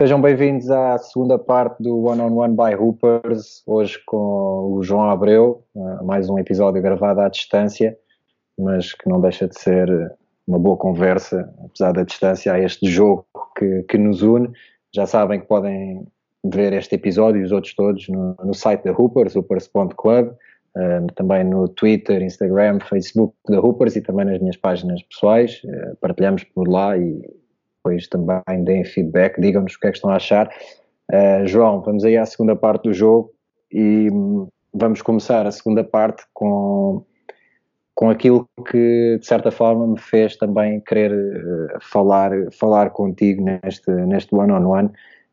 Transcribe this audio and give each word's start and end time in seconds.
Sejam 0.00 0.18
bem-vindos 0.18 0.70
à 0.70 0.96
segunda 0.96 1.38
parte 1.38 1.82
do 1.82 2.04
One 2.06 2.22
on 2.22 2.34
One 2.34 2.56
by 2.56 2.74
Hoopers, 2.74 3.62
hoje 3.66 4.02
com 4.06 4.72
o 4.72 4.82
João 4.82 5.10
Abreu, 5.10 5.62
uh, 5.74 6.02
mais 6.02 6.26
um 6.30 6.38
episódio 6.38 6.80
gravado 6.80 7.20
à 7.20 7.28
distância, 7.28 7.94
mas 8.58 8.94
que 8.94 9.06
não 9.06 9.20
deixa 9.20 9.46
de 9.46 9.60
ser 9.60 9.90
uma 10.46 10.58
boa 10.58 10.78
conversa, 10.78 11.52
apesar 11.62 11.92
da 11.92 12.02
distância, 12.02 12.50
a 12.50 12.58
este 12.58 12.88
jogo 12.88 13.26
que, 13.58 13.82
que 13.82 13.98
nos 13.98 14.22
une. 14.22 14.50
Já 14.90 15.04
sabem 15.04 15.38
que 15.38 15.46
podem 15.46 16.06
ver 16.46 16.72
este 16.72 16.94
episódio 16.94 17.42
e 17.42 17.44
os 17.44 17.52
outros 17.52 17.74
todos 17.74 18.08
no, 18.08 18.34
no 18.42 18.54
site 18.54 18.82
da 18.84 18.92
Hoopers, 18.92 19.36
hoopers.club, 19.36 20.28
uh, 20.28 21.12
também 21.14 21.44
no 21.44 21.68
Twitter, 21.68 22.22
Instagram, 22.22 22.80
Facebook 22.80 23.34
da 23.46 23.60
Hoopers 23.60 23.96
e 23.96 24.00
também 24.00 24.24
nas 24.24 24.38
minhas 24.38 24.56
páginas 24.56 25.02
pessoais. 25.02 25.60
Partilhamos 26.00 26.42
por 26.42 26.66
lá 26.66 26.96
e 26.96 27.22
depois 27.82 28.06
também 28.08 28.64
deem 28.64 28.84
feedback, 28.84 29.40
digam-nos 29.40 29.74
o 29.74 29.80
que 29.80 29.86
é 29.86 29.90
que 29.90 29.96
estão 29.96 30.10
a 30.10 30.16
achar. 30.16 30.48
Uh, 31.10 31.46
João, 31.46 31.80
vamos 31.80 32.04
aí 32.04 32.16
à 32.16 32.26
segunda 32.26 32.54
parte 32.54 32.84
do 32.84 32.92
jogo 32.92 33.32
e 33.72 34.08
vamos 34.72 35.02
começar 35.02 35.46
a 35.46 35.50
segunda 35.50 35.82
parte 35.82 36.22
com, 36.32 37.04
com 37.94 38.10
aquilo 38.10 38.48
que 38.70 39.18
de 39.18 39.26
certa 39.26 39.50
forma 39.50 39.86
me 39.86 39.98
fez 39.98 40.36
também 40.36 40.80
querer 40.80 41.12
uh, 41.12 41.78
falar, 41.80 42.30
falar 42.52 42.90
contigo 42.90 43.42
neste, 43.42 43.90
neste 43.90 44.34
one-on-one. 44.34 44.88
-on 44.88 44.90
-one. 44.90 44.92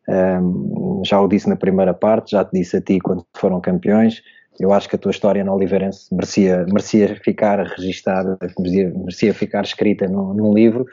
Um, 0.10 1.02
já 1.06 1.20
o 1.20 1.28
disse 1.28 1.50
na 1.50 1.58
primeira 1.58 1.94
parte, 1.94 2.32
já 2.32 2.46
te 2.46 2.52
disse 2.54 2.78
a 2.78 2.82
ti 2.82 3.00
quando 3.00 3.26
foram 3.36 3.60
campeões. 3.60 4.22
Eu 4.60 4.74
acho 4.74 4.90
que 4.90 4.96
a 4.96 5.00
tua 5.00 5.12
história 5.12 5.44
no 5.44 5.54
Oliveirense 5.54 6.14
merecia, 6.14 6.66
merecia 6.66 7.16
ficar 7.18 7.60
registada, 7.60 8.38
merecia 8.58 9.34
ficar 9.34 9.64
escrita 9.64 10.08
num, 10.08 10.34
num 10.34 10.54
livro. 10.54 10.86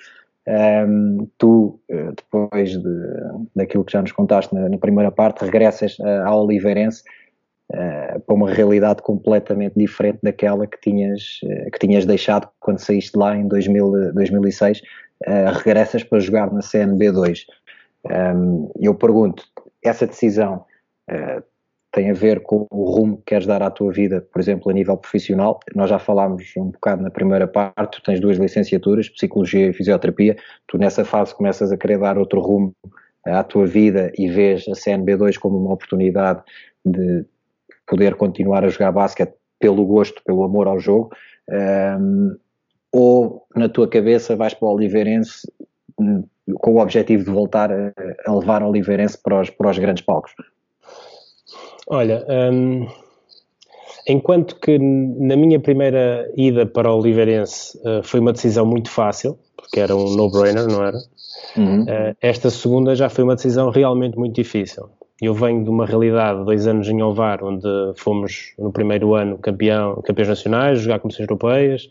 Um, 0.46 1.26
tu, 1.38 1.80
eh, 1.88 2.10
depois 2.14 2.76
de, 2.76 3.00
daquilo 3.56 3.82
que 3.82 3.92
já 3.92 4.02
nos 4.02 4.12
contaste 4.12 4.54
na, 4.54 4.68
na 4.68 4.76
primeira 4.76 5.10
parte, 5.10 5.42
regressas 5.42 5.98
uh, 5.98 6.26
ao 6.26 6.44
Oliveirense 6.44 7.02
uh, 7.72 8.20
para 8.20 8.34
uma 8.34 8.50
realidade 8.50 9.00
completamente 9.00 9.72
diferente 9.74 10.18
daquela 10.22 10.66
que 10.66 10.78
tinhas, 10.78 11.40
uh, 11.44 11.70
que 11.70 11.78
tinhas 11.78 12.04
deixado 12.04 12.46
quando 12.60 12.78
saíste 12.78 13.16
lá 13.16 13.34
em 13.34 13.48
2000, 13.48 14.12
2006. 14.12 14.82
regressas 15.64 16.04
para 16.04 16.20
jogar 16.20 16.52
na 16.52 16.60
CNB2. 16.60 17.46
Um, 18.36 18.70
eu 18.78 18.94
pergunto, 18.94 19.44
essa 19.82 20.06
decisão 20.06 20.66
tem 21.94 22.10
a 22.10 22.14
ver 22.14 22.40
com 22.40 22.66
o 22.70 22.90
rumo 22.90 23.18
que 23.18 23.26
queres 23.26 23.46
dar 23.46 23.62
à 23.62 23.70
tua 23.70 23.92
vida, 23.92 24.20
por 24.32 24.40
exemplo, 24.40 24.68
a 24.68 24.74
nível 24.74 24.96
profissional. 24.96 25.60
Nós 25.76 25.88
já 25.88 25.98
falámos 25.98 26.44
um 26.56 26.70
bocado 26.70 27.00
na 27.00 27.10
primeira 27.10 27.46
parte, 27.46 27.98
tu 27.98 28.02
tens 28.02 28.18
duas 28.18 28.36
licenciaturas, 28.36 29.08
Psicologia 29.08 29.68
e 29.68 29.72
Fisioterapia, 29.72 30.36
tu 30.66 30.76
nessa 30.76 31.04
fase 31.04 31.32
começas 31.32 31.70
a 31.70 31.76
querer 31.76 32.00
dar 32.00 32.18
outro 32.18 32.40
rumo 32.40 32.74
à 33.24 33.44
tua 33.44 33.64
vida 33.64 34.12
e 34.18 34.28
vês 34.28 34.66
a 34.68 34.72
CNB2 34.72 35.38
como 35.38 35.56
uma 35.56 35.72
oportunidade 35.72 36.42
de 36.84 37.24
poder 37.86 38.16
continuar 38.16 38.64
a 38.64 38.68
jogar 38.68 38.90
basquete 38.90 39.34
pelo 39.60 39.86
gosto, 39.86 40.20
pelo 40.24 40.42
amor 40.42 40.66
ao 40.66 40.80
jogo, 40.80 41.10
um, 42.00 42.36
ou 42.90 43.46
na 43.54 43.68
tua 43.68 43.88
cabeça 43.88 44.34
vais 44.34 44.52
para 44.52 44.66
o 44.66 44.74
Oliveirense 44.74 45.50
hum, 45.98 46.24
com 46.56 46.74
o 46.74 46.80
objetivo 46.80 47.24
de 47.24 47.30
voltar 47.30 47.70
a, 47.70 47.92
a 48.26 48.34
levar 48.34 48.64
o 48.64 48.68
Oliveirense 48.68 49.16
para 49.22 49.40
os, 49.40 49.48
para 49.48 49.70
os 49.70 49.78
grandes 49.78 50.04
palcos? 50.04 50.34
Olha, 51.86 52.24
um, 52.52 52.86
enquanto 54.08 54.56
que 54.56 54.78
na 54.78 55.36
minha 55.36 55.60
primeira 55.60 56.30
ida 56.36 56.66
para 56.66 56.90
o 56.90 56.98
Oliveirense 56.98 57.78
uh, 57.78 58.02
foi 58.02 58.20
uma 58.20 58.32
decisão 58.32 58.64
muito 58.64 58.90
fácil, 58.90 59.38
porque 59.56 59.80
era 59.80 59.94
um 59.94 60.14
no-brainer, 60.16 60.66
não 60.66 60.84
era? 60.84 60.98
Uhum. 61.56 61.82
Uh, 61.82 62.16
esta 62.20 62.50
segunda 62.50 62.94
já 62.94 63.08
foi 63.08 63.24
uma 63.24 63.34
decisão 63.34 63.70
realmente 63.70 64.16
muito 64.18 64.34
difícil. 64.34 64.88
Eu 65.20 65.32
venho 65.34 65.62
de 65.62 65.70
uma 65.70 65.86
realidade 65.86 66.40
de 66.40 66.44
dois 66.44 66.66
anos 66.66 66.88
em 66.88 67.02
Ovar, 67.02 67.42
onde 67.44 67.68
fomos 67.96 68.52
no 68.58 68.72
primeiro 68.72 69.14
ano 69.14 69.38
campeão, 69.38 70.02
campeões 70.02 70.28
nacionais, 70.28 70.80
jogar 70.80 70.98
competições 70.98 71.28
europeias. 71.28 71.90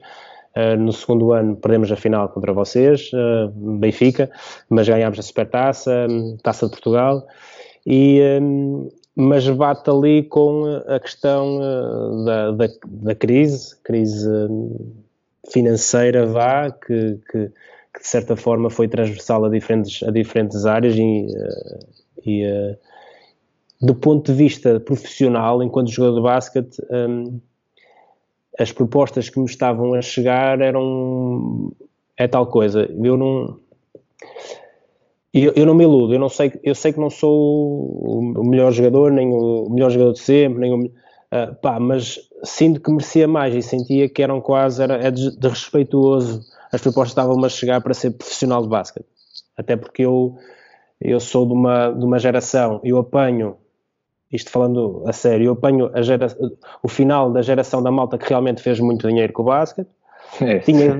Uh, 0.55 0.77
no 0.77 0.91
segundo 0.91 1.33
ano 1.33 1.55
perdemos 1.55 1.91
a 1.91 1.95
final 1.95 2.29
contra 2.29 2.53
vocês, 2.53 3.09
uh, 3.13 3.49
Benfica, 3.79 4.29
mas 4.69 4.87
ganhámos 4.87 5.17
a 5.17 5.21
Supertaça, 5.21 6.05
um, 6.09 6.37
Taça 6.43 6.65
de 6.65 6.71
Portugal. 6.71 7.25
E, 7.85 8.21
um, 8.41 8.89
mas 9.15 9.47
bate 9.49 9.89
ali 9.89 10.23
com 10.23 10.65
a 10.87 10.99
questão 10.99 11.57
uh, 11.57 12.25
da, 12.25 12.51
da, 12.51 12.67
da, 12.85 13.15
crise, 13.15 13.75
crise 13.83 14.27
hum, 14.27 14.93
financeira 15.51 16.25
vá, 16.25 16.71
que, 16.71 17.19
que, 17.31 17.51
que, 17.93 18.01
de 18.01 18.07
certa 18.07 18.35
forma 18.35 18.69
foi 18.69 18.87
transversal 18.87 19.45
a 19.45 19.49
diferentes, 19.49 20.01
a 20.03 20.11
diferentes 20.11 20.65
áreas 20.65 20.95
e, 20.95 21.27
e 22.25 22.77
do 23.83 23.93
ponto 23.93 24.31
de 24.31 24.37
vista 24.37 24.79
profissional, 24.79 25.61
enquanto 25.61 25.91
jogador 25.91 26.15
de 26.15 26.23
basquete, 26.23 26.81
um, 26.89 27.39
as 28.57 28.71
propostas 28.71 29.29
que 29.29 29.39
me 29.39 29.45
estavam 29.45 29.93
a 29.93 30.01
chegar 30.01 30.61
eram 30.61 31.73
é 32.15 32.27
tal 32.27 32.47
coisa. 32.47 32.89
Eu 33.03 33.17
não 33.17 33.59
eu, 35.33 35.51
eu, 35.55 35.65
não 35.65 35.73
me 35.73 35.83
iludo, 35.83 36.13
eu 36.13 36.19
não 36.19 36.29
sei, 36.29 36.53
eu 36.63 36.75
sei 36.75 36.93
que 36.93 36.99
não 36.99 37.09
sou 37.09 37.31
o 38.37 38.43
melhor 38.43 38.71
jogador, 38.71 39.11
nem 39.11 39.29
o 39.29 39.67
melhor 39.69 39.89
jogador 39.89 40.13
de 40.13 40.19
sempre, 40.19 40.59
nem 40.59 40.71
o, 40.71 40.85
uh, 40.85 41.55
pá, 41.61 41.79
mas 41.79 42.19
sinto 42.43 42.79
que 42.79 42.91
merecia 42.91 43.27
mais 43.27 43.55
e 43.55 43.61
sentia 43.61 44.07
que 44.07 44.21
eram 44.21 44.39
quase, 44.39 44.83
era, 44.83 44.95
é 44.95 45.09
desrespeituoso, 45.09 46.41
as 46.71 46.81
propostas 46.81 47.09
estavam-me 47.09 47.45
a 47.45 47.49
chegar 47.49 47.81
para 47.81 47.95
ser 47.95 48.11
profissional 48.11 48.61
de 48.61 48.69
basquete, 48.69 49.07
até 49.57 49.75
porque 49.75 50.03
eu, 50.03 50.37
eu 51.01 51.19
sou 51.19 51.47
de 51.47 51.53
uma, 51.53 51.89
de 51.89 52.05
uma 52.05 52.19
geração, 52.19 52.79
eu 52.83 52.99
apanho, 52.99 53.57
isto 54.31 54.51
falando 54.51 55.03
a 55.07 55.13
sério, 55.13 55.47
eu 55.47 55.53
apanho 55.53 55.89
a 55.95 56.01
gera, 56.03 56.27
o 56.83 56.87
final 56.87 57.31
da 57.31 57.41
geração 57.41 57.81
da 57.81 57.89
malta 57.91 58.19
que 58.19 58.29
realmente 58.29 58.61
fez 58.61 58.79
muito 58.79 59.07
dinheiro 59.07 59.33
com 59.33 59.41
o 59.41 59.45
basquete, 59.45 59.89
é. 60.41 60.59
Tinha, 60.59 60.99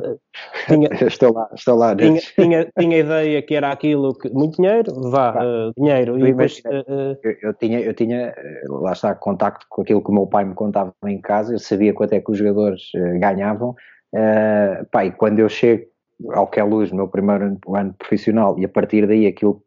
tinha, 0.68 0.90
estou 1.08 1.34
lá, 1.34 1.50
estou 1.54 1.76
lá. 1.76 1.96
Tinha, 1.96 2.20
tinha, 2.20 2.72
tinha, 2.78 2.98
ideia 3.00 3.42
que 3.42 3.56
era 3.56 3.72
aquilo 3.72 4.14
que. 4.14 4.30
Muito 4.30 4.58
dinheiro? 4.58 4.94
Vá. 5.10 5.34
Uh, 5.34 5.74
dinheiro. 5.78 6.20
Eu, 6.20 6.26
depois, 6.26 6.62
uh, 6.66 7.18
eu, 7.24 7.36
eu, 7.42 7.54
tinha, 7.54 7.80
eu 7.80 7.94
tinha, 7.94 8.34
lá 8.68 8.94
está, 8.94 9.16
contacto 9.16 9.66
com 9.70 9.82
aquilo 9.82 10.04
que 10.04 10.10
o 10.10 10.14
meu 10.14 10.28
pai 10.28 10.46
me 10.46 10.54
contava 10.54 10.94
em 11.06 11.20
casa, 11.20 11.54
eu 11.54 11.60
sabia 11.60 11.94
quanto 11.94 12.14
é 12.14 12.20
que 12.20 12.32
os 12.32 12.38
jogadores 12.38 12.92
uh, 12.96 13.20
ganhavam. 13.20 13.76
Uh, 14.14 14.86
pá, 14.92 15.06
e 15.06 15.12
quando 15.12 15.40
eu 15.40 15.50
chego 15.50 15.86
ao 16.32 16.48
que 16.48 16.60
é 16.60 16.64
luz, 16.64 16.92
meu 16.92 17.08
primeiro 17.08 17.46
ano, 17.46 17.60
ano 17.76 17.94
profissional, 17.94 18.58
e 18.60 18.66
a 18.66 18.70
partir 18.70 19.08
daí 19.08 19.26
aquilo 19.26 19.64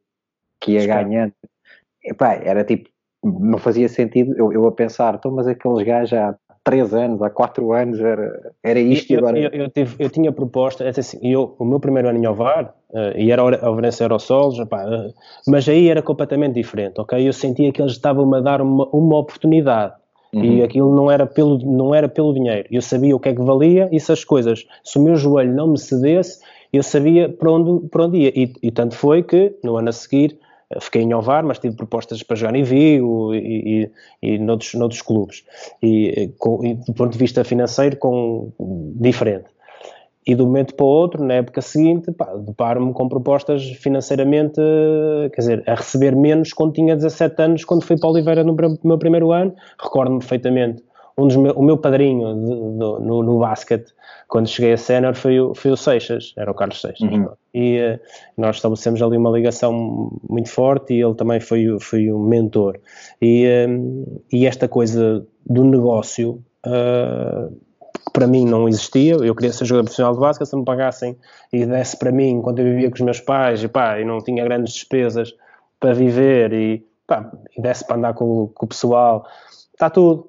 que 0.61 0.73
ia 0.73 0.87
ganhando, 0.87 1.33
era 2.45 2.65
tipo, 2.65 2.89
não 3.25 3.59
fazia 3.59 3.89
sentido 3.89 4.35
eu, 4.37 4.53
eu 4.53 4.67
a 4.67 4.73
pensar, 4.73 5.15
então, 5.15 5.31
mas 5.31 5.47
aqueles 5.47 5.85
gajos 5.85 6.13
há 6.13 6.37
3 6.67 6.93
anos, 6.95 7.23
há 7.23 7.31
4 7.31 7.73
anos 7.73 8.01
era, 8.01 8.53
era 8.61 8.81
isto 8.81 9.13
eu, 9.13 9.15
e 9.15 9.19
agora. 9.19 9.39
Eu, 9.39 9.51
eu, 9.51 9.71
tive, 9.71 9.95
eu 10.01 10.11
tinha 10.11 10.33
proposta, 10.33 10.83
é 10.83 10.89
assim, 10.89 11.17
eu, 11.23 11.55
o 11.61 11.65
meu 11.65 11.79
primeiro 11.79 12.09
ano 12.09 12.19
em 12.19 12.27
Ovar, 12.27 12.75
uh, 12.91 13.17
e 13.17 13.31
era 13.31 13.41
a 13.41 13.71
Valença 13.71 14.03
Aerosols, 14.03 14.59
uh, 14.59 14.67
mas 15.47 15.69
aí 15.69 15.89
era 15.89 16.03
completamente 16.03 16.55
diferente, 16.55 17.01
ok? 17.01 17.27
Eu 17.27 17.33
sentia 17.33 17.71
que 17.71 17.81
eles 17.81 17.93
estavam-me 17.93 18.39
a 18.39 18.41
dar 18.41 18.61
uma, 18.61 18.85
uma 18.89 19.17
oportunidade. 19.17 19.95
Uhum. 20.35 20.43
E 20.43 20.63
aquilo 20.65 20.93
não 20.93 21.09
era, 21.09 21.25
pelo, 21.25 21.57
não 21.59 21.95
era 21.95 22.09
pelo 22.09 22.35
dinheiro. 22.35 22.67
Eu 22.69 22.83
sabia 22.83 23.15
o 23.15 23.21
que 23.21 23.29
é 23.29 23.35
que 23.35 23.41
valia 23.41 23.89
e 23.93 23.97
essas 23.97 24.25
coisas. 24.25 24.67
Se 24.83 24.99
o 24.99 25.03
meu 25.03 25.15
joelho 25.15 25.55
não 25.55 25.69
me 25.69 25.79
cedesse, 25.79 26.41
eu 26.73 26.83
sabia 26.83 27.29
para 27.29 27.53
onde, 27.53 27.89
para 27.89 28.07
onde 28.07 28.19
ia. 28.19 28.33
E, 28.35 28.53
e 28.61 28.71
tanto 28.73 28.97
foi 28.97 29.23
que, 29.23 29.55
no 29.63 29.77
ano 29.77 29.91
a 29.91 29.93
seguir, 29.93 30.37
fiquei 30.81 31.03
em 31.03 31.15
Ovar, 31.15 31.45
mas 31.45 31.59
tive 31.59 31.77
propostas 31.77 32.23
para 32.23 32.37
jogar 32.37 32.57
em 32.57 32.63
Vigo 32.63 33.35
e, 33.35 33.91
e, 34.23 34.35
e 34.35 34.39
noutros, 34.39 34.75
noutros 34.75 35.03
clubes. 35.03 35.45
E, 35.83 36.33
com, 36.39 36.65
e, 36.65 36.75
do 36.75 36.93
ponto 36.93 37.13
de 37.13 37.19
vista 37.19 37.45
financeiro, 37.45 37.97
com, 37.97 38.53
diferente. 38.59 39.47
E 40.27 40.35
de 40.35 40.43
um 40.43 40.47
momento 40.47 40.75
para 40.75 40.85
o 40.85 40.89
outro, 40.89 41.25
na 41.25 41.35
época 41.35 41.63
seguinte, 41.63 42.11
deparo-me 42.45 42.93
com 42.93 43.09
propostas 43.09 43.65
financeiramente, 43.81 44.61
quer 45.33 45.41
dizer, 45.41 45.63
a 45.69 45.75
receber 45.77 46.17
menos 46.17 46.53
quando 46.53 46.73
tinha 46.73 46.97
17 46.97 47.41
anos, 47.41 47.65
quando 47.65 47.85
fui 47.85 47.97
para 47.97 48.11
Oliveira 48.11 48.43
no 48.43 48.57
meu 48.83 48.99
primeiro 48.99 49.31
ano. 49.31 49.55
Recordo-me 49.81 50.19
perfeitamente 50.19 50.83
um 51.19 51.27
dos 51.27 51.37
meu, 51.37 51.53
o 51.53 51.63
meu 51.63 51.79
padrinho 51.79 52.35
de, 52.35 52.47
de, 52.47 53.07
no, 53.07 53.23
no 53.23 53.39
basquete, 53.39 53.93
quando 54.29 54.49
cheguei 54.49 54.75
a 54.75 54.77
sénior, 54.77 55.15
foi, 55.15 55.41
o, 55.41 55.55
foi 55.55 55.71
o 55.71 55.77
Seixas, 55.77 56.35
era 56.37 56.51
o 56.51 56.55
Carlos 56.55 56.81
Seixas. 56.81 57.09
Uhum. 57.09 57.29
E 57.55 57.81
uh, 57.81 57.99
nós 58.37 58.57
estabelecemos 58.57 59.01
ali 59.01 59.17
uma 59.17 59.31
ligação 59.31 60.13
muito 60.29 60.51
forte 60.51 60.93
e 60.93 61.03
ele 61.03 61.15
também 61.15 61.41
foi, 61.41 61.79
foi 61.81 62.13
um 62.13 62.23
mentor. 62.23 62.79
E, 63.21 63.47
uh, 63.47 64.23
e 64.31 64.47
esta 64.47 64.69
coisa 64.69 65.27
do 65.47 65.65
negócio, 65.65 66.45
uh, 66.67 67.57
para 68.13 68.27
mim 68.27 68.45
não 68.45 68.69
existia, 68.69 69.15
eu 69.15 69.35
queria 69.35 69.53
ser 69.53 69.65
jogador 69.65 69.85
profissional 69.85 70.13
de 70.13 70.21
basquete, 70.21 70.49
se 70.49 70.57
me 70.57 70.65
pagassem 70.65 71.17
e 71.51 71.65
desse 71.65 71.99
para 71.99 72.13
mim, 72.13 72.43
quando 72.43 72.59
eu 72.59 72.67
vivia 72.67 72.91
com 72.91 72.97
os 72.97 73.01
meus 73.01 73.21
pais, 73.21 73.63
e 73.63 73.69
pá, 73.69 73.99
e 73.99 74.05
não 74.05 74.19
tinha 74.19 74.45
grandes 74.45 74.75
despesas 74.75 75.35
para 75.81 75.95
viver 75.95 76.53
e, 76.53 76.85
pá, 77.07 77.31
e 77.57 77.63
desse 77.63 77.87
para 77.87 77.97
andar 77.97 78.15
com, 78.15 78.49
com 78.55 78.67
o 78.67 78.69
pessoal, 78.69 79.27
está 79.73 79.89
tudo 79.89 80.29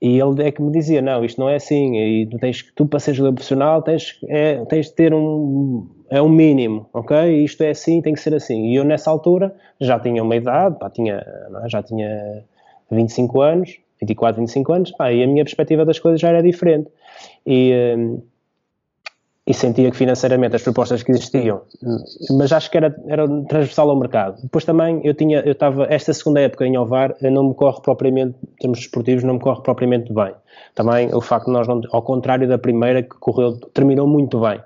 E 0.00 0.18
ele 0.18 0.42
é 0.42 0.52
que 0.52 0.60
me 0.60 0.70
dizia, 0.70 1.00
não, 1.00 1.24
isto 1.24 1.40
não 1.40 1.48
é 1.48 1.56
assim, 1.56 1.96
e 1.96 2.26
tu 2.26 2.38
tens 2.38 2.62
tu 2.74 2.86
para 2.86 2.98
ser 2.98 3.14
jogador 3.14 3.34
profissional 3.34 3.80
tens, 3.80 4.18
é, 4.28 4.62
tens 4.66 4.86
de 4.86 4.94
ter 4.94 5.14
um, 5.14 5.88
é 6.10 6.20
um 6.20 6.28
mínimo, 6.28 6.88
ok? 6.92 7.42
Isto 7.42 7.62
é 7.62 7.70
assim, 7.70 8.02
tem 8.02 8.12
que 8.12 8.20
ser 8.20 8.34
assim. 8.34 8.66
E 8.66 8.76
eu 8.76 8.84
nessa 8.84 9.10
altura 9.10 9.54
já 9.80 9.98
tinha 9.98 10.22
uma 10.22 10.36
idade, 10.36 10.78
pá, 10.78 10.90
tinha, 10.90 11.14
é? 11.14 11.68
já 11.68 11.82
tinha 11.82 12.44
25 12.90 13.40
anos, 13.40 13.78
24, 14.00 14.40
25 14.40 14.72
anos, 14.72 14.90
pá, 14.92 15.12
e 15.12 15.22
a 15.22 15.26
minha 15.26 15.44
perspectiva 15.44 15.84
das 15.84 15.98
coisas 15.98 16.20
já 16.20 16.28
era 16.28 16.42
diferente. 16.42 16.90
E, 17.46 17.72
hum, 17.96 18.20
e 19.46 19.54
sentia 19.54 19.90
que 19.92 19.96
financeiramente 19.96 20.56
as 20.56 20.62
propostas 20.62 21.04
que 21.04 21.12
existiam, 21.12 21.62
mas 22.36 22.52
acho 22.52 22.68
que 22.68 22.76
era, 22.76 22.94
era 23.06 23.28
transversal 23.44 23.88
ao 23.90 23.96
mercado. 23.96 24.42
Depois 24.42 24.64
também 24.64 25.00
eu 25.04 25.14
tinha, 25.14 25.38
eu 25.40 25.52
estava, 25.52 25.86
esta 25.88 26.12
segunda 26.12 26.40
época 26.40 26.66
em 26.66 26.76
Ovar, 26.76 27.14
não 27.22 27.48
me 27.48 27.54
corre 27.54 27.80
propriamente, 27.80 28.36
em 28.42 28.56
termos 28.58 28.80
desportivos, 28.80 29.22
não 29.22 29.34
me 29.34 29.40
corre 29.40 29.62
propriamente 29.62 30.12
bem. 30.12 30.34
Também 30.74 31.14
o 31.14 31.20
facto 31.20 31.46
de 31.46 31.52
nós 31.52 31.68
não, 31.68 31.80
ao 31.92 32.02
contrário 32.02 32.48
da 32.48 32.58
primeira 32.58 33.02
que 33.02 33.16
correu, 33.20 33.56
terminou 33.72 34.08
muito 34.08 34.40
bem. 34.40 34.58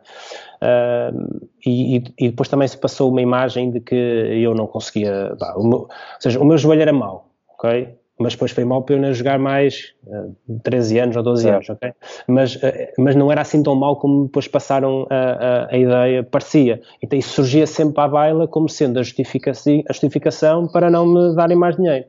Uh, 0.63 1.49
e, 1.67 2.03
e, 2.19 2.31
depois 2.31 2.49
também 2.49 2.69
se 2.69 2.79
passou 2.79 3.11
uma 3.11 3.21
imagem 3.21 3.71
de 3.71 3.81
que 3.81 3.95
eu 3.95 4.55
não 4.55 4.67
conseguia, 4.67 5.37
meu, 5.59 5.79
ou 5.79 5.89
seja, 6.19 6.41
o 6.41 6.45
meu 6.45 6.57
joelho 6.57 6.83
era 6.83 6.93
mau, 6.93 7.31
ok? 7.55 8.00
Mas 8.21 8.35
depois 8.35 8.53
foi 8.53 8.65
mal 8.65 8.83
para 8.83 8.97
eu 8.97 9.01
não 9.01 9.13
jogar 9.15 9.39
mais 9.39 9.95
uh, 10.07 10.37
eh, 10.49 10.59
13 10.63 10.99
anos 10.99 11.17
ou 11.17 11.23
12 11.23 11.49
é. 11.49 11.53
anos, 11.53 11.71
ok? 11.71 11.93
Mas, 12.29 12.57
uh, 12.57 12.61
mas 12.99 13.17
não 13.17 13.33
era 13.33 13.41
assim 13.41 13.63
tão 13.63 13.75
mal 13.75 13.97
como 13.97 14.27
depois 14.27 14.47
passaram 14.47 15.07
a, 15.09 15.15
a, 15.15 15.75
a, 15.75 15.79
ideia, 15.79 16.23
parecia. 16.23 16.83
Então 17.03 17.19
isso 17.19 17.31
surgia 17.31 17.67
sempre 17.67 18.01
à 18.03 18.07
baila 18.07 18.47
como 18.47 18.69
sendo 18.69 18.99
a 18.99 19.03
justificação, 19.03 19.83
a 19.89 19.93
justificação 19.93 20.69
para 20.69 20.91
não 20.91 21.07
me 21.07 21.35
darem 21.35 21.57
mais 21.57 21.77
dinheiro. 21.77 22.05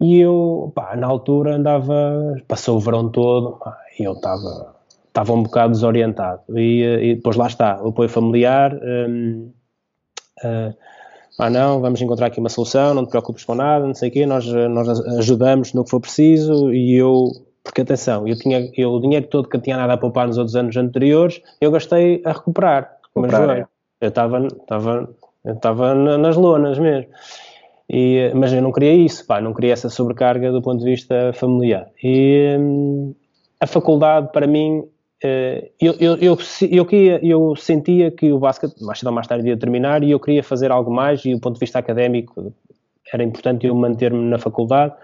E 0.00 0.18
eu, 0.18 0.72
pá, 0.74 0.96
na 0.96 1.06
altura 1.06 1.56
andava, 1.56 2.42
passou 2.48 2.78
o 2.78 2.80
verão 2.80 3.10
todo 3.10 3.58
pá, 3.58 3.76
e 3.98 4.04
eu 4.04 4.14
estava, 4.14 4.74
estava 5.06 5.32
um 5.34 5.42
bocado 5.42 5.72
desorientado. 5.72 6.40
E, 6.58 6.82
eh, 6.82 7.04
e 7.04 7.14
depois 7.16 7.36
lá 7.36 7.46
está, 7.46 7.82
o 7.82 7.88
apoio 7.88 8.08
familiar. 8.08 8.74
Um, 8.74 9.52
uh, 10.42 10.74
ah 11.40 11.50
não, 11.50 11.80
vamos 11.80 12.00
encontrar 12.00 12.26
aqui 12.26 12.38
uma 12.38 12.48
solução, 12.48 12.94
não 12.94 13.04
te 13.04 13.10
preocupes 13.10 13.44
com 13.44 13.54
nada, 13.54 13.86
não 13.86 13.94
sei 13.94 14.08
o 14.08 14.12
quê, 14.12 14.26
nós, 14.26 14.46
nós 14.46 14.88
ajudamos 15.18 15.72
no 15.72 15.84
que 15.84 15.90
for 15.90 16.00
preciso 16.00 16.72
e 16.72 16.94
eu, 16.94 17.30
porque 17.64 17.80
atenção, 17.80 18.28
eu 18.28 18.36
tinha 18.38 18.70
eu, 18.76 18.90
o 18.90 19.00
dinheiro 19.00 19.26
todo 19.26 19.48
que 19.48 19.56
eu 19.56 19.60
tinha 19.60 19.76
nada 19.76 19.94
a 19.94 19.96
poupar 19.96 20.26
nos 20.26 20.38
outros 20.38 20.54
anos 20.56 20.76
anteriores, 20.76 21.40
eu 21.60 21.70
gastei 21.70 22.22
a 22.24 22.32
recuperar, 22.32 22.96
recuperar 23.14 23.50
é. 23.58 23.66
eu 24.00 24.08
estava 24.08 24.48
estava 25.44 25.94
nas 25.94 26.36
lonas 26.36 26.78
mesmo. 26.78 27.10
E, 27.88 28.30
mas 28.34 28.52
eu 28.52 28.62
não 28.62 28.70
queria 28.70 28.94
isso, 28.94 29.26
pá, 29.26 29.40
não 29.40 29.52
queria 29.52 29.72
essa 29.72 29.88
sobrecarga 29.88 30.52
do 30.52 30.62
ponto 30.62 30.78
de 30.78 30.90
vista 30.90 31.32
familiar. 31.32 31.88
E 32.02 32.56
hum, 32.58 33.14
a 33.58 33.66
faculdade, 33.66 34.30
para 34.32 34.46
mim, 34.46 34.84
eh, 34.84 34.84
eu, 35.22 35.94
eu, 36.00 36.16
eu, 36.16 36.38
eu, 36.70 36.86
queria, 36.86 37.20
eu 37.22 37.54
sentia 37.56 38.10
que 38.10 38.32
o 38.32 38.38
basquete, 38.38 38.80
mais 38.82 38.98
cedo 38.98 39.08
ou 39.08 39.14
mais 39.14 39.26
tarde, 39.26 39.48
ia 39.48 39.56
terminar 39.56 40.02
e 40.02 40.10
eu 40.10 40.20
queria 40.20 40.42
fazer 40.42 40.70
algo 40.70 40.90
mais 40.90 41.24
e 41.24 41.34
do 41.34 41.40
ponto 41.40 41.54
de 41.54 41.60
vista 41.60 41.78
académico 41.78 42.52
era 43.12 43.22
importante 43.22 43.66
eu 43.66 43.74
manter-me 43.74 44.22
na 44.30 44.38
faculdade, 44.38 44.94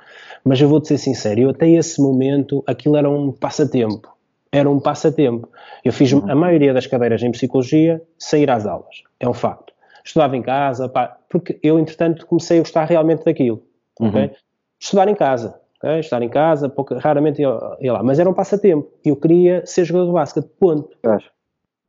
mas 0.45 0.61
eu 0.61 0.69
vou-te 0.69 0.89
ser 0.89 0.99
sincero, 0.99 1.41
eu 1.41 1.51
até 1.51 1.69
esse 1.69 2.01
momento 2.01 2.63
aquilo 2.67 2.97
era 2.97 3.11
um 3.11 3.33
passatempo, 3.33 4.17
era 4.51 4.71
um 4.71 4.79
passatempo. 4.79 5.49
Eu 5.85 5.93
fiz 5.93 6.13
uhum. 6.13 6.31
a 6.31 6.35
maioria 6.35 6.73
das 6.73 6.87
cadeiras 6.87 7.23
em 7.23 7.33
psicologia 7.33 8.01
sair 8.19 8.51
às 8.51 8.65
aulas, 8.65 9.03
é 9.19 9.29
um 9.29 9.35
facto. 9.35 9.73
Estudava 10.05 10.37
em 10.37 10.43
casa, 10.43 10.89
pá, 10.89 11.19
porque 11.29 11.59
eu 11.63 11.79
entretanto 11.81 12.27
comecei 12.27 12.59
a 12.59 12.61
gostar 12.61 12.85
realmente 12.85 13.25
daquilo, 13.25 13.63
uhum. 13.99 14.09
okay? 14.09 14.31
Estudar 14.79 15.09
em 15.09 15.15
casa, 15.15 15.59
Okay? 15.87 16.01
Estar 16.01 16.23
em 16.23 16.29
casa, 16.29 16.69
pouca, 16.69 16.99
raramente 16.99 17.41
ia, 17.41 17.49
ia, 17.81 17.93
lá. 17.93 18.03
Mas 18.03 18.19
era 18.19 18.29
um 18.29 18.35
passatempo. 18.35 18.89
Eu 19.05 19.15
queria 19.15 19.65
ser 19.65 19.85
jogador 19.85 20.09
de 20.09 20.13
basquete. 20.13 20.49
Ponto. 20.59 20.97
Acho. 21.05 21.31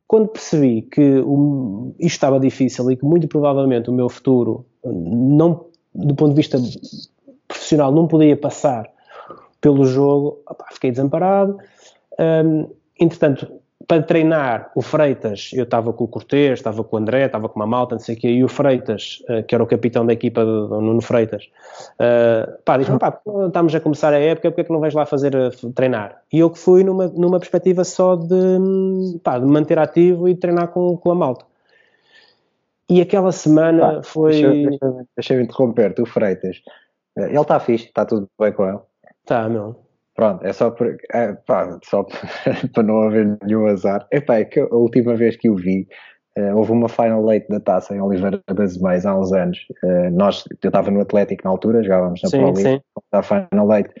Quando 0.06 0.28
percebi 0.28 0.82
que 0.82 1.18
o, 1.18 1.94
isto 1.98 2.14
estava 2.14 2.40
difícil 2.40 2.90
e 2.90 2.96
que 2.96 3.04
muito 3.04 3.28
provavelmente 3.28 3.90
o 3.90 3.92
meu 3.92 4.08
futuro, 4.08 4.64
não, 4.82 5.66
do 5.94 6.14
ponto 6.14 6.30
de 6.30 6.36
vista 6.36 6.58
profissional, 7.46 7.92
não 7.92 8.06
podia 8.06 8.36
passar 8.36 8.88
pelo 9.60 9.84
jogo, 9.84 10.40
opa, 10.46 10.64
fiquei 10.72 10.90
desamparado. 10.90 11.58
Um, 12.18 12.68
entretanto, 12.98 13.60
para 13.88 14.02
treinar 14.02 14.70
o 14.74 14.82
Freitas, 14.82 15.50
eu 15.54 15.64
estava 15.64 15.94
com 15.94 16.04
o 16.04 16.08
Cortês, 16.08 16.58
estava 16.58 16.84
com 16.84 16.94
o 16.94 16.98
André, 16.98 17.24
estava 17.24 17.48
com 17.48 17.58
uma 17.58 17.66
malta, 17.66 17.94
não 17.94 18.00
sei 18.00 18.14
o 18.14 18.18
quê, 18.18 18.28
e 18.28 18.44
o 18.44 18.48
Freitas, 18.48 19.22
uh, 19.30 19.42
que 19.42 19.54
era 19.54 19.64
o 19.64 19.66
capitão 19.66 20.04
da 20.04 20.12
equipa 20.12 20.44
do, 20.44 20.68
do 20.68 20.80
Nuno 20.82 21.00
Freitas, 21.00 21.48
uh, 21.94 22.62
pá, 22.66 22.76
diz-me, 22.76 22.98
pá, 22.98 23.18
estamos 23.46 23.74
a 23.74 23.80
começar 23.80 24.12
a 24.12 24.18
época, 24.18 24.50
porque 24.50 24.60
é 24.60 24.64
que 24.64 24.72
não 24.72 24.80
vais 24.80 24.92
lá 24.92 25.06
fazer 25.06 25.34
uh, 25.34 25.72
treinar? 25.72 26.20
E 26.30 26.38
eu 26.38 26.50
que 26.50 26.58
fui 26.58 26.84
numa, 26.84 27.06
numa 27.06 27.38
perspectiva 27.38 27.82
só 27.82 28.14
de, 28.14 29.18
pá, 29.24 29.38
de 29.38 29.46
manter 29.46 29.78
ativo 29.78 30.28
e 30.28 30.34
treinar 30.34 30.68
com, 30.68 30.94
com 30.98 31.10
a 31.10 31.14
malta. 31.14 31.46
E 32.90 33.00
aquela 33.00 33.32
semana 33.32 34.02
foi... 34.02 34.32
Deixa-me 34.32 34.78
deixa 35.16 35.40
interromper-te, 35.40 36.02
o 36.02 36.06
Freitas, 36.06 36.60
ele 37.16 37.40
está 37.40 37.58
fixe, 37.58 37.86
está 37.86 38.04
tudo 38.04 38.28
bem 38.38 38.52
com 38.52 38.68
ele? 38.68 38.80
Está, 39.22 39.48
meu. 39.48 39.87
Pronto, 40.18 40.44
é 40.44 40.52
só, 40.52 40.72
por, 40.72 40.96
é, 41.14 41.32
pá, 41.46 41.78
só 41.84 42.02
para 42.74 42.82
não 42.82 43.02
haver 43.02 43.38
nenhum 43.46 43.68
azar. 43.68 44.04
Epá, 44.10 44.38
é 44.38 44.44
que 44.44 44.58
a 44.58 44.66
última 44.74 45.14
vez 45.14 45.36
que 45.36 45.48
o 45.48 45.54
vi, 45.54 45.86
uh, 46.36 46.56
houve 46.56 46.72
uma 46.72 46.88
final 46.88 47.22
late 47.22 47.46
da 47.48 47.60
taça 47.60 47.94
em 47.94 48.00
Oliveira 48.00 48.42
das 48.52 48.76
Meias 48.78 49.06
há 49.06 49.16
uns 49.16 49.32
anos. 49.32 49.60
Uh, 49.84 50.10
nós, 50.10 50.42
eu 50.60 50.70
estava 50.70 50.90
no 50.90 51.02
Atlético 51.02 51.44
na 51.44 51.50
altura, 51.50 51.84
jogávamos 51.84 52.20
na 52.20 52.30
Pro 52.30 52.52
League, 52.52 52.82
a 53.12 53.22
final 53.22 53.64
late, 53.64 53.94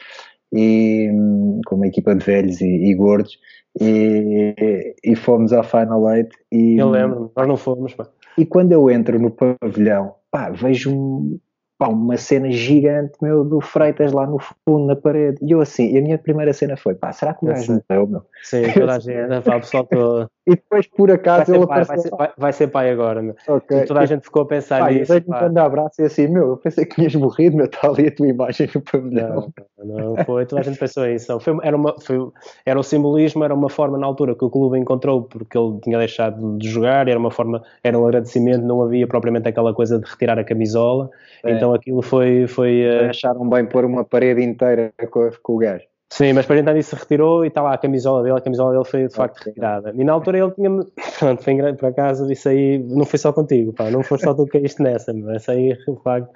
e, 0.52 1.08
um, 1.12 1.60
com 1.64 1.76
uma 1.76 1.86
equipa 1.86 2.16
de 2.16 2.24
velhos 2.24 2.60
e, 2.60 2.66
e 2.66 2.94
gordos, 2.96 3.38
e, 3.80 4.96
e, 5.04 5.14
fomos 5.14 5.52
à 5.52 5.62
final 5.62 6.02
late. 6.02 6.36
E, 6.50 6.78
eu 6.78 6.90
lembro, 6.90 7.30
nós 7.36 7.46
não 7.46 7.56
fomos. 7.56 7.94
Pá. 7.94 8.08
E 8.36 8.44
quando 8.44 8.72
eu 8.72 8.90
entro 8.90 9.20
no 9.20 9.30
pavilhão, 9.30 10.16
pá, 10.32 10.50
vejo 10.50 10.90
um, 10.92 11.38
pá, 11.78 11.88
uma 11.88 12.16
cena 12.16 12.50
gigante, 12.50 13.12
meu, 13.22 13.44
do 13.44 13.60
Freitas 13.60 14.12
lá 14.12 14.26
no 14.26 14.38
fundo, 14.38 14.86
na 14.86 14.96
parede. 14.96 15.38
E 15.40 15.52
eu 15.52 15.60
assim, 15.60 15.92
e 15.92 15.98
a 15.98 16.02
minha 16.02 16.18
primeira 16.18 16.52
cena 16.52 16.76
foi, 16.76 16.94
pá, 16.94 17.12
será 17.12 17.32
que 17.32 17.44
o 17.44 17.48
gajo 17.48 17.80
morreu, 17.88 18.06
meu? 18.06 18.22
Sim, 18.42 18.72
toda 18.72 18.96
a 18.96 18.98
gente, 18.98 19.40
pá, 19.44 19.56
o 19.56 19.60
pessoal 19.60 19.84
todo... 19.84 20.30
E 20.48 20.56
depois, 20.56 20.86
por 20.86 21.10
acaso, 21.10 21.54
ele 21.54 21.66
pai, 21.66 21.84
vai, 21.84 21.98
ser, 21.98 22.10
vai, 22.10 22.32
vai, 22.36 22.52
ser, 22.52 22.66
pai 22.68 22.90
agora, 22.90 23.20
meu. 23.20 23.34
Okay. 23.46 23.80
E 23.80 23.84
toda 23.84 24.00
a 24.00 24.06
gente 24.06 24.22
ficou 24.22 24.42
a 24.42 24.46
pensar 24.46 24.80
pá, 24.80 24.90
nisso. 24.90 25.12
Eu 25.12 25.20
dei-te 25.20 25.30
um 25.30 25.58
abraço 25.58 26.00
e 26.00 26.04
assim, 26.04 26.26
meu, 26.26 26.48
eu 26.48 26.56
pensei 26.56 26.86
que 26.86 26.94
tinhas 26.94 27.14
morrido, 27.14 27.56
meu, 27.56 27.66
está 27.66 27.86
ali 27.88 28.06
a 28.06 28.10
tua 28.10 28.26
imagem 28.26 28.68
no 28.74 28.80
pavilhão. 28.80 29.52
Não, 29.78 30.14
não 30.14 30.24
foi, 30.24 30.46
toda 30.46 30.62
a 30.62 30.64
gente 30.64 30.78
pensou 30.78 31.06
isso. 31.06 31.38
Foi, 31.40 31.58
era, 31.62 31.76
uma, 31.76 31.94
foi, 32.00 32.16
era 32.64 32.80
o 32.80 32.82
simbolismo, 32.82 33.44
era 33.44 33.54
uma 33.54 33.68
forma 33.68 33.98
na 33.98 34.06
altura 34.06 34.34
que 34.34 34.44
o 34.44 34.50
clube 34.50 34.78
encontrou 34.78 35.22
porque 35.22 35.58
ele 35.58 35.78
tinha 35.82 35.98
deixado 35.98 36.56
de 36.56 36.68
jogar, 36.68 37.08
era 37.08 37.18
uma 37.18 37.30
forma, 37.30 37.62
era 37.84 37.98
um 37.98 38.06
agradecimento, 38.06 38.64
não 38.64 38.82
havia 38.82 39.06
propriamente 39.06 39.48
aquela 39.48 39.74
coisa 39.74 39.98
de 39.98 40.10
retirar 40.10 40.38
a 40.38 40.44
camisola, 40.44 41.10
é. 41.44 41.52
então 41.52 41.74
aquilo 41.74 42.00
foi... 42.00 42.46
foi 42.46 42.84
uh... 42.88 43.10
Acharam 43.10 43.46
bem 43.48 43.66
pôr 43.66 43.84
uma 43.84 44.04
parede 44.04 44.42
inteira 44.42 44.92
com, 45.10 45.30
com 45.42 45.54
o 45.54 45.58
gajo. 45.58 45.84
Sim, 46.10 46.32
mas 46.32 46.46
para 46.46 46.78
isso 46.78 46.90
se 46.90 46.96
retirou 46.96 47.44
e 47.44 47.48
está 47.48 47.60
lá 47.60 47.74
a 47.74 47.78
camisola 47.78 48.22
dele, 48.22 48.38
a 48.38 48.40
camisola 48.40 48.72
dele 48.72 48.84
foi 48.84 49.08
de 49.08 49.14
facto 49.14 49.44
retirada. 49.44 49.92
E 49.94 50.02
na 50.02 50.14
altura 50.14 50.38
ele 50.38 50.50
tinha-me, 50.52 50.86
pronto, 51.18 51.42
foi 51.42 51.72
por 51.74 51.86
acaso, 51.86 52.32
isso 52.32 52.48
aí 52.48 52.78
não 52.78 53.04
foi 53.04 53.18
só 53.18 53.30
contigo, 53.30 53.74
pá, 53.74 53.90
não 53.90 54.02
foi 54.02 54.18
só 54.18 54.32
tu 54.32 54.46
que 54.46 54.58
caíste 54.58 54.82
nessa, 54.82 55.12
mas 55.12 55.42
isso 55.42 55.50
aí, 55.50 55.74
de 55.74 56.02
facto. 56.02 56.30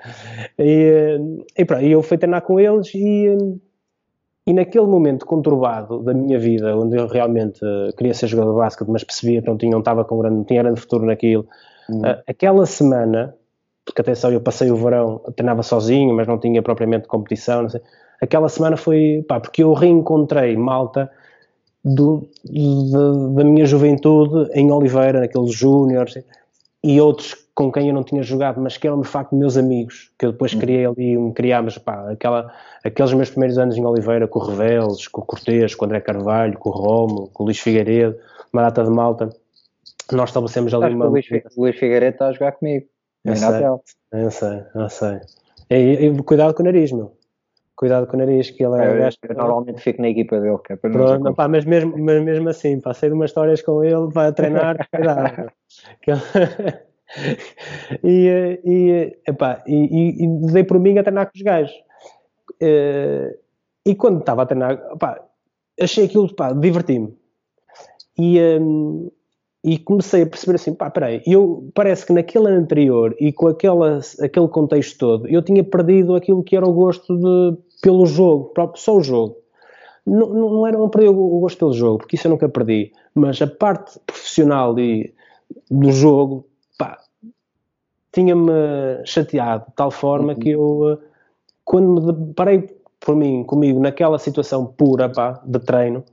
E, 0.58 1.18
e 1.56 1.64
pronto, 1.64 1.84
eu 1.84 2.02
fui 2.02 2.18
treinar 2.18 2.42
com 2.42 2.60
eles 2.60 2.94
e, 2.94 3.34
e 4.46 4.52
naquele 4.52 4.86
momento 4.86 5.24
conturbado 5.24 6.02
da 6.02 6.12
minha 6.12 6.38
vida, 6.38 6.76
onde 6.76 6.98
eu 6.98 7.06
realmente 7.06 7.60
queria 7.96 8.12
ser 8.12 8.26
jogador 8.26 8.52
de 8.52 8.58
basquete, 8.58 8.88
mas 8.88 9.02
percebia 9.02 9.40
que 9.40 9.48
não, 9.48 9.56
tinha, 9.56 9.72
não 9.72 9.78
estava 9.78 10.04
com 10.04 10.18
grande, 10.18 10.36
não 10.36 10.44
tinha 10.44 10.62
grande 10.62 10.82
futuro 10.82 11.06
naquilo, 11.06 11.48
hum. 11.88 12.02
aquela 12.26 12.66
semana, 12.66 13.34
porque 13.86 14.02
atenção, 14.02 14.30
eu 14.30 14.40
passei 14.42 14.70
o 14.70 14.76
verão, 14.76 15.18
treinava 15.34 15.62
sozinho, 15.62 16.14
mas 16.14 16.28
não 16.28 16.38
tinha 16.38 16.62
propriamente 16.62 17.08
competição, 17.08 17.62
não 17.62 17.70
sei 17.70 17.80
aquela 18.22 18.48
semana 18.48 18.76
foi, 18.76 19.24
pá, 19.26 19.40
porque 19.40 19.64
eu 19.64 19.72
reencontrei 19.72 20.56
malta 20.56 21.10
do, 21.84 22.28
de, 22.44 22.92
da 23.34 23.44
minha 23.44 23.66
juventude 23.66 24.48
em 24.54 24.70
Oliveira, 24.70 25.20
naqueles 25.20 25.52
júniores 25.52 26.16
e 26.84 27.00
outros 27.00 27.42
com 27.54 27.70
quem 27.70 27.88
eu 27.88 27.94
não 27.94 28.02
tinha 28.02 28.22
jogado, 28.22 28.60
mas 28.60 28.78
que 28.78 28.86
eram 28.86 29.02
de 29.02 29.08
facto 29.08 29.34
meus 29.34 29.58
amigos, 29.58 30.10
que 30.18 30.24
eu 30.24 30.32
depois 30.32 30.54
criei 30.54 30.86
ali, 30.86 31.18
me 31.18 31.34
criámos, 31.34 31.76
pá, 31.76 32.10
aquela, 32.10 32.50
aqueles 32.82 33.12
meus 33.12 33.28
primeiros 33.28 33.58
anos 33.58 33.76
em 33.76 33.84
Oliveira, 33.84 34.26
com 34.26 34.38
o 34.38 34.42
Reveles, 34.46 35.06
com 35.08 35.20
o 35.20 35.24
Cortês, 35.24 35.74
com 35.74 35.84
o 35.84 35.86
André 35.86 36.00
Carvalho, 36.00 36.56
com 36.58 36.70
o 36.70 36.72
Romo, 36.72 37.28
com 37.30 37.42
o 37.42 37.46
Luís 37.46 37.58
Figueiredo, 37.58 38.16
uma 38.50 38.62
data 38.62 38.82
de 38.84 38.90
malta, 38.90 39.28
nós 40.10 40.30
estabelecemos 40.30 40.72
ali 40.72 40.94
uma... 40.94 41.06
O 41.06 41.10
Luís, 41.10 41.26
o 41.54 41.60
Luís 41.60 41.76
Figueiredo 41.76 42.14
está 42.14 42.28
a 42.28 42.32
jogar 42.32 42.52
comigo, 42.52 42.86
eu 43.24 43.36
sei, 43.36 43.64
eu 44.12 44.30
sei, 44.30 44.62
eu 44.74 44.88
sei. 44.88 45.20
E, 45.68 46.22
cuidado 46.22 46.54
com 46.54 46.62
o 46.62 46.64
nariz, 46.64 46.90
meu 46.90 47.12
cuidado 47.76 48.06
com 48.06 48.16
o 48.16 48.18
nariz, 48.18 48.50
que 48.50 48.64
ele 48.64 48.80
é, 48.80 48.86
é 48.86 48.90
um 48.90 48.98
gajo. 48.98 49.16
Eu 49.28 49.34
normalmente 49.34 49.80
fico 49.80 50.02
na 50.02 50.08
equipa 50.08 50.40
dele, 50.40 50.58
que 50.64 50.72
é 50.72 50.76
para 50.76 50.90
Pronto, 50.90 51.24
não 51.24 51.34
pá, 51.34 51.48
mas, 51.48 51.64
mesmo, 51.64 51.96
mas 51.98 52.22
mesmo 52.22 52.48
assim, 52.48 52.80
passei 52.80 53.08
de 53.08 53.14
umas 53.14 53.30
histórias 53.30 53.62
com 53.62 53.82
ele, 53.82 54.08
vai 54.10 54.28
a 54.28 54.32
treinar, 54.32 54.76
cuidado. 54.94 55.52
e, 58.04 58.60
e, 58.64 59.18
epá, 59.26 59.62
e, 59.66 60.24
e, 60.24 60.52
dei 60.52 60.64
por 60.64 60.78
mim 60.78 60.98
a 60.98 61.02
treinar 61.02 61.26
com 61.26 61.32
os 61.36 61.42
gajos. 61.42 61.74
Uh, 62.62 63.36
E 63.84 63.94
quando 63.94 64.20
estava 64.20 64.42
a 64.42 64.46
treinar, 64.46 64.80
achei 65.80 66.04
aquilo, 66.04 66.32
pá, 66.34 66.52
diverti-me. 66.52 67.16
E, 68.18 68.38
um, 68.60 69.10
e 69.64 69.78
comecei 69.78 70.22
a 70.22 70.26
perceber 70.26 70.56
assim, 70.56 70.74
pá, 70.74 70.90
peraí, 70.90 71.22
eu, 71.24 71.70
parece 71.74 72.04
que 72.04 72.12
naquele 72.12 72.48
ano 72.48 72.58
anterior 72.58 73.14
e 73.20 73.32
com 73.32 73.46
aquela, 73.46 74.00
aquele 74.20 74.48
contexto 74.48 74.98
todo, 74.98 75.28
eu 75.28 75.40
tinha 75.40 75.62
perdido 75.62 76.16
aquilo 76.16 76.42
que 76.42 76.56
era 76.56 76.66
o 76.66 76.72
gosto 76.72 77.16
de, 77.16 77.56
pelo 77.80 78.04
jogo, 78.04 78.46
próprio, 78.46 78.82
só 78.82 78.96
o 78.96 79.02
jogo. 79.02 79.36
Não, 80.04 80.28
não, 80.28 80.66
era, 80.66 80.76
não 80.76 80.88
perdi 80.88 81.08
o 81.08 81.40
gosto 81.40 81.58
pelo 81.58 81.72
jogo, 81.72 81.98
porque 81.98 82.16
isso 82.16 82.26
eu 82.26 82.30
nunca 82.32 82.48
perdi, 82.48 82.92
mas 83.14 83.40
a 83.40 83.46
parte 83.46 84.00
profissional 84.04 84.76
e, 84.80 85.14
do 85.70 85.92
jogo, 85.92 86.44
pá, 86.76 86.98
tinha-me 88.12 88.52
chateado 89.04 89.66
de 89.68 89.74
tal 89.76 89.92
forma 89.92 90.32
uhum. 90.32 90.38
que 90.40 90.50
eu, 90.50 90.90
eh, 90.92 91.06
quando 91.64 92.02
me 92.02 92.12
deparei 92.12 92.68
por 92.98 93.14
mim, 93.16 93.44
comigo, 93.44 93.80
naquela 93.80 94.18
situação 94.18 94.66
pura, 94.66 95.08
pá, 95.08 95.40
de 95.44 95.58
treino, 95.60 96.04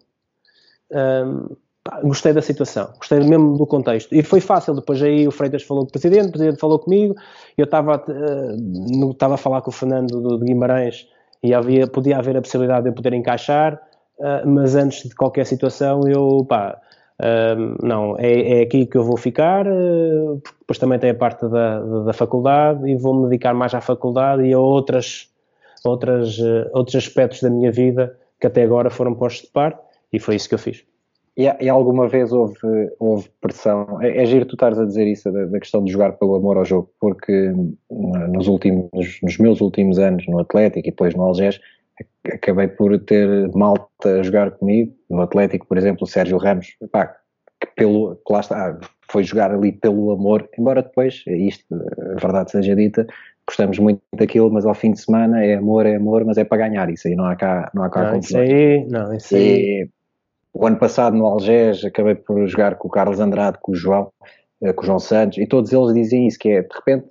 um, 0.91 1.55
pá, 1.89 2.01
gostei 2.03 2.33
da 2.33 2.41
situação, 2.41 2.93
gostei 2.97 3.19
mesmo 3.19 3.57
do 3.57 3.65
contexto. 3.65 4.13
E 4.13 4.21
foi 4.21 4.39
fácil, 4.39 4.75
depois 4.75 5.01
aí 5.01 5.27
o 5.27 5.31
Freitas 5.31 5.63
falou 5.63 5.83
com 5.83 5.89
o 5.89 5.91
Presidente, 5.91 6.27
o 6.27 6.31
Presidente 6.31 6.59
falou 6.59 6.77
comigo, 6.77 7.15
eu 7.57 7.65
estava 7.65 7.97
uh, 7.97 9.33
a 9.33 9.37
falar 9.37 9.61
com 9.61 9.69
o 9.69 9.73
Fernando 9.73 10.37
de 10.37 10.45
Guimarães 10.45 11.07
e 11.41 11.53
havia, 11.53 11.87
podia 11.87 12.17
haver 12.17 12.37
a 12.37 12.41
possibilidade 12.41 12.83
de 12.83 12.89
eu 12.89 12.93
poder 12.93 13.13
encaixar, 13.13 13.81
uh, 14.19 14.47
mas 14.47 14.75
antes 14.75 15.09
de 15.09 15.15
qualquer 15.15 15.45
situação 15.45 16.01
eu, 16.07 16.45
pá, 16.47 16.79
uh, 17.19 17.85
não, 17.85 18.15
é, 18.19 18.59
é, 18.59 18.61
aqui 18.61 18.85
que 18.85 18.97
eu 18.97 19.03
vou 19.03 19.17
ficar, 19.17 19.65
uh, 19.67 20.41
depois 20.59 20.77
também 20.77 20.99
tem 20.99 21.09
a 21.09 21.15
parte 21.15 21.47
da, 21.47 21.79
da, 21.79 21.99
da 22.03 22.13
faculdade 22.13 22.87
e 22.87 22.95
vou-me 22.95 23.27
dedicar 23.29 23.53
mais 23.53 23.73
à 23.73 23.81
faculdade 23.81 24.43
e 24.43 24.53
a 24.53 24.59
outras, 24.59 25.27
outras, 25.83 26.37
outros 26.71 26.95
aspectos 26.95 27.41
da 27.41 27.49
minha 27.49 27.71
vida 27.71 28.15
que 28.39 28.47
até 28.47 28.63
agora 28.63 28.89
foram 28.89 29.15
postos 29.15 29.47
de 29.47 29.51
parte 29.51 29.79
e 30.13 30.19
foi 30.19 30.35
isso 30.35 30.47
que 30.47 30.55
eu 30.55 30.59
fiz. 30.59 30.88
E, 31.39 31.45
e, 31.61 31.69
alguma 31.69 32.05
vez 32.09 32.33
houve, 32.33 32.57
houve 32.99 33.29
pressão? 33.39 34.01
É, 34.01 34.23
é 34.23 34.25
giro 34.25 34.45
tu 34.45 34.55
estares 34.55 34.77
a 34.77 34.83
dizer 34.83 35.07
isso, 35.07 35.31
da, 35.31 35.45
da, 35.45 35.57
questão 35.57 35.81
de 35.81 35.89
jogar 35.89 36.11
pelo 36.17 36.35
amor 36.35 36.57
ao 36.57 36.65
jogo, 36.65 36.91
porque 36.99 37.53
nos, 37.89 38.49
últimos, 38.49 38.89
nos 39.23 39.37
meus 39.37 39.61
últimos 39.61 39.99
anos 39.99 40.27
no 40.27 40.39
Atlético 40.39 40.85
e 40.85 40.91
depois 40.91 41.15
no 41.15 41.23
Algés, 41.23 41.57
acabei 42.25 42.67
por 42.67 42.99
ter 42.99 43.49
malta 43.55 44.19
a 44.19 44.21
jogar 44.21 44.51
comigo. 44.51 44.93
No 45.09 45.21
Atlético, 45.21 45.65
por 45.65 45.77
exemplo, 45.77 46.03
o 46.03 46.07
Sérgio 46.07 46.37
Ramos, 46.37 46.75
pá, 46.91 47.15
que 47.57 47.67
pelo, 47.73 48.17
que 48.17 48.33
lá 48.33 48.41
está, 48.41 48.77
foi 49.09 49.23
jogar 49.23 49.49
ali 49.51 49.71
pelo 49.71 50.11
amor, 50.11 50.49
embora 50.59 50.83
depois, 50.83 51.23
isto, 51.25 51.73
a 51.73 52.19
verdade 52.19 52.51
seja 52.51 52.75
dita, 52.75 53.07
gostamos 53.47 53.79
muito 53.79 54.01
daquilo, 54.13 54.51
mas 54.51 54.65
ao 54.65 54.73
fim 54.73 54.91
de 54.91 54.99
semana 54.99 55.41
é 55.41 55.55
amor, 55.55 55.85
é 55.85 55.95
amor, 55.95 56.25
mas 56.25 56.37
é 56.37 56.43
para 56.43 56.67
ganhar, 56.67 56.89
isso 56.89 57.07
aí 57.07 57.15
não 57.15 57.23
há 57.23 57.35
cá, 57.37 57.71
não 57.73 57.83
há 57.83 57.89
cá 57.89 58.11
não, 58.11 58.19
isso 58.19 58.37
aí, 58.37 58.85
não, 58.89 59.13
isso 59.13 59.35
aí. 59.37 59.89
O 60.53 60.65
ano 60.65 60.77
passado 60.77 61.15
no 61.15 61.25
Algés 61.25 61.83
acabei 61.85 62.15
por 62.15 62.45
jogar 62.47 62.75
com 62.75 62.87
o 62.87 62.91
Carlos 62.91 63.19
Andrade, 63.19 63.59
com 63.61 63.71
o 63.71 63.75
João, 63.75 64.11
eh, 64.61 64.73
com 64.73 64.81
o 64.83 64.85
João 64.85 64.99
Santos, 64.99 65.37
e 65.37 65.47
todos 65.47 65.71
eles 65.71 65.93
dizem 65.93 66.27
isso, 66.27 66.39
que 66.39 66.49
é, 66.49 66.61
de 66.63 66.75
repente, 66.75 67.07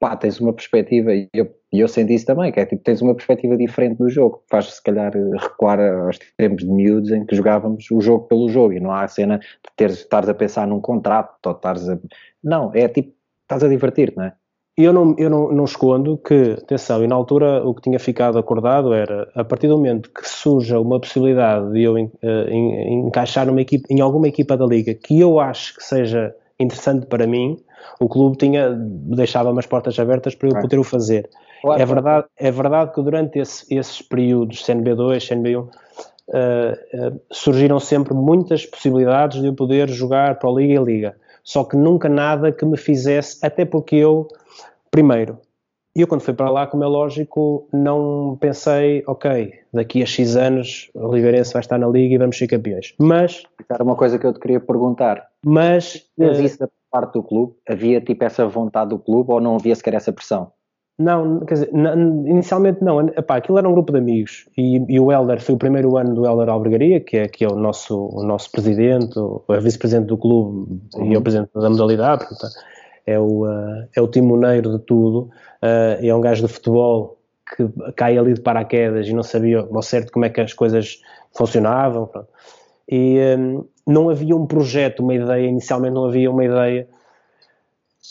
pá, 0.00 0.16
tens 0.16 0.40
uma 0.40 0.52
perspectiva, 0.52 1.14
e 1.14 1.28
eu, 1.34 1.54
eu 1.72 1.88
senti 1.88 2.14
isso 2.14 2.26
também, 2.26 2.50
que 2.50 2.60
é 2.60 2.66
tipo, 2.66 2.82
tens 2.82 3.02
uma 3.02 3.14
perspectiva 3.14 3.56
diferente 3.56 3.98
do 3.98 4.08
jogo, 4.08 4.42
faz 4.48 4.74
se 4.74 4.82
calhar 4.82 5.12
recuar 5.38 5.78
aos 5.80 6.18
tempos 6.36 6.64
de 6.64 6.70
miúdos 6.70 7.10
em 7.12 7.24
que 7.26 7.36
jogávamos 7.36 7.90
o 7.90 8.00
jogo 8.00 8.26
pelo 8.26 8.48
jogo, 8.48 8.72
e 8.72 8.80
não 8.80 8.90
há 8.90 9.04
a 9.04 9.08
cena 9.08 9.38
de 9.38 9.70
teres, 9.76 9.98
estares 9.98 10.28
a 10.28 10.34
pensar 10.34 10.66
num 10.66 10.80
contrato, 10.80 11.36
ou 11.46 11.52
estares 11.52 11.88
a... 11.88 11.98
Não, 12.42 12.72
é 12.74 12.88
tipo, 12.88 13.14
estás 13.42 13.62
a 13.62 13.68
divertir-te, 13.68 14.16
não 14.16 14.24
é? 14.24 14.34
Eu, 14.76 14.92
não, 14.92 15.14
eu 15.16 15.30
não, 15.30 15.50
não, 15.52 15.64
escondo 15.64 16.18
que, 16.18 16.54
atenção, 16.62 17.02
e 17.02 17.06
na 17.06 17.14
altura 17.14 17.66
o 17.66 17.74
que 17.74 17.80
tinha 17.80 17.98
ficado 17.98 18.38
acordado 18.38 18.92
era, 18.92 19.26
a 19.34 19.42
partir 19.42 19.68
do 19.68 19.76
momento 19.78 20.10
que 20.10 20.28
surja 20.28 20.78
uma 20.78 21.00
possibilidade 21.00 21.72
de 21.72 21.82
eu 21.82 21.96
eh, 21.96 22.08
encaixar 22.52 23.46
numa 23.46 23.62
equipe, 23.62 23.86
em 23.88 24.00
alguma 24.00 24.28
equipa 24.28 24.54
da 24.54 24.66
Liga 24.66 24.92
que 24.92 25.18
eu 25.18 25.40
acho 25.40 25.76
que 25.76 25.82
seja 25.82 26.34
interessante 26.60 27.06
para 27.06 27.26
mim, 27.26 27.58
o 27.98 28.06
clube 28.06 28.36
tinha, 28.36 28.70
deixava-me 28.70 29.58
as 29.58 29.66
portas 29.66 29.98
abertas 29.98 30.34
para 30.34 30.48
eu 30.50 30.60
poder 30.60 30.78
o 30.78 30.84
fazer. 30.84 31.28
Claro. 31.62 31.80
É, 31.80 31.86
verdade, 31.86 32.26
é 32.36 32.50
verdade 32.50 32.92
que 32.92 33.02
durante 33.02 33.38
esse, 33.38 33.74
esses 33.74 34.02
períodos, 34.02 34.62
CNB2, 34.62 35.16
CNB1, 35.18 35.58
uh, 35.58 35.68
uh, 35.68 37.20
surgiram 37.30 37.80
sempre 37.80 38.14
muitas 38.14 38.66
possibilidades 38.66 39.40
de 39.40 39.46
eu 39.46 39.54
poder 39.54 39.88
jogar 39.88 40.38
para 40.38 40.50
a 40.50 40.52
Liga 40.52 40.74
e 40.74 40.76
a 40.76 40.82
Liga. 40.82 41.16
Só 41.42 41.64
que 41.64 41.76
nunca 41.76 42.08
nada 42.08 42.52
que 42.52 42.64
me 42.64 42.76
fizesse, 42.76 43.38
até 43.40 43.64
porque 43.64 43.96
eu 43.96 44.28
Primeiro, 44.96 45.38
eu 45.94 46.06
quando 46.06 46.22
fui 46.22 46.32
para 46.32 46.48
lá, 46.48 46.66
como 46.66 46.82
é 46.82 46.86
lógico, 46.86 47.68
não 47.70 48.38
pensei, 48.40 49.04
ok, 49.06 49.52
daqui 49.70 50.02
a 50.02 50.06
X 50.06 50.36
anos 50.36 50.90
o 50.94 51.08
Oliveirense 51.08 51.52
vai 51.52 51.60
estar 51.60 51.76
na 51.76 51.86
Liga 51.86 52.14
e 52.14 52.18
vamos 52.18 52.38
ser 52.38 52.46
campeões. 52.46 52.94
Mas... 52.98 53.42
Era 53.68 53.84
uma 53.84 53.94
coisa 53.94 54.18
que 54.18 54.26
eu 54.26 54.32
te 54.32 54.40
queria 54.40 54.58
perguntar. 54.58 55.22
Mas... 55.44 56.02
Mas 56.16 56.38
isso 56.38 56.60
da 56.60 56.68
parte 56.90 57.12
do 57.12 57.22
clube? 57.22 57.52
Havia 57.68 58.00
tipo 58.00 58.24
essa 58.24 58.46
vontade 58.46 58.88
do 58.88 58.98
clube 58.98 59.30
ou 59.32 59.38
não 59.38 59.56
havia 59.56 59.74
sequer 59.74 59.92
essa 59.92 60.14
pressão? 60.14 60.50
Não, 60.98 61.40
quer 61.40 61.54
dizer, 61.54 61.70
inicialmente 61.74 62.82
não. 62.82 63.06
Epá, 63.08 63.36
aquilo 63.36 63.58
era 63.58 63.68
um 63.68 63.74
grupo 63.74 63.92
de 63.92 63.98
amigos 63.98 64.48
e, 64.56 64.82
e, 64.88 64.98
o 64.98 65.12
Helder 65.12 65.42
foi 65.42 65.56
o 65.56 65.58
primeiro 65.58 65.98
ano 65.98 66.14
do 66.14 66.24
Helder 66.24 66.48
Albergaria, 66.48 67.00
que 67.00 67.18
é, 67.18 67.28
que 67.28 67.44
é 67.44 67.48
o, 67.48 67.54
nosso, 67.54 68.08
o 68.14 68.24
nosso 68.24 68.50
presidente, 68.50 69.18
o, 69.18 69.44
o 69.46 69.60
vice-presidente 69.60 70.06
do 70.06 70.16
clube 70.16 70.80
uhum. 70.94 71.12
e 71.12 71.14
é 71.14 71.18
o 71.18 71.20
presidente 71.20 71.50
da 71.54 71.68
modalidade. 71.68 72.26
Portanto, 72.26 72.54
é 73.06 73.18
o, 73.18 73.44
uh, 73.44 73.88
é 73.94 74.00
o 74.00 74.08
timoneiro 74.08 74.76
de 74.76 74.84
tudo, 74.84 75.30
uh, 75.62 76.04
é 76.04 76.14
um 76.14 76.20
gajo 76.20 76.46
de 76.46 76.52
futebol 76.52 77.18
que 77.54 77.68
cai 77.94 78.18
ali 78.18 78.34
de 78.34 78.40
paraquedas 78.40 79.06
e 79.06 79.12
não 79.12 79.22
sabia 79.22 79.60
ao 79.60 79.82
certo 79.82 80.10
como 80.10 80.24
é 80.24 80.28
que 80.28 80.40
as 80.40 80.52
coisas 80.52 81.00
funcionavam. 81.32 82.06
Pronto. 82.06 82.28
E 82.90 83.18
um, 83.38 83.64
não 83.86 84.10
havia 84.10 84.36
um 84.36 84.46
projeto, 84.46 85.00
uma 85.00 85.14
ideia, 85.14 85.46
inicialmente 85.46 85.94
não 85.94 86.06
havia 86.06 86.30
uma 86.30 86.44
ideia. 86.44 86.88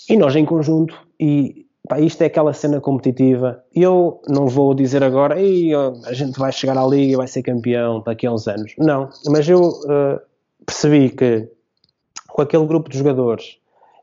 E 0.10 0.16
nós 0.16 0.36
em 0.36 0.46
conjunto, 0.46 0.96
e 1.20 1.66
pá, 1.88 2.00
isto 2.00 2.22
é 2.22 2.28
aquela 2.28 2.54
cena 2.54 2.80
competitiva. 2.80 3.64
Eu 3.74 4.22
não 4.28 4.48
vou 4.48 4.74
dizer 4.74 5.04
agora, 5.04 5.36
a 5.36 6.14
gente 6.14 6.40
vai 6.40 6.52
chegar 6.52 6.78
à 6.78 6.86
Liga 6.86 7.18
vai 7.18 7.28
ser 7.28 7.44
campeão 7.44 8.02
daqui 8.06 8.26
a 8.26 8.32
uns 8.32 8.48
anos. 8.48 8.74
Não, 8.78 9.10
mas 9.28 9.48
eu 9.50 9.62
uh, 9.62 10.20
percebi 10.66 11.10
que 11.10 11.50
com 12.30 12.42
aquele 12.42 12.66
grupo 12.66 12.90
de 12.90 12.98
jogadores 12.98 13.58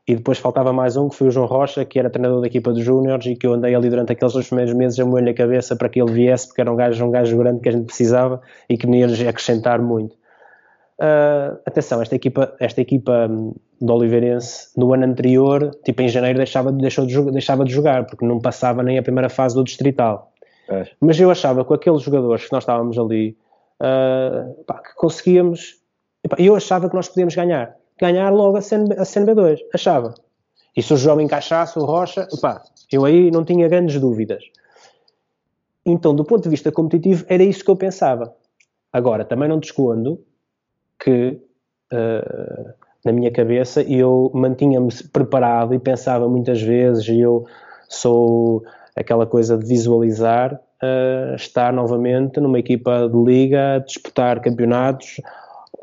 e 0.05 0.15
depois 0.15 0.37
faltava 0.37 0.73
mais 0.73 0.97
um, 0.97 1.07
que 1.07 1.15
foi 1.15 1.27
o 1.29 1.31
João 1.31 1.45
Rocha, 1.45 1.85
que 1.85 1.97
era 1.97 2.09
treinador 2.09 2.41
da 2.41 2.47
equipa 2.47 2.73
dos 2.73 2.83
Júniores 2.83 3.25
e 3.25 3.35
que 3.35 3.47
eu 3.47 3.53
andei 3.53 3.73
ali 3.73 3.89
durante 3.89 4.11
aqueles 4.11 4.33
dois 4.33 4.47
primeiros 4.47 4.73
meses 4.73 4.99
a 4.99 5.05
moer-lhe 5.05 5.29
a 5.29 5.33
cabeça 5.33 5.75
para 5.77 5.87
que 5.87 6.01
ele 6.01 6.11
viesse, 6.11 6.47
porque 6.47 6.59
era 6.59 6.71
um 6.71 6.75
gajo, 6.75 7.05
um 7.05 7.11
gajo 7.11 7.37
grande 7.37 7.61
que 7.61 7.69
a 7.69 7.71
gente 7.71 7.85
precisava 7.85 8.41
e 8.69 8.77
que 8.77 8.85
me 8.85 8.99
ia 8.99 9.29
acrescentar 9.29 9.81
muito. 9.81 10.13
Uh, 10.99 11.57
atenção, 11.65 12.01
esta 12.01 12.15
equipa, 12.15 12.53
esta 12.59 12.81
equipa 12.81 13.27
hum, 13.29 13.55
do 13.81 13.93
Oliveirense, 13.93 14.67
no 14.77 14.93
ano 14.93 15.05
anterior, 15.05 15.71
tipo 15.85 16.01
em 16.01 16.09
janeiro, 16.09 16.37
deixava, 16.37 16.71
deixou 16.71 17.05
de, 17.05 17.31
deixava 17.31 17.63
de 17.63 17.71
jogar, 17.71 18.05
porque 18.05 18.25
não 18.25 18.39
passava 18.39 18.83
nem 18.83 18.97
a 18.97 19.03
primeira 19.03 19.29
fase 19.29 19.55
do 19.55 19.63
Distrital. 19.63 20.33
É. 20.69 20.85
Mas 20.99 21.17
eu 21.19 21.31
achava 21.31 21.61
que 21.61 21.69
com 21.69 21.73
aqueles 21.73 22.01
jogadores 22.01 22.45
que 22.45 22.51
nós 22.51 22.63
estávamos 22.63 22.97
ali, 22.97 23.37
uh, 23.81 24.63
pá, 24.65 24.79
que 24.79 24.95
conseguíamos, 24.95 25.77
eu 26.37 26.55
achava 26.55 26.89
que 26.89 26.95
nós 26.95 27.07
podíamos 27.07 27.35
ganhar 27.35 27.73
ganhar 28.03 28.29
logo 28.31 28.57
a, 28.57 28.61
CNB, 28.61 28.95
a 28.95 29.03
CNB2, 29.03 29.59
achava. 29.73 30.13
E 30.75 30.83
se 30.83 30.93
o 30.93 30.97
João 30.97 31.21
encaixasse, 31.21 31.79
o 31.79 31.85
Rocha, 31.85 32.27
pá, 32.41 32.61
eu 32.91 33.05
aí 33.05 33.31
não 33.31 33.45
tinha 33.45 33.69
grandes 33.69 33.97
dúvidas. 33.99 34.43
Então, 35.85 36.13
do 36.13 36.25
ponto 36.25 36.43
de 36.43 36.49
vista 36.49 36.69
competitivo, 36.71 37.25
era 37.29 37.43
isso 37.43 37.63
que 37.63 37.71
eu 37.71 37.77
pensava. 37.77 38.35
Agora, 38.91 39.23
também 39.23 39.47
não 39.47 39.59
te 39.59 39.65
escondo 39.65 40.19
que 40.99 41.39
uh, 41.93 42.73
na 43.05 43.11
minha 43.11 43.31
cabeça 43.31 43.81
eu 43.81 44.31
mantinha-me 44.33 44.91
preparado 45.11 45.73
e 45.73 45.79
pensava 45.79 46.27
muitas 46.27 46.61
vezes, 46.61 47.07
e 47.07 47.21
eu 47.21 47.45
sou 47.87 48.63
aquela 48.95 49.25
coisa 49.25 49.57
de 49.57 49.65
visualizar 49.65 50.53
uh, 50.55 51.35
estar 51.35 51.71
novamente 51.71 52.39
numa 52.39 52.59
equipa 52.59 53.07
de 53.07 53.17
liga 53.17 53.83
disputar 53.85 54.41
campeonatos 54.41 55.21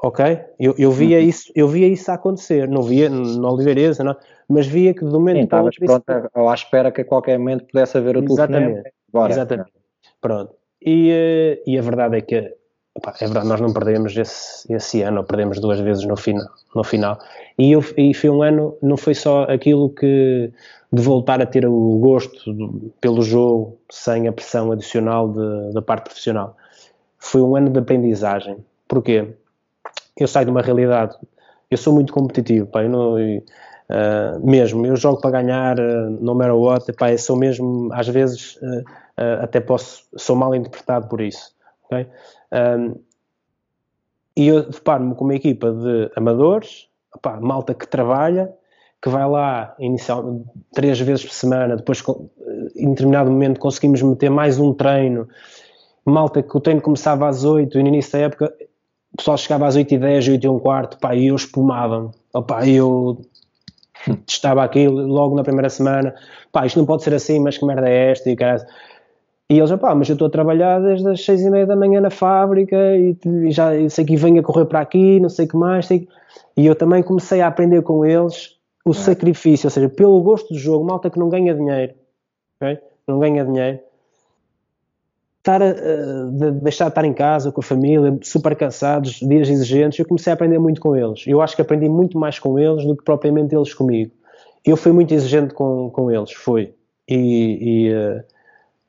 ok? 0.02 0.40
Eu, 0.58 0.74
eu, 0.78 0.90
via 0.90 1.18
uhum. 1.18 1.24
isso, 1.24 1.52
eu 1.54 1.68
via 1.68 1.86
isso 1.86 2.10
a 2.10 2.14
acontecer, 2.14 2.68
não 2.68 2.82
via 2.82 3.08
no 3.08 3.52
Oliveirense, 3.52 4.02
não, 4.02 4.16
mas 4.48 4.66
via 4.66 4.94
que 4.94 5.04
de 5.04 5.12
momento 5.12 5.38
Sim, 5.38 5.44
estavas 5.44 5.76
pronto 5.76 6.04
ou 6.34 6.48
à 6.48 6.54
espera 6.54 6.90
que 6.90 7.02
a 7.02 7.04
qualquer 7.04 7.38
momento 7.38 7.66
pudesse 7.66 7.96
haver 7.96 8.16
o 8.16 8.24
Exatamente, 8.24 8.92
Bora. 9.12 9.32
exatamente. 9.32 9.72
Pronto. 10.20 10.54
E, 10.82 11.10
eh, 11.10 11.62
e 11.66 11.78
a 11.78 11.82
verdade 11.82 12.16
é 12.16 12.20
que 12.20 12.54
opa, 12.94 13.14
é 13.20 13.24
verdade, 13.24 13.46
nós 13.46 13.60
não 13.60 13.72
perdemos 13.72 14.16
esse, 14.16 14.72
esse 14.72 15.02
ano, 15.02 15.24
perdemos 15.24 15.60
duas 15.60 15.80
vezes 15.80 16.04
no 16.04 16.16
final. 16.16 16.46
No 16.74 16.84
final. 16.84 17.18
E, 17.58 17.72
eu, 17.72 17.84
e 17.96 18.14
foi 18.14 18.30
um 18.30 18.42
ano, 18.42 18.76
não 18.82 18.96
foi 18.96 19.14
só 19.14 19.44
aquilo 19.44 19.90
que 19.90 20.50
de 20.92 21.02
voltar 21.02 21.40
a 21.40 21.46
ter 21.46 21.66
o 21.66 21.98
gosto 21.98 22.52
pelo 23.00 23.22
jogo 23.22 23.78
sem 23.90 24.26
a 24.26 24.32
pressão 24.32 24.72
adicional 24.72 25.28
de, 25.28 25.72
da 25.72 25.80
parte 25.80 26.04
profissional. 26.04 26.56
Foi 27.18 27.40
um 27.42 27.54
ano 27.54 27.70
de 27.70 27.78
aprendizagem. 27.78 28.56
Porquê? 28.88 29.28
Eu 30.22 30.28
saio 30.28 30.46
de 30.46 30.50
uma 30.50 30.62
realidade, 30.62 31.16
eu 31.70 31.78
sou 31.78 31.92
muito 31.92 32.12
competitivo, 32.12 32.66
pá, 32.66 32.82
eu 32.82 32.90
não, 32.90 33.14
uh, 33.14 34.46
mesmo, 34.46 34.84
eu 34.86 34.96
jogo 34.96 35.20
para 35.20 35.42
ganhar, 35.42 35.78
uh, 35.78 36.10
no 36.20 36.34
matter 36.34 36.56
what, 36.56 36.92
pá, 36.92 37.10
eu 37.10 37.18
sou 37.18 37.36
mesmo, 37.36 37.92
às 37.92 38.08
vezes, 38.08 38.56
uh, 38.56 39.42
até 39.42 39.60
posso, 39.60 40.04
sou 40.16 40.36
mal 40.36 40.54
interpretado 40.54 41.08
por 41.08 41.20
isso, 41.20 41.54
Okay? 41.86 42.06
E 44.36 44.46
eu 44.46 44.70
deparo-me 44.70 45.14
com 45.14 45.24
uma 45.24 45.34
equipa 45.34 45.72
de 45.72 46.10
amadores, 46.14 46.88
malta 47.40 47.74
que 47.74 47.86
trabalha, 47.86 48.50
que 49.02 49.08
vai 49.08 49.28
lá 49.28 49.74
inicial, 49.78 50.42
três 50.72 51.00
vezes 51.00 51.24
por 51.24 51.32
semana, 51.32 51.76
depois 51.76 52.02
em 52.76 52.90
determinado 52.90 53.30
momento 53.30 53.58
conseguimos 53.58 54.00
meter 54.02 54.30
mais 54.30 54.58
um 54.58 54.72
treino, 54.72 55.28
malta 56.04 56.42
que 56.42 56.56
o 56.56 56.60
treino 56.60 56.80
começava 56.80 57.28
às 57.28 57.44
8 57.44 57.78
e 57.78 57.82
no 57.82 57.88
início 57.88 58.12
da 58.12 58.18
época 58.18 58.54
pessoal 59.20 59.36
chegava 59.36 59.66
às 59.66 59.76
8 59.76 59.94
e 59.94 59.98
10, 59.98 60.28
8 60.28 60.44
e 60.44 60.48
um 60.48 60.58
quarto, 60.58 60.98
pá, 60.98 61.14
e 61.14 61.28
eu 61.28 61.36
espumava-me, 61.36 62.10
eu 62.66 63.20
testava 64.26 64.64
aquilo 64.64 65.06
logo 65.06 65.36
na 65.36 65.42
primeira 65.42 65.68
semana, 65.68 66.14
pá, 66.50 66.66
isto 66.66 66.78
não 66.78 66.86
pode 66.86 67.02
ser 67.02 67.14
assim, 67.14 67.38
mas 67.38 67.58
que 67.58 67.64
merda 67.64 67.88
é 67.88 68.10
esta, 68.10 68.30
e 68.30 68.36
cara, 68.36 68.66
e 69.50 69.58
eles, 69.58 69.72
pá, 69.72 69.94
mas 69.96 70.08
eu 70.08 70.12
estou 70.12 70.28
a 70.28 70.30
trabalhar 70.30 70.78
desde 70.80 71.08
as 71.08 71.24
seis 71.24 71.42
e 71.42 71.50
meia 71.50 71.66
da 71.66 71.74
manhã 71.74 72.00
na 72.00 72.08
fábrica 72.08 72.76
e, 72.96 73.18
e 73.46 73.50
já 73.50 73.70
sei 73.88 74.04
que 74.04 74.16
venho 74.16 74.38
a 74.40 74.44
correr 74.44 74.64
para 74.66 74.80
aqui, 74.80 75.18
não 75.18 75.28
sei 75.28 75.44
o 75.44 75.48
que 75.48 75.56
mais. 75.56 75.86
Sei... 75.86 76.06
E 76.56 76.64
eu 76.64 76.76
também 76.76 77.02
comecei 77.02 77.40
a 77.40 77.48
aprender 77.48 77.82
com 77.82 78.06
eles 78.06 78.56
o 78.84 78.92
é. 78.92 78.94
sacrifício, 78.94 79.66
ou 79.66 79.70
seja, 79.70 79.88
pelo 79.88 80.22
gosto 80.22 80.54
do 80.54 80.58
jogo, 80.58 80.84
malta 80.84 81.10
que 81.10 81.18
não 81.18 81.28
ganha 81.28 81.52
dinheiro, 81.52 81.94
okay? 82.62 82.78
não 83.08 83.18
ganha 83.18 83.44
dinheiro, 83.44 83.80
estar 85.40 85.62
a, 85.62 85.72
de 85.72 86.50
deixar 86.62 86.84
de 86.84 86.90
estar 86.90 87.04
em 87.04 87.12
casa 87.12 87.50
com 87.50 87.60
a 87.60 87.64
família, 87.64 88.16
super 88.22 88.54
cansados, 88.54 89.20
dias 89.20 89.48
exigentes, 89.48 89.98
eu 89.98 90.06
comecei 90.06 90.30
a 90.30 90.34
aprender 90.34 90.58
muito 90.58 90.80
com 90.80 90.94
eles. 90.94 91.24
Eu 91.26 91.40
acho 91.40 91.56
que 91.56 91.62
aprendi 91.62 91.88
muito 91.88 92.18
mais 92.18 92.38
com 92.38 92.58
eles 92.58 92.84
do 92.84 92.96
que 92.96 93.02
propriamente 93.02 93.54
eles 93.54 93.74
comigo. 93.74 94.12
Eu 94.64 94.76
fui 94.76 94.92
muito 94.92 95.12
exigente 95.12 95.54
com, 95.54 95.90
com 95.90 96.10
eles, 96.10 96.32
fui. 96.32 96.74
E, 97.08 97.88
e 97.88 97.92
uh, 97.92 98.22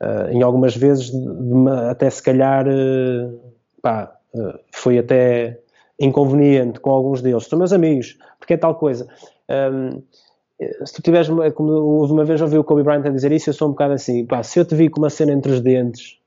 uh, 0.03 0.31
em 0.31 0.43
algumas 0.43 0.75
vezes, 0.75 1.12
até 1.89 2.10
se 2.10 2.22
calhar, 2.22 2.67
uh, 2.67 3.39
pá, 3.81 4.13
foi 4.72 5.00
até 5.00 5.58
inconveniente 6.00 6.79
com 6.79 6.89
alguns 6.89 7.22
deles. 7.22 7.48
São 7.48 7.58
meus 7.58 7.72
amigos, 7.72 8.17
porque 8.38 8.53
é 8.53 8.58
tal 8.58 8.75
coisa. 8.75 9.08
Um, 9.50 10.01
se 10.86 10.93
tu 10.93 11.01
tiveres, 11.01 11.27
como 11.55 12.05
uma 12.05 12.24
vez 12.24 12.41
ouvi 12.41 12.58
o 12.58 12.63
Kobe 12.63 12.84
Bryant 12.84 13.05
a 13.05 13.10
dizer 13.10 13.31
isso, 13.31 13.50
eu 13.50 13.53
sou 13.53 13.67
um 13.67 13.72
bocado 13.72 13.93
assim, 13.93 14.25
pá, 14.25 14.43
se 14.43 14.60
eu 14.60 14.65
te 14.65 14.75
vi 14.75 14.89
com 14.89 15.00
uma 15.00 15.10
cena 15.10 15.31
entre 15.31 15.51
os 15.51 15.60
dentes, 15.60 16.20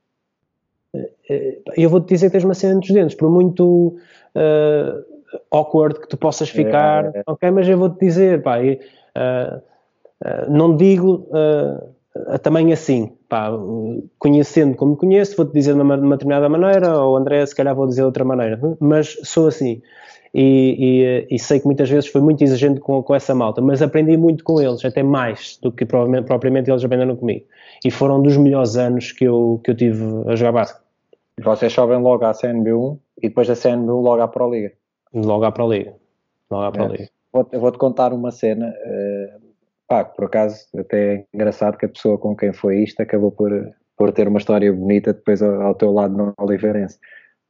eu 1.77 1.89
vou-te 1.89 2.09
dizer 2.09 2.27
que 2.27 2.33
tens 2.33 2.43
uma 2.43 2.53
cena 2.53 2.75
entre 2.75 2.89
os 2.89 2.93
dentes, 2.93 3.15
por 3.15 3.29
muito 3.29 3.97
uh, 4.35 5.03
awkward 5.51 5.99
que 5.99 6.07
tu 6.07 6.17
possas 6.17 6.49
ficar, 6.49 7.05
é, 7.05 7.19
é. 7.19 7.23
ok, 7.25 7.51
mas 7.51 7.67
eu 7.67 7.77
vou-te 7.77 7.99
dizer, 7.99 8.41
pá, 8.41 8.59
uh, 8.59 9.57
uh, 9.57 10.49
não 10.49 10.75
digo 10.75 11.27
também 12.41 12.71
assim, 12.71 13.11
pá, 13.27 13.51
conhecendo 14.17 14.77
como 14.77 14.95
conheço, 14.95 15.35
vou-te 15.35 15.51
dizer 15.51 15.73
de 15.73 15.81
uma, 15.81 15.97
de 15.97 16.03
uma, 16.03 16.15
determinada 16.15 16.47
maneira, 16.47 16.97
ou 16.97 17.17
André, 17.17 17.45
se 17.45 17.53
calhar 17.53 17.75
vou 17.75 17.87
dizer 17.87 18.01
de 18.01 18.05
outra 18.05 18.23
maneira, 18.23 18.57
mas 18.79 19.17
sou 19.23 19.47
assim. 19.47 19.81
E, 20.33 21.23
e, 21.29 21.35
e, 21.35 21.39
sei 21.39 21.61
que 21.61 21.65
muitas 21.65 21.89
vezes 21.89 22.09
foi 22.09 22.19
muito 22.19 22.43
exigente 22.43 22.81
com, 22.81 23.01
com, 23.01 23.15
essa 23.15 23.33
malta, 23.33 23.61
mas 23.61 23.81
aprendi 23.81 24.17
muito 24.17 24.43
com 24.43 24.61
eles, 24.61 24.83
até 24.83 25.01
mais 25.01 25.57
do 25.61 25.71
que 25.71 25.85
propriamente, 25.85 26.25
propriamente 26.25 26.69
eles 26.69 26.83
aprenderam 26.83 27.15
comigo. 27.15 27.45
E 27.85 27.89
foram 27.89 28.21
dos 28.21 28.35
melhores 28.35 28.75
anos 28.75 29.13
que 29.13 29.23
eu, 29.23 29.61
que 29.63 29.71
eu 29.71 29.75
tive 29.75 30.03
a 30.27 30.35
jogar 30.35 30.51
básico. 30.51 30.84
Vocês 31.41 31.73
sobem 31.73 31.97
logo 31.97 32.23
à 32.23 32.31
CNB1 32.31 32.97
e 33.21 33.27
depois 33.27 33.47
da 33.47 33.53
CNB1 33.53 34.01
logo 34.01 34.21
à 34.21 34.27
Pro 34.27 34.49
Liga? 34.49 34.71
Logo 35.13 35.43
à 35.43 35.51
Pro 35.51 35.71
Liga. 35.71 35.93
Logo 36.49 36.63
à 36.63 36.71
Pro 36.71 36.93
é. 36.95 37.09
Vou-te 37.33 37.57
vou 37.57 37.71
contar 37.73 38.13
uma 38.13 38.31
cena, 38.31 38.69
uh, 38.69 39.41
pá, 39.87 40.05
por 40.05 40.25
acaso 40.25 40.65
até 40.77 41.15
é 41.15 41.25
engraçado 41.33 41.77
que 41.77 41.85
a 41.85 41.89
pessoa 41.89 42.17
com 42.17 42.33
quem 42.33 42.53
foi 42.53 42.83
isto 42.83 43.01
acabou 43.01 43.31
por, 43.31 43.51
por 43.97 44.13
ter 44.13 44.27
uma 44.29 44.39
história 44.39 44.71
bonita 44.71 45.11
depois 45.11 45.41
ao, 45.41 45.61
ao 45.61 45.75
teu 45.75 45.91
lado 45.91 46.15
no 46.15 46.33
Oliveirense. 46.37 46.97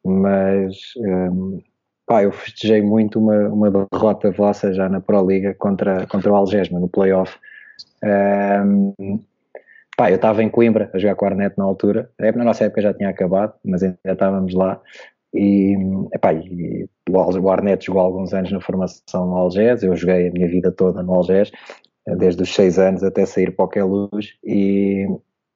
Mas 0.04 0.76
um, 0.98 1.62
pá, 2.08 2.24
eu 2.24 2.32
festejei 2.32 2.82
muito 2.82 3.20
uma, 3.20 3.48
uma 3.50 3.70
derrota 3.70 4.32
vossa 4.32 4.74
já 4.74 4.90
na 4.90 5.00
Pro 5.00 5.28
Liga 5.28 5.54
contra, 5.54 6.08
contra 6.08 6.32
o 6.32 6.36
Algesma 6.36 6.80
no 6.80 6.90
playoff. 6.90 7.38
Um, 8.04 9.20
pá, 9.98 10.10
eu 10.12 10.16
estava 10.16 10.44
em 10.44 10.50
Coimbra 10.50 10.90
a 10.94 10.98
jogar 10.98 11.18
Arnet 11.28 11.58
na 11.58 11.64
altura, 11.64 12.10
na 12.20 12.44
nossa 12.44 12.66
época 12.66 12.82
já 12.82 12.94
tinha 12.94 13.10
acabado, 13.10 13.54
mas 13.64 13.84
ainda 13.84 13.98
estávamos 14.06 14.54
lá. 14.54 14.82
E, 15.34 15.76
epá, 16.14 16.34
e 16.34 16.88
o 17.10 17.50
Arnet 17.50 17.86
jogou 17.86 18.02
alguns 18.02 18.34
anos 18.34 18.52
na 18.52 18.62
formação 18.62 19.28
no 19.28 19.36
Algés, 19.36 19.84
eu 19.84 19.96
joguei 19.96 20.30
a 20.30 20.32
minha 20.32 20.48
vida 20.48 20.72
toda 20.72 21.04
no 21.04 21.14
Algés 21.14 21.52
desde 22.18 22.44
os 22.44 22.54
6 22.54 22.78
anos 22.78 23.04
até 23.04 23.26
sair 23.26 23.52
para 23.56 23.68
é 23.76 23.84
luz 23.84 24.34
e, 24.44 25.08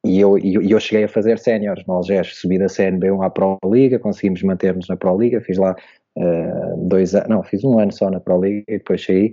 e 0.06 0.19
eu, 0.19 0.38
e 0.38 0.71
eu 0.71 0.80
cheguei 0.80 1.04
a 1.04 1.10
fazer 1.10 1.38
séniores 1.38 1.86
no 1.86 1.93
Algés, 1.93 2.36
subi 2.36 2.58
da 2.58 2.65
CNB1 2.65 3.23
à 3.23 3.30
Pro 3.30 3.58
Liga, 3.65 3.99
conseguimos 3.99 4.41
manter-nos 4.41 4.88
na 4.88 4.97
Pro 4.97 5.17
Liga, 5.17 5.41
fiz 5.41 5.58
lá 5.58 5.75
uh, 6.17 6.88
dois 6.88 7.13
anos, 7.13 7.30
não, 7.30 7.43
fiz 7.43 7.63
um 7.63 7.78
ano 7.80 7.91
só 7.91 8.10
na 8.10 8.19
Pro 8.19 8.41
Liga 8.41 8.63
e 8.67 8.78
depois 8.78 9.04
saí, 9.04 9.32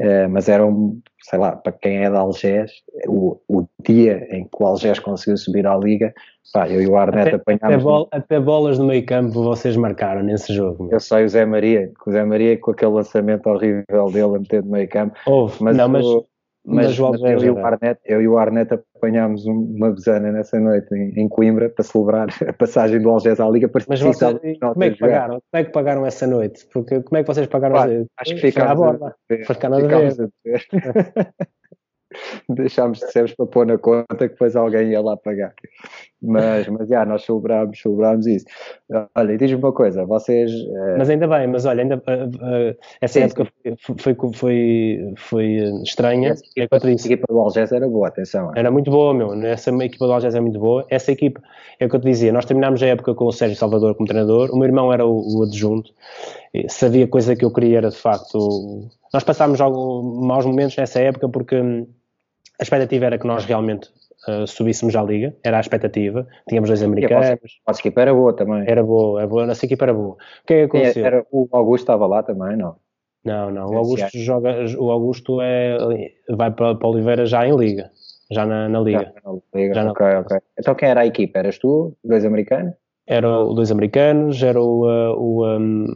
uh, 0.00 0.28
mas 0.30 0.48
era 0.48 0.66
um, 0.66 1.00
sei 1.22 1.38
lá, 1.38 1.52
para 1.56 1.72
quem 1.72 2.04
é 2.04 2.10
de 2.10 2.16
Algés, 2.16 2.70
o, 3.08 3.38
o 3.48 3.66
dia 3.86 4.26
em 4.30 4.44
que 4.44 4.62
o 4.62 4.66
Algés 4.66 4.98
conseguiu 4.98 5.36
subir 5.36 5.66
à 5.66 5.76
Liga, 5.76 6.14
pá, 6.52 6.68
eu 6.68 6.80
e 6.80 6.86
o 6.86 6.96
Arnett 6.96 7.28
até, 7.28 7.36
apanhámos... 7.36 7.74
Até, 7.74 7.78
bol, 7.78 8.08
até, 8.10 8.40
bolas 8.40 8.78
no 8.78 8.86
meio 8.86 9.04
campo 9.04 9.42
vocês 9.42 9.76
marcaram 9.76 10.22
nesse 10.22 10.52
jogo. 10.52 10.88
Eu 10.90 11.00
sei 11.00 11.24
o 11.24 11.28
Zé 11.28 11.44
Maria, 11.44 11.90
o 12.06 12.10
Zé 12.12 12.24
Maria 12.24 12.58
com 12.58 12.70
aquele 12.70 12.92
lançamento 12.92 13.46
horrível 13.48 14.06
dele 14.12 14.36
a 14.36 14.38
meter 14.38 14.62
no 14.62 14.70
meio 14.70 14.88
campo. 14.88 15.16
Houve, 15.26 15.62
mas, 15.62 15.76
não, 15.76 15.88
mas, 15.88 16.06
mas, 16.66 16.98
mas 16.98 17.22
eu, 17.22 17.44
e 17.44 17.50
o 17.50 17.64
Arnett, 17.64 18.00
eu 18.04 18.20
e 18.20 18.28
o 18.28 18.36
Arnett 18.36 18.74
apanhámos 18.74 19.46
uma 19.46 19.92
besana 19.92 20.32
nessa 20.32 20.58
noite 20.58 20.92
em, 20.94 21.20
em, 21.20 21.28
Coimbra 21.28 21.70
para 21.70 21.84
celebrar 21.84 22.28
a 22.46 22.52
passagem 22.52 23.00
do 23.00 23.08
Algés 23.08 23.38
à 23.38 23.48
Liga. 23.48 23.70
Mas 23.88 24.00
vocês, 24.00 24.34
como 24.60 24.84
é 24.84 24.90
que 24.90 24.98
pagaram? 24.98 25.40
Como 25.50 25.62
é 25.62 25.64
que 25.64 25.70
pagaram 25.70 26.06
essa 26.06 26.26
noite? 26.26 26.66
Porque 26.72 27.02
como 27.02 27.18
é 27.18 27.22
que 27.22 27.28
vocês 27.28 27.46
pagaram? 27.46 27.76
Pá, 27.76 27.86
acho 28.18 28.34
que 28.34 28.40
ficámos 28.40 28.70
a, 28.70 28.74
borda. 28.74 29.16
Foi 29.28 29.54
ficar 29.54 29.68
nada 29.68 29.86
a 29.86 30.00
ver. 30.00 30.66
deixámos 32.48 32.98
de 32.98 33.10
sermos 33.12 33.34
para 33.34 33.46
pôr 33.46 33.66
na 33.66 33.78
conta 33.78 34.16
que 34.16 34.28
depois 34.28 34.56
alguém 34.56 34.90
ia 34.90 35.00
lá 35.00 35.16
pagar. 35.16 35.54
Mas, 36.26 36.68
mas 36.68 36.88
já, 36.88 37.04
nós 37.04 37.24
celebrámos, 37.24 37.80
celebrámos 37.80 38.26
isso. 38.26 38.46
Olha, 39.14 39.38
diz-me 39.38 39.56
uma 39.56 39.72
coisa, 39.72 40.04
vocês. 40.04 40.50
Uh... 40.52 40.98
Mas 40.98 41.08
ainda 41.08 41.28
bem, 41.28 41.46
mas 41.46 41.64
olha, 41.64 41.82
ainda, 41.82 41.96
uh, 41.96 42.00
uh, 42.00 42.76
essa 43.00 43.20
sim, 43.20 43.24
época 43.24 43.46
foi, 43.78 44.14
foi, 44.14 44.32
foi, 44.34 45.14
foi 45.16 45.44
estranha. 45.82 46.30
Essa 46.30 46.44
equipa, 46.44 46.76
é 46.76 46.86
a 46.86 46.92
equipa 46.92 47.26
do 47.28 47.38
Algés 47.38 47.72
era 47.72 47.88
boa, 47.88 48.08
atenção. 48.08 48.52
Era 48.54 48.70
muito 48.70 48.90
boa, 48.90 49.14
meu. 49.14 49.32
Essa 49.44 49.70
equipa 49.84 50.06
do 50.06 50.12
Algés 50.12 50.34
é 50.34 50.40
muito 50.40 50.58
boa. 50.58 50.84
Essa 50.90 51.12
equipa, 51.12 51.40
é 51.78 51.86
o 51.86 51.88
que 51.88 51.96
eu 51.96 52.00
te 52.00 52.06
dizia, 52.06 52.32
nós 52.32 52.44
terminámos 52.44 52.82
a 52.82 52.86
época 52.86 53.14
com 53.14 53.26
o 53.26 53.32
Sérgio 53.32 53.56
Salvador 53.56 53.94
como 53.94 54.08
treinador, 54.08 54.50
o 54.50 54.56
meu 54.56 54.66
irmão 54.66 54.92
era 54.92 55.06
o, 55.06 55.38
o 55.38 55.42
adjunto, 55.44 55.92
sabia 56.68 57.06
coisa 57.06 57.36
que 57.36 57.44
eu 57.44 57.50
queria 57.50 57.78
era 57.78 57.90
de 57.90 57.96
facto. 57.96 58.88
Nós 59.12 59.24
passámos 59.24 59.60
alguns 59.60 60.26
maus 60.26 60.46
momentos 60.46 60.76
nessa 60.76 61.00
época 61.00 61.28
porque 61.28 61.56
hum, 61.56 61.86
a 62.58 62.62
expectativa 62.62 63.06
era 63.06 63.18
que 63.18 63.26
nós 63.26 63.44
realmente 63.44 63.90
uh, 64.28 64.46
subíssemos 64.46 64.94
à 64.96 65.02
Liga, 65.02 65.34
era 65.44 65.58
a 65.58 65.60
expectativa. 65.60 66.26
Tínhamos 66.48 66.68
dois 66.68 66.82
americanos. 66.82 67.38
A 67.66 67.70
nossa 67.70 67.80
equipa 67.80 68.00
era 68.00 68.14
boa 68.14 68.32
também. 68.32 68.64
Era 68.66 68.82
boa, 68.82 69.20
era 69.20 69.28
boa, 69.28 69.42
a 69.44 69.46
nossa 69.46 69.64
equipa 69.64 69.84
era 69.84 69.94
boa. 69.94 70.14
O 70.14 70.46
que 70.46 70.54
é 70.54 70.56
que 70.58 70.76
aconteceu? 70.76 71.04
Era, 71.04 71.26
o 71.30 71.48
Augusto 71.52 71.84
estava 71.84 72.06
lá 72.06 72.22
também, 72.22 72.56
não? 72.56 72.76
Não, 73.24 73.50
não. 73.50 73.66
O 73.70 73.76
Augusto 73.78 74.18
joga, 74.18 74.54
o 74.78 74.90
Augusto 74.90 75.40
é, 75.40 75.76
vai 76.30 76.50
para, 76.50 76.76
para 76.76 76.88
Oliveira 76.88 77.26
já 77.26 77.46
em 77.46 77.56
Liga. 77.56 77.90
Já 78.30 78.46
na, 78.46 78.68
na 78.68 78.80
Liga. 78.80 79.12
Já 79.14 79.30
na 79.32 79.38
Liga, 79.54 79.74
já 79.74 79.90
ok, 79.90 80.06
na... 80.06 80.20
ok. 80.20 80.38
Então 80.58 80.74
quem 80.74 80.88
era 80.88 81.00
a 81.00 81.06
equipa? 81.06 81.38
Eras 81.40 81.58
tu, 81.58 81.96
dois 82.04 82.24
americanos? 82.24 82.74
Era 83.06 83.28
dois 83.28 83.70
americanos, 83.70 84.42
era 84.42 84.60
o, 84.60 84.84
uh, 84.84 85.16
o 85.16 85.46
um, 85.46 85.86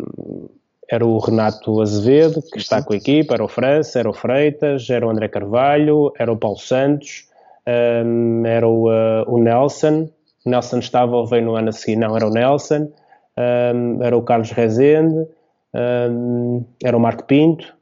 era 0.90 1.06
o 1.06 1.18
Renato 1.18 1.80
Azevedo, 1.80 2.42
que 2.52 2.58
está 2.58 2.82
com 2.82 2.92
a 2.92 2.96
equipa, 2.96 3.34
era 3.34 3.44
o 3.44 3.48
França, 3.48 4.00
era 4.00 4.10
o 4.10 4.12
Freitas, 4.12 4.90
era 4.90 5.06
o 5.06 5.10
André 5.10 5.28
Carvalho, 5.28 6.12
era 6.18 6.32
o 6.32 6.36
Paulo 6.36 6.58
Santos, 6.58 7.28
um, 7.66 8.46
era 8.46 8.66
o, 8.66 8.88
uh, 8.88 9.24
o, 9.26 9.38
Nelson, 9.38 10.08
o 10.44 10.50
Nelson 10.50 10.78
estava 10.78 11.16
ou 11.16 11.26
veio 11.26 11.44
no 11.44 11.56
ano 11.56 11.68
a 11.68 11.72
seguir, 11.72 11.96
não, 11.96 12.16
era 12.16 12.26
o 12.26 12.30
Nelson, 12.30 12.90
um, 13.74 14.02
era 14.02 14.16
o 14.16 14.22
Carlos 14.22 14.50
Rezende, 14.50 15.26
um, 15.74 16.64
era 16.82 16.96
o 16.96 17.00
Marco 17.00 17.24
Pinto, 17.24 17.74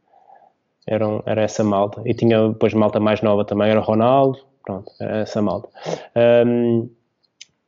era, 0.87 1.43
essa 1.43 1.63
malta, 1.63 2.01
e 2.07 2.15
tinha 2.15 2.49
depois 2.49 2.73
malta 2.73 2.99
mais 2.99 3.21
nova 3.21 3.45
também, 3.45 3.71
era 3.71 3.81
o 3.81 3.85
Ronaldo, 3.85 4.39
pronto, 4.65 4.91
era 5.01 5.19
essa 5.19 5.43
malta. 5.43 5.69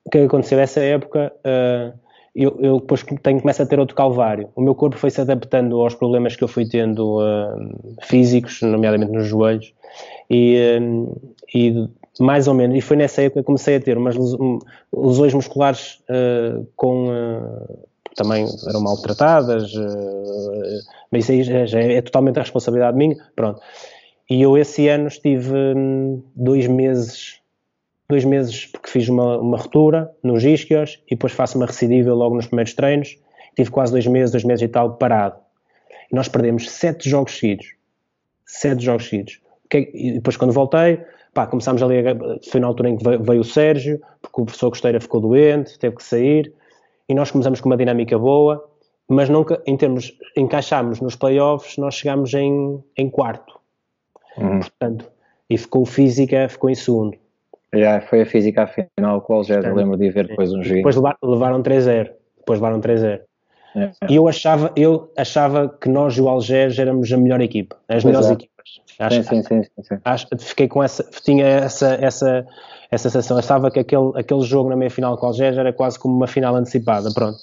o 0.04 0.10
que 0.10 0.18
aconteceu 0.18 0.58
nessa 0.58 0.80
época... 0.80 1.32
Uh, 1.44 1.98
eu, 2.34 2.56
eu 2.60 2.80
depois 2.80 3.04
tenho, 3.22 3.40
começo 3.40 3.62
a 3.62 3.66
ter 3.66 3.78
outro 3.80 3.96
calvário. 3.96 4.50
O 4.54 4.60
meu 4.60 4.74
corpo 4.74 4.96
foi 4.96 5.10
se 5.10 5.20
adaptando 5.20 5.80
aos 5.80 5.94
problemas 5.94 6.36
que 6.36 6.44
eu 6.44 6.48
fui 6.48 6.66
tendo 6.66 7.18
uh, 7.18 7.96
físicos, 8.02 8.62
nomeadamente 8.62 9.12
nos 9.12 9.26
joelhos, 9.26 9.74
e, 10.28 10.78
uh, 10.80 11.32
e, 11.52 11.88
mais 12.18 12.48
ou 12.48 12.54
menos, 12.54 12.76
e 12.76 12.80
foi 12.80 12.96
nessa 12.96 13.22
época 13.22 13.40
que 13.40 13.46
comecei 13.46 13.76
a 13.76 13.80
ter 13.80 13.96
umas 13.96 14.16
lesões 14.92 15.32
musculares 15.32 16.00
uh, 16.08 16.66
com 16.76 17.08
também 18.16 18.44
eram 18.68 18.82
maltratadas, 18.82 19.72
mas 21.12 21.28
isso 21.28 21.32
aí 21.32 21.66
já, 21.66 21.80
é, 21.80 21.94
é 21.94 22.02
totalmente 22.02 22.38
a 22.38 22.42
responsabilidade 22.42 22.96
minha, 22.96 23.16
pronto. 23.36 23.60
E 24.28 24.42
eu 24.42 24.58
esse 24.58 24.88
ano 24.88 25.06
estive 25.06 25.54
hum, 25.54 26.22
dois 26.34 26.66
meses 26.66 27.40
dois 28.10 28.24
meses 28.24 28.66
porque 28.66 28.90
fiz 28.90 29.08
uma, 29.08 29.38
uma 29.38 29.56
ruptura 29.56 30.10
nos 30.22 30.44
isquios 30.44 31.00
e 31.06 31.10
depois 31.10 31.32
faço 31.32 31.56
uma 31.56 31.66
recidível 31.66 32.14
logo 32.16 32.34
nos 32.34 32.46
primeiros 32.46 32.74
treinos. 32.74 33.16
Tive 33.56 33.70
quase 33.70 33.92
dois 33.92 34.06
meses, 34.06 34.32
dois 34.32 34.44
meses 34.44 34.62
e 34.62 34.68
tal, 34.68 34.96
parado. 34.96 35.36
E 36.10 36.14
nós 36.14 36.28
perdemos 36.28 36.68
sete 36.68 37.08
jogos 37.08 37.38
seguidos. 37.38 37.72
Sete 38.44 38.84
jogos 38.84 39.08
seguidos. 39.08 39.40
E 39.72 40.14
depois 40.14 40.36
quando 40.36 40.52
voltei, 40.52 41.00
pá, 41.32 41.46
começámos 41.46 41.82
ali, 41.82 41.96
foi 42.50 42.60
na 42.60 42.66
altura 42.66 42.90
em 42.90 42.96
que 42.96 43.04
veio, 43.04 43.22
veio 43.22 43.40
o 43.40 43.44
Sérgio, 43.44 44.00
porque 44.20 44.40
o 44.40 44.44
professor 44.44 44.70
Costeira 44.70 45.00
ficou 45.00 45.20
doente, 45.20 45.78
teve 45.78 45.96
que 45.96 46.02
sair, 46.02 46.52
e 47.08 47.14
nós 47.14 47.30
começamos 47.30 47.60
com 47.60 47.68
uma 47.68 47.76
dinâmica 47.76 48.18
boa, 48.18 48.64
mas 49.08 49.28
nunca, 49.28 49.60
em 49.66 49.76
termos, 49.76 50.16
encaixámos 50.36 51.00
nos 51.00 51.16
playoffs, 51.16 51.76
nós 51.76 51.94
chegámos 51.94 52.32
em, 52.34 52.82
em 52.96 53.10
quarto. 53.10 53.58
Uhum. 54.36 54.60
Portanto, 54.60 55.10
e 55.48 55.58
ficou 55.58 55.84
física, 55.84 56.48
ficou 56.48 56.70
em 56.70 56.74
segundo. 56.76 57.16
Já 57.74 58.00
foi 58.00 58.22
a 58.22 58.26
física 58.26 58.66
final 58.66 59.20
com 59.20 59.32
o 59.32 59.36
Algés, 59.36 59.64
lembro 59.74 59.96
de 59.96 60.10
ver 60.10 60.28
depois 60.28 60.52
um 60.52 60.62
jogo. 60.62 60.76
Depois 60.76 60.96
levaram 61.22 61.62
3-0. 61.62 62.10
Depois 62.38 62.60
levaram 62.60 62.80
3-0. 62.80 63.20
É. 63.76 63.90
E 64.08 64.16
eu 64.16 64.26
achava, 64.26 64.72
eu 64.74 65.12
achava 65.16 65.68
que 65.68 65.88
nós 65.88 66.16
e 66.16 66.20
o 66.20 66.28
Algés 66.28 66.78
éramos 66.78 67.12
a 67.12 67.16
melhor 67.16 67.40
equipa, 67.40 67.76
as 67.88 68.04
melhores 68.04 68.28
é. 68.28 68.32
equipas. 68.32 68.49
Acho, 68.98 69.22
sim, 69.22 69.42
sim, 69.42 69.62
sim, 69.62 69.82
sim. 69.82 69.98
Acho, 70.04 70.26
fiquei 70.38 70.68
com 70.68 70.82
essa, 70.82 71.02
tinha 71.24 71.46
essa, 71.46 71.94
essa, 71.94 72.46
essa 72.90 73.10
sensação. 73.10 73.36
Eu 73.36 73.40
achava 73.40 73.70
que 73.70 73.80
aquele, 73.80 74.12
aquele 74.14 74.42
jogo 74.42 74.68
na 74.68 74.76
meia 74.76 74.90
final 74.90 75.16
com 75.16 75.26
o 75.26 75.28
Algés 75.28 75.56
era 75.56 75.72
quase 75.72 75.98
como 75.98 76.14
uma 76.14 76.26
final 76.26 76.54
antecipada, 76.54 77.10
pronto. 77.12 77.38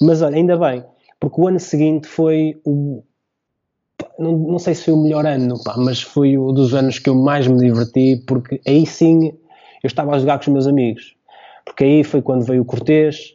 Mas 0.00 0.20
olha, 0.22 0.36
ainda 0.36 0.56
bem, 0.56 0.84
porque 1.18 1.40
o 1.40 1.48
ano 1.48 1.60
seguinte 1.60 2.06
foi 2.06 2.60
o, 2.64 3.02
não, 4.18 4.36
não 4.36 4.58
sei 4.58 4.74
se 4.74 4.84
foi 4.84 4.94
o 4.94 5.02
melhor 5.02 5.26
ano, 5.26 5.62
pá, 5.62 5.74
mas 5.76 6.02
foi 6.02 6.36
um 6.36 6.52
dos 6.52 6.74
anos 6.74 6.98
que 6.98 7.08
eu 7.08 7.14
mais 7.14 7.46
me 7.46 7.58
diverti, 7.58 8.22
porque 8.26 8.60
aí 8.66 8.86
sim 8.86 9.28
eu 9.82 9.86
estava 9.86 10.14
a 10.14 10.18
jogar 10.18 10.38
com 10.38 10.42
os 10.42 10.48
meus 10.48 10.66
amigos. 10.66 11.14
Porque 11.64 11.84
aí 11.84 12.04
foi 12.04 12.22
quando 12.22 12.44
veio 12.44 12.62
o 12.62 12.64
Cortês, 12.64 13.34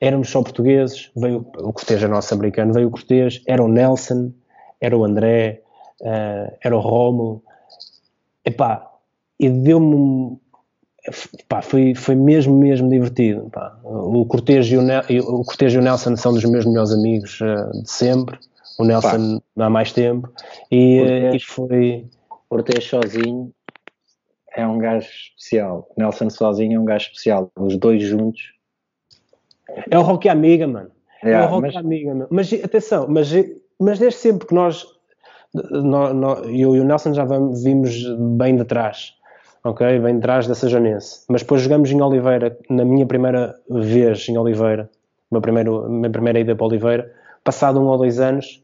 éramos 0.00 0.28
só 0.30 0.42
portugueses, 0.42 1.10
veio 1.16 1.38
o 1.58 1.72
Cortês 1.72 2.02
é 2.02 2.08
nosso 2.08 2.32
americano, 2.34 2.72
veio 2.72 2.88
o 2.88 2.90
Cortês, 2.90 3.42
era 3.46 3.62
o 3.62 3.68
Nelson, 3.68 4.32
era 4.80 4.96
o 4.96 5.04
André, 5.04 5.62
uh, 6.02 6.56
era 6.62 6.76
o 6.76 6.80
Romulo, 6.80 7.42
epá, 8.44 8.90
e 9.38 9.48
deu-me 9.48 10.38
Pá, 11.48 11.62
foi, 11.62 11.94
foi 11.94 12.14
mesmo, 12.14 12.54
mesmo 12.54 12.90
divertido. 12.90 13.48
Pá. 13.50 13.78
O, 13.82 14.26
Cortês 14.26 14.66
e 14.66 14.76
o, 14.76 14.82
o 15.40 15.44
Cortês 15.44 15.72
e 15.72 15.78
o 15.78 15.80
Nelson 15.80 16.14
são 16.14 16.34
dos 16.34 16.44
meus 16.44 16.66
melhores 16.66 16.92
amigos 16.92 17.40
uh, 17.40 17.82
de 17.82 17.90
sempre 17.90 18.38
o 18.78 18.84
Nelson 18.84 19.40
Pá. 19.54 19.66
há 19.66 19.70
mais 19.70 19.92
tempo 19.92 20.30
e, 20.70 20.98
Cortez, 20.98 21.34
e 21.34 21.46
foi. 21.46 22.06
Cortez 22.48 22.84
sozinho 22.84 23.52
é 24.54 24.66
um 24.66 24.78
gajo 24.78 25.08
especial. 25.08 25.88
Nelson 25.96 26.28
sozinho 26.28 26.76
é 26.76 26.80
um 26.80 26.84
gajo 26.84 27.06
especial. 27.06 27.50
Os 27.58 27.76
dois 27.76 28.02
juntos. 28.02 28.52
É 29.90 29.98
o 29.98 30.02
Rocky 30.02 30.28
Amiga, 30.28 30.66
mano. 30.66 30.90
É, 31.22 31.30
é 31.30 31.42
o 31.42 31.46
Rocky 31.46 31.62
mas... 31.62 31.76
Amiga, 31.76 32.14
mano. 32.14 32.28
Mas 32.30 32.52
atenção, 32.52 33.06
mas, 33.08 33.30
mas 33.78 33.98
desde 33.98 34.18
sempre 34.18 34.48
que 34.48 34.54
nós, 34.54 34.84
nós, 35.54 36.14
nós 36.14 36.40
eu 36.46 36.76
e 36.76 36.80
o 36.80 36.84
Nelson 36.84 37.14
já 37.14 37.24
vamos, 37.24 37.62
vimos 37.62 38.04
bem 38.36 38.56
de 38.56 38.64
trás. 38.64 39.14
Ok? 39.62 39.98
Bem 40.00 40.16
de 40.16 40.20
trás 40.22 40.46
da 40.46 40.54
Sajonense. 40.54 41.24
Mas 41.28 41.42
depois 41.42 41.60
jogamos 41.62 41.90
em 41.90 42.00
Oliveira, 42.00 42.56
na 42.70 42.84
minha 42.84 43.06
primeira 43.06 43.54
vez 43.68 44.28
em 44.28 44.38
Oliveira, 44.38 44.88
meu 45.30 45.40
primeiro, 45.40 45.88
minha 45.88 46.10
primeira 46.10 46.40
ida 46.40 46.56
para 46.56 46.66
Oliveira, 46.66 47.12
passado 47.44 47.78
um 47.78 47.86
ou 47.86 47.98
dois 47.98 48.18
anos, 48.18 48.62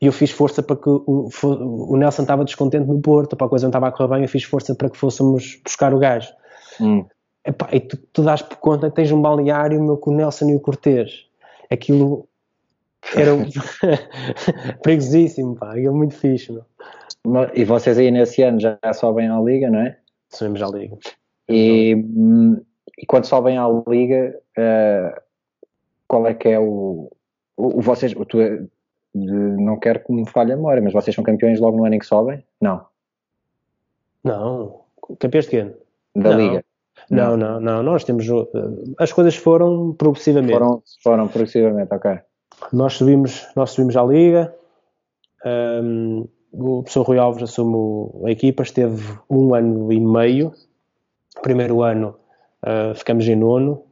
e 0.00 0.06
eu 0.06 0.12
fiz 0.12 0.30
força 0.30 0.62
para 0.62 0.76
que 0.76 0.88
o, 0.88 1.28
o 1.42 1.96
Nelson 1.96 2.22
estava 2.22 2.44
descontente 2.44 2.86
no 2.86 3.00
Porto, 3.00 3.36
para 3.36 3.46
a 3.46 3.50
coisa 3.50 3.66
não 3.66 3.70
estava 3.70 3.88
a 3.88 3.92
correr 3.92 4.08
bem, 4.08 4.22
eu 4.22 4.28
fiz 4.28 4.44
força 4.44 4.74
para 4.74 4.88
que 4.88 4.96
fôssemos 4.96 5.60
buscar 5.64 5.92
o 5.92 5.98
gajo. 5.98 6.32
Hum. 6.80 7.04
Epá, 7.44 7.68
e 7.72 7.80
tu, 7.80 7.96
tu 8.12 8.22
dás 8.22 8.42
por 8.42 8.56
conta 8.58 8.88
que 8.88 8.96
tens 8.96 9.10
um 9.12 9.20
balneário 9.20 9.82
meu, 9.82 9.96
com 9.96 10.10
o 10.10 10.14
Nelson 10.14 10.48
e 10.50 10.54
o 10.54 10.60
Cortês. 10.60 11.26
Aquilo 11.70 12.28
era 13.14 13.34
um... 13.34 13.44
perigosíssimo, 14.82 15.54
pá, 15.56 15.72
aquilo 15.72 15.96
muito 15.96 16.14
fixe. 16.14 16.52
Não? 16.52 16.64
E 17.54 17.64
vocês 17.64 17.98
aí 17.98 18.10
nesse 18.10 18.42
ano 18.42 18.60
já 18.60 18.78
sobem 18.94 19.28
à 19.28 19.38
Liga, 19.40 19.70
não 19.70 19.80
é? 19.80 19.98
Subimos 20.30 20.62
à 20.62 20.68
Liga. 20.68 20.96
E, 21.48 21.96
e 22.98 23.06
quando 23.06 23.26
sobem 23.26 23.58
à 23.58 23.66
Liga, 23.86 24.38
uh, 24.58 25.20
qual 26.08 26.26
é 26.26 26.34
que 26.34 26.48
é 26.48 26.58
o, 26.58 27.10
o, 27.56 27.78
o 27.78 27.80
vocês, 27.80 28.12
tu, 28.12 28.38
de, 28.38 29.32
não 29.34 29.78
quero 29.78 30.00
que 30.04 30.12
me 30.12 30.28
falhe 30.28 30.52
a 30.52 30.56
memória, 30.56 30.82
mas 30.82 30.92
vocês 30.92 31.14
são 31.14 31.24
campeões 31.24 31.60
logo 31.60 31.76
no 31.76 31.84
ano 31.84 31.94
em 31.94 31.98
que 31.98 32.06
sobem? 32.06 32.44
Não. 32.60 32.84
Não. 34.22 34.80
Campeões 35.18 35.44
de 35.46 35.50
quê? 35.50 35.74
Da 36.14 36.30
não. 36.30 36.38
Liga. 36.38 36.64
Não, 37.10 37.36
não, 37.36 37.60
não, 37.60 37.82
Nós 37.82 38.04
temos. 38.04 38.28
Uh, 38.28 38.94
as 38.98 39.12
coisas 39.12 39.36
foram 39.36 39.92
progressivamente. 39.92 40.54
Foram, 40.54 40.82
foram 41.02 41.28
progressivamente, 41.28 41.94
ok. 41.94 42.18
Nós 42.72 42.94
subimos, 42.94 43.46
nós 43.54 43.70
subimos 43.70 43.96
à 43.96 44.02
Liga. 44.02 44.54
Um, 45.44 46.26
o 46.52 46.82
professor 46.82 47.02
Rui 47.02 47.18
Alves 47.18 47.42
assumiu 47.42 48.22
a 48.24 48.30
equipa, 48.30 48.62
esteve 48.62 49.18
um 49.28 49.54
ano 49.54 49.92
e 49.92 50.00
meio. 50.00 50.52
Primeiro 51.42 51.82
ano 51.82 52.16
uh, 52.64 52.94
ficamos 52.94 53.28
em 53.28 53.36
nono. 53.36 53.82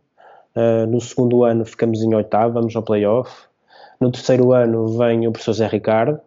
Uh, 0.56 0.86
no 0.86 1.00
segundo 1.00 1.44
ano 1.44 1.64
ficamos 1.64 2.02
em 2.02 2.14
oitavo, 2.14 2.54
vamos 2.54 2.74
ao 2.74 2.82
playoff. 2.82 3.30
No 4.00 4.10
terceiro 4.10 4.52
ano 4.52 4.88
vem 4.98 5.26
o 5.26 5.32
professor 5.32 5.52
Zé 5.52 5.66
Ricardo. 5.66 6.20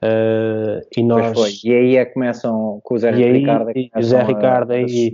Uh, 0.00 0.78
e 0.96 1.02
nós 1.02 1.64
e 1.64 1.74
aí 1.74 1.96
é 1.96 2.04
que 2.04 2.14
começam 2.14 2.80
com 2.84 2.94
o 2.94 2.98
Zé 2.98 3.10
e 3.10 3.32
Ricardo 3.32 3.70
aí, 3.74 3.90
e 3.92 3.98
o 3.98 4.02
Zé 4.02 4.22
Ricardo 4.22 4.72
aí 4.72 5.12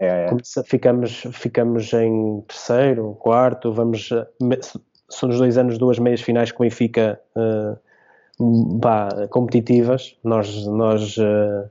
é, 0.00 0.26
é. 0.26 0.28
ficamos 0.64 1.22
ficamos 1.30 1.92
em 1.92 2.40
terceiro 2.40 3.14
quarto 3.20 3.72
vamos 3.72 4.10
são 5.16 5.28
nos 5.28 5.38
dois 5.38 5.56
anos 5.58 5.78
duas 5.78 5.98
meias 5.98 6.20
finais 6.20 6.52
com 6.52 6.62
o 6.62 6.66
Benfica 6.66 7.20
uh, 7.36 8.78
pá, 8.80 9.08
competitivas 9.28 10.16
nós 10.22 10.66
nós 10.66 11.16
uh, 11.16 11.70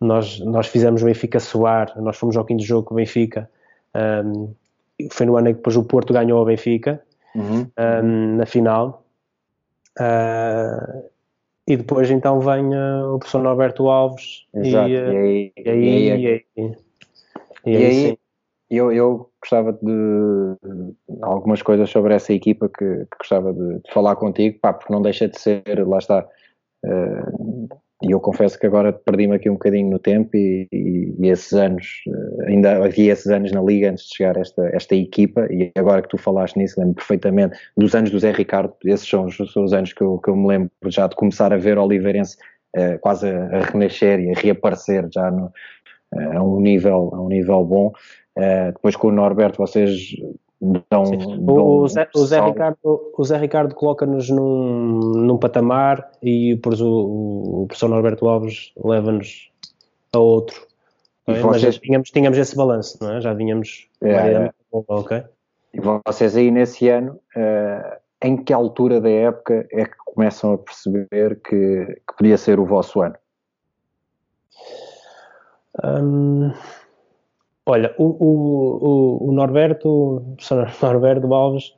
nós 0.00 0.40
nós 0.40 0.66
fizemos 0.66 1.02
o 1.02 1.06
Benfica 1.06 1.40
suar 1.40 1.92
nós 2.00 2.16
fomos 2.16 2.36
ao 2.36 2.44
quinto 2.44 2.62
jogo 2.62 2.88
com 2.88 2.94
o 2.94 2.96
Benfica 2.96 3.48
um, 3.94 4.54
foi 5.10 5.26
no 5.26 5.36
ano 5.36 5.48
em 5.48 5.52
que 5.52 5.58
depois 5.58 5.76
o 5.76 5.84
Porto 5.84 6.12
ganhou 6.12 6.40
o 6.40 6.44
Benfica 6.44 7.00
uhum. 7.34 7.66
um, 7.78 8.36
na 8.36 8.46
final. 8.46 9.04
Uh, 9.98 11.04
e 11.66 11.76
depois 11.76 12.10
então 12.10 12.40
vem 12.40 12.66
o 12.74 13.18
professor 13.18 13.42
Norberto 13.42 13.88
Alves 13.88 14.44
Exato. 14.52 14.88
e, 14.88 14.98
uh, 14.98 15.12
e 15.12 15.16
aí, 15.16 15.52
e 15.56 15.70
aí, 15.70 15.84
e 15.84 16.10
aí, 16.10 16.46
e 17.64 17.76
aí, 17.76 17.86
aí 17.86 18.18
eu, 18.70 18.92
eu 18.92 19.30
gostava 19.40 19.72
de 19.72 20.56
algumas 21.22 21.62
coisas 21.62 21.90
sobre 21.90 22.14
essa 22.14 22.32
equipa 22.32 22.68
que, 22.68 22.84
que 22.84 23.18
gostava 23.18 23.52
de, 23.52 23.80
de, 23.80 23.92
falar 23.92 24.16
contigo, 24.16 24.58
pá, 24.60 24.72
porque 24.72 24.92
não 24.92 25.02
deixa 25.02 25.28
de 25.28 25.38
ser, 25.38 25.86
lá 25.86 25.98
está, 25.98 26.26
uh, 26.84 27.68
e 28.02 28.10
eu 28.10 28.20
confesso 28.20 28.58
que 28.58 28.66
agora 28.66 28.92
perdi-me 28.92 29.36
aqui 29.36 29.48
um 29.48 29.54
bocadinho 29.54 29.88
no 29.88 29.98
tempo 29.98 30.36
e, 30.36 30.68
e, 30.70 31.14
e, 31.18 31.28
esses 31.28 31.52
anos, 31.52 32.02
eh, 32.06 32.50
ainda 32.50 32.84
havia 32.84 33.12
esses 33.12 33.28
anos 33.28 33.50
na 33.50 33.62
Liga 33.62 33.90
antes 33.90 34.04
de 34.04 34.16
chegar 34.16 34.36
esta, 34.36 34.68
esta 34.74 34.94
equipa 34.94 35.46
e 35.50 35.72
agora 35.76 36.02
que 36.02 36.08
tu 36.08 36.18
falaste 36.18 36.58
nisso, 36.58 36.78
lembro 36.78 36.96
perfeitamente 36.96 37.56
dos 37.76 37.94
anos 37.94 38.10
do 38.10 38.18
Zé 38.18 38.32
Ricardo, 38.32 38.74
esses 38.84 39.08
são 39.08 39.24
os, 39.24 39.36
são 39.36 39.64
os 39.64 39.72
anos 39.72 39.92
que 39.92 40.02
eu, 40.02 40.18
que 40.18 40.28
eu 40.28 40.36
me 40.36 40.46
lembro 40.46 40.70
já 40.86 41.06
de 41.06 41.16
começar 41.16 41.52
a 41.52 41.56
ver 41.56 41.78
Oliveirense 41.78 42.36
uh, 42.76 42.98
quase 43.00 43.28
a, 43.28 43.60
renascer 43.60 44.20
e 44.20 44.30
a 44.32 44.38
reaparecer 44.38 45.08
já 45.10 45.30
no, 45.30 45.46
uh, 46.14 46.38
a, 46.38 46.42
um 46.42 46.60
nível, 46.60 47.10
a 47.14 47.22
um 47.22 47.28
nível 47.28 47.64
bom. 47.64 47.92
Uh, 48.36 48.72
depois 48.72 48.96
com 48.96 49.08
o 49.08 49.12
Norberto 49.12 49.58
vocês 49.58 50.16
Dão, 50.90 51.04
o, 51.04 51.82
o, 51.82 51.88
Zé, 51.88 52.08
o, 52.14 52.24
Zé 52.24 52.40
Ricardo, 52.40 53.12
o 53.16 53.24
Zé 53.24 53.36
Ricardo 53.36 53.74
coloca-nos 53.74 54.30
num, 54.30 54.98
num 54.98 55.36
patamar 55.36 56.10
e 56.22 56.54
depois 56.54 56.80
o, 56.80 57.62
o 57.62 57.66
professor 57.66 57.88
Norberto 57.88 58.26
Alves 58.26 58.72
leva-nos 58.82 59.50
a 60.12 60.18
outro. 60.18 60.66
É? 61.26 61.34
Vocês... 61.34 61.44
Mas 61.44 61.60
já 61.60 61.72
tínhamos, 61.72 62.10
tínhamos 62.10 62.38
esse 62.38 62.56
balanço, 62.56 62.98
não 63.02 63.12
é? 63.12 63.20
Já 63.20 63.34
vínhamos. 63.34 63.88
É, 64.00 64.10
é. 64.10 64.52
ok. 64.72 65.22
E 65.74 65.80
vocês 66.06 66.36
aí 66.36 66.50
nesse 66.50 66.88
ano, 66.88 67.18
uh, 67.36 67.96
em 68.22 68.36
que 68.36 68.52
altura 68.52 69.00
da 69.00 69.10
época 69.10 69.66
é 69.70 69.84
que 69.84 69.96
começam 69.98 70.54
a 70.54 70.58
perceber 70.58 71.40
que, 71.42 72.00
que 72.08 72.16
podia 72.16 72.38
ser 72.38 72.58
o 72.58 72.64
vosso 72.64 73.02
ano? 73.02 73.16
Um 75.82 76.52
Olha, 77.66 77.94
o, 77.96 78.04
o, 78.04 79.28
o 79.28 79.32
Norberto, 79.32 79.88
o 79.88 80.36
Norberto 80.82 81.32
Alves, 81.32 81.74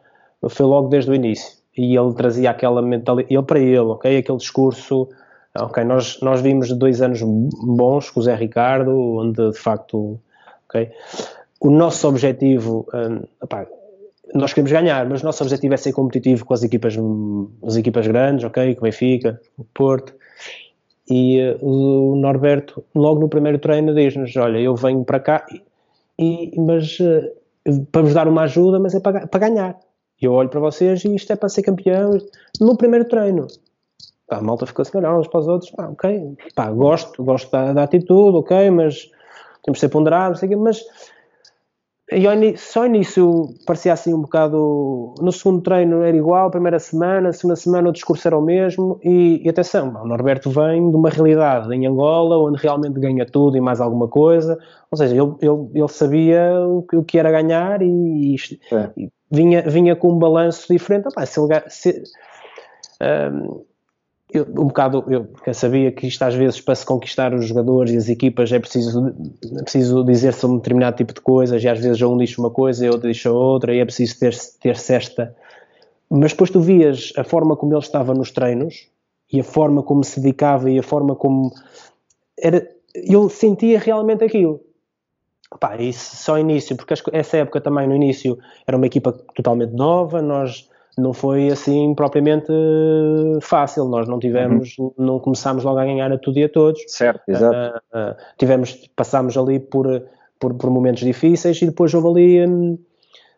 foi 0.48 0.66
logo 0.66 0.88
desde 0.88 1.10
o 1.10 1.14
início. 1.14 1.58
E 1.76 1.96
ele 1.96 2.14
trazia 2.14 2.50
aquela 2.50 2.82
mentalidade, 2.82 3.32
ele 3.32 3.42
para 3.42 3.58
ele, 3.60 3.78
ok, 3.78 4.16
aquele 4.16 4.38
discurso, 4.38 5.08
ok, 5.54 5.84
nós, 5.84 6.20
nós 6.22 6.40
vimos 6.40 6.72
dois 6.72 7.02
anos 7.02 7.20
bons 7.22 8.10
com 8.10 8.20
o 8.20 8.22
Zé 8.22 8.34
Ricardo, 8.34 8.98
onde 8.98 9.50
de 9.50 9.58
facto, 9.58 10.18
ok, 10.68 10.90
o 11.60 11.70
nosso 11.70 12.08
objetivo, 12.08 12.86
um, 12.94 13.24
opá, 13.42 13.66
nós 14.34 14.52
queremos 14.52 14.72
ganhar, 14.72 15.06
mas 15.08 15.22
o 15.22 15.24
nosso 15.24 15.42
objetivo 15.42 15.74
é 15.74 15.76
ser 15.76 15.92
competitivo 15.92 16.44
com 16.44 16.54
as 16.54 16.62
equipas, 16.62 16.96
as 17.64 17.76
equipas 17.76 18.06
grandes, 18.06 18.44
ok, 18.44 18.74
com 18.74 18.80
o 18.80 18.84
Benfica, 18.84 19.40
o 19.56 19.64
Porto, 19.64 20.14
e 21.08 21.40
uh, 21.40 21.64
o 21.64 22.16
Norberto, 22.16 22.82
logo 22.94 23.20
no 23.20 23.28
primeiro 23.28 23.58
treino, 23.58 23.94
diz-nos, 23.94 24.34
olha, 24.36 24.58
eu 24.58 24.74
venho 24.74 25.04
para 25.04 25.20
cá, 25.20 25.46
mas 26.56 26.98
uh, 27.00 27.86
para 27.92 28.02
vos 28.02 28.14
dar 28.14 28.28
uma 28.28 28.42
ajuda, 28.42 28.78
mas 28.78 28.94
é 28.94 29.00
para, 29.00 29.26
para 29.26 29.48
ganhar. 29.48 29.78
E 30.20 30.24
eu 30.24 30.32
olho 30.32 30.48
para 30.48 30.60
vocês 30.60 31.04
e 31.04 31.14
isto 31.14 31.32
é 31.32 31.36
para 31.36 31.48
ser 31.48 31.62
campeão. 31.62 32.18
No 32.60 32.76
primeiro 32.76 33.06
treino, 33.06 33.46
a 34.30 34.40
malta 34.40 34.66
ficou 34.66 34.82
assim, 34.82 34.96
olhar 34.98 35.18
uns 35.18 35.28
para 35.28 35.40
os 35.40 35.48
outros, 35.48 35.70
pá, 35.70 35.88
ok, 35.88 36.36
pá, 36.54 36.70
gosto, 36.70 37.22
gosto 37.22 37.50
da, 37.50 37.72
da 37.72 37.82
atitude, 37.82 38.36
ok, 38.38 38.70
mas 38.70 39.10
temos 39.62 39.78
de 39.78 39.80
ser 39.80 39.88
ponderados, 39.88 40.40
mas 40.58 40.82
e 42.16 42.56
só 42.56 42.86
início 42.86 43.50
parecia 43.66 43.92
assim 43.92 44.14
um 44.14 44.22
bocado. 44.22 45.14
No 45.20 45.30
segundo 45.30 45.60
treino 45.60 46.02
era 46.02 46.16
igual, 46.16 46.50
primeira 46.50 46.78
semana, 46.78 47.30
segunda 47.30 47.56
semana 47.56 47.90
o 47.90 47.92
discurso 47.92 48.26
era 48.26 48.38
o 48.38 48.40
mesmo. 48.40 48.98
E, 49.04 49.42
e 49.44 49.48
atenção, 49.50 49.88
o 50.02 50.08
Norberto 50.08 50.48
vem 50.50 50.90
de 50.90 50.96
uma 50.96 51.10
realidade 51.10 51.74
em 51.74 51.86
Angola 51.86 52.38
onde 52.38 52.58
realmente 52.62 52.98
ganha 52.98 53.26
tudo 53.26 53.58
e 53.58 53.60
mais 53.60 53.82
alguma 53.82 54.08
coisa. 54.08 54.58
Ou 54.90 54.96
seja, 54.96 55.14
ele, 55.14 55.34
ele, 55.42 55.70
ele 55.74 55.88
sabia 55.88 56.58
o 56.66 57.04
que, 57.04 57.18
era 57.18 57.30
ganhar 57.30 57.82
e, 57.82 58.36
e 58.96 59.10
vinha, 59.30 59.60
vinha 59.68 59.94
com 59.94 60.12
um 60.12 60.18
balanço 60.18 60.72
diferente. 60.72 61.08
Opa, 61.08 61.26
se 61.26 61.38
ele, 61.38 61.62
se, 61.68 62.02
um, 63.02 63.65
eu, 64.30 64.44
um 64.44 64.66
bocado, 64.66 65.04
eu, 65.08 65.54
sabia 65.54 65.92
que 65.92 66.06
isto 66.06 66.22
às 66.22 66.34
vezes 66.34 66.60
para 66.60 66.74
se 66.74 66.84
conquistar 66.84 67.32
os 67.32 67.46
jogadores 67.46 67.92
e 67.92 67.96
as 67.96 68.08
equipas 68.08 68.50
é 68.50 68.58
preciso, 68.58 69.14
é 69.56 69.62
preciso 69.62 70.04
dizer-se 70.04 70.44
um 70.46 70.56
determinado 70.56 70.96
tipo 70.96 71.14
de 71.14 71.20
coisas 71.20 71.62
e 71.62 71.68
às 71.68 71.78
vezes 71.78 72.02
um 72.02 72.16
diz 72.16 72.36
uma 72.36 72.50
coisa 72.50 72.84
e 72.84 72.88
outro 72.88 73.10
diz 73.10 73.24
outra 73.24 73.74
e 73.74 73.78
é 73.78 73.84
preciso 73.84 74.18
ter, 74.18 74.36
ter 74.60 74.76
esta. 74.90 75.34
Mas 76.10 76.32
depois 76.32 76.50
tu 76.50 76.60
vias 76.60 77.12
a 77.16 77.22
forma 77.22 77.56
como 77.56 77.72
ele 77.72 77.80
estava 77.80 78.14
nos 78.14 78.32
treinos 78.32 78.88
e 79.32 79.40
a 79.40 79.44
forma 79.44 79.82
como 79.82 80.02
se 80.02 80.20
dedicava 80.20 80.70
e 80.70 80.78
a 80.78 80.82
forma 80.82 81.14
como 81.14 81.52
era, 82.38 82.68
eu 82.94 83.28
sentia 83.28 83.78
realmente 83.78 84.24
aquilo. 84.24 84.60
Pá, 85.60 85.76
isso 85.76 86.16
só 86.16 86.38
início, 86.38 86.76
porque 86.76 86.94
essa 87.12 87.36
época 87.36 87.60
também 87.60 87.86
no 87.86 87.94
início 87.94 88.36
era 88.66 88.76
uma 88.76 88.86
equipa 88.86 89.12
totalmente 89.12 89.72
nova, 89.72 90.20
nós 90.20 90.68
não 90.96 91.12
foi 91.12 91.48
assim 91.48 91.94
propriamente 91.94 92.50
fácil. 93.42 93.84
Nós 93.86 94.08
não 94.08 94.18
tivemos, 94.18 94.76
uhum. 94.78 94.92
não 94.96 95.20
começámos 95.20 95.62
logo 95.62 95.78
a 95.78 95.84
ganhar 95.84 96.10
a 96.10 96.18
tudo 96.18 96.38
e 96.38 96.44
a 96.44 96.48
todos. 96.48 96.82
Certo, 96.88 97.22
exato. 97.28 97.56
Uh, 97.56 97.98
uh, 97.98 98.16
tivemos, 98.38 98.88
passámos 98.96 99.36
ali 99.36 99.60
por, 99.60 99.86
por, 100.40 100.54
por, 100.54 100.70
momentos 100.70 101.04
difíceis 101.04 101.60
e 101.60 101.66
depois 101.66 101.92
houve 101.92 102.08
ali 102.08 102.46
um, 102.46 102.78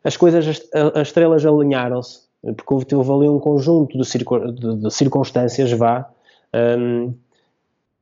as 0.05 0.16
coisas, 0.16 0.47
as, 0.47 0.94
as 0.94 1.09
estrelas 1.09 1.44
alinharam-se, 1.44 2.21
porque 2.57 2.73
houve, 2.73 2.94
houve, 2.94 3.12
ali 3.12 3.29
um 3.29 3.40
conjunto 3.40 3.99
de, 3.99 4.07
circo, 4.07 4.38
de, 4.53 4.77
de 4.77 4.90
circunstâncias, 4.92 5.73
vá, 5.73 6.09
um, 6.79 7.12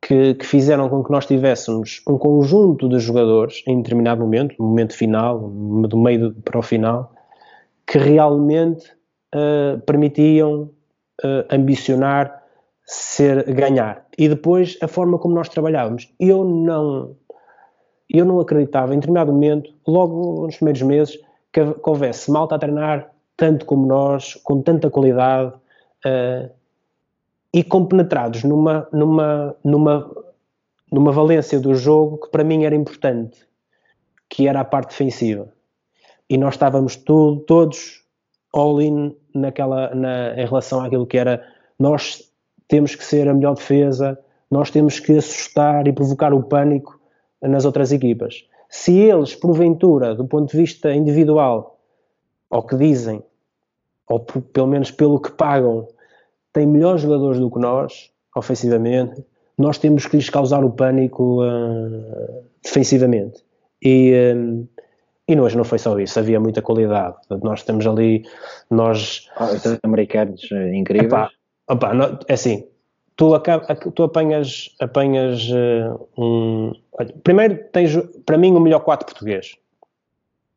que, 0.02 0.34
que, 0.34 0.46
fizeram 0.46 0.88
com 0.90 1.02
que 1.02 1.10
nós 1.10 1.26
tivéssemos 1.26 2.02
um 2.06 2.18
conjunto 2.18 2.88
de 2.88 2.98
jogadores 2.98 3.62
em 3.66 3.80
determinado 3.80 4.20
momento, 4.20 4.54
no 4.58 4.66
momento 4.66 4.94
final, 4.94 5.38
do 5.40 5.96
meio 5.96 6.32
para 6.44 6.58
o 6.58 6.62
final, 6.62 7.12
que 7.86 7.98
realmente 7.98 8.96
uh, 9.34 9.80
permitiam 9.82 10.70
uh, 11.24 11.44
ambicionar 11.50 12.42
ser 12.84 13.52
ganhar. 13.52 14.06
E 14.16 14.28
depois 14.28 14.78
a 14.80 14.88
forma 14.88 15.18
como 15.18 15.34
nós 15.34 15.48
trabalhávamos. 15.48 16.12
Eu 16.20 16.44
não 16.44 17.16
eu 18.08 18.24
não 18.24 18.38
acreditava 18.38 18.94
em 18.94 18.98
determinado 19.00 19.32
momento, 19.32 19.74
logo 19.86 20.46
nos 20.46 20.56
primeiros 20.56 20.82
meses, 20.82 21.18
que, 21.52 21.60
houvesse 21.82 22.30
malta 22.30 22.54
a 22.54 22.58
treinar 22.58 23.10
tanto 23.36 23.66
como 23.66 23.86
nós, 23.86 24.34
com 24.34 24.62
tanta 24.62 24.88
qualidade 24.88 25.54
uh, 25.54 26.50
e 27.52 27.64
compenetrados 27.64 28.44
numa, 28.44 28.88
numa, 28.92 29.56
numa, 29.62 30.10
numa 30.90 31.12
valência 31.12 31.58
do 31.58 31.74
jogo 31.74 32.18
que 32.18 32.30
para 32.30 32.44
mim 32.44 32.64
era 32.64 32.74
importante, 32.74 33.46
que 34.28 34.46
era 34.46 34.60
a 34.60 34.64
parte 34.64 34.90
defensiva. 34.90 35.52
E 36.30 36.38
nós 36.38 36.54
estávamos 36.54 36.96
tudo, 36.96 37.40
todos 37.40 38.04
all-in 38.56 39.14
naquela, 39.34 39.94
na, 39.94 40.34
em 40.34 40.46
relação 40.46 40.82
àquilo 40.82 41.06
que 41.06 41.18
era 41.18 41.44
nós 41.78 42.22
temos 42.66 42.94
que 42.94 43.04
ser 43.04 43.28
a 43.28 43.34
melhor 43.34 43.54
defesa, 43.54 44.18
nós 44.50 44.70
temos 44.70 44.98
que 44.98 45.18
assustar 45.18 45.86
e 45.86 45.92
provocar 45.92 46.32
o 46.32 46.42
pânico 46.42 46.98
nas 47.42 47.64
outras 47.66 47.92
equipas. 47.92 48.46
Se 48.68 48.96
eles, 48.98 49.34
porventura, 49.34 50.14
do 50.14 50.26
ponto 50.26 50.50
de 50.50 50.56
vista 50.56 50.92
individual, 50.92 51.78
ou 52.50 52.62
que 52.62 52.76
dizem, 52.76 53.22
ou 54.08 54.20
pelo 54.20 54.66
menos 54.66 54.90
pelo 54.90 55.20
que 55.20 55.30
pagam, 55.32 55.86
têm 56.52 56.66
melhores 56.66 57.02
jogadores 57.02 57.38
do 57.38 57.50
que 57.50 57.58
nós, 57.58 58.10
ofensivamente, 58.34 59.24
nós 59.58 59.78
temos 59.78 60.06
que 60.06 60.16
lhes 60.16 60.30
causar 60.30 60.64
o 60.64 60.70
pânico 60.70 61.44
uh, 61.44 62.44
defensivamente. 62.62 63.44
E, 63.82 64.34
um, 64.34 64.66
e 65.28 65.38
hoje 65.38 65.56
não 65.56 65.64
foi 65.64 65.78
só 65.78 65.98
isso, 65.98 66.18
havia 66.18 66.38
muita 66.38 66.62
qualidade. 66.62 67.16
Nós 67.42 67.62
temos 67.62 67.86
ali, 67.86 68.24
nós... 68.70 69.28
Ah, 69.36 69.48
americanos 69.82 70.48
eh, 70.52 70.76
incríveis. 70.76 71.30
Epá, 71.68 71.92
não, 71.94 72.18
é 72.28 72.34
assim, 72.34 72.64
tu, 73.16 73.32
tu 73.92 74.02
apanhas, 74.04 74.70
apanhas 74.80 75.48
uh, 75.50 76.08
um... 76.16 76.72
Primeiro 77.24 77.58
tens, 77.72 77.96
para 78.24 78.38
mim, 78.38 78.54
o 78.54 78.60
melhor 78.60 78.80
4 78.80 79.04
português, 79.04 79.56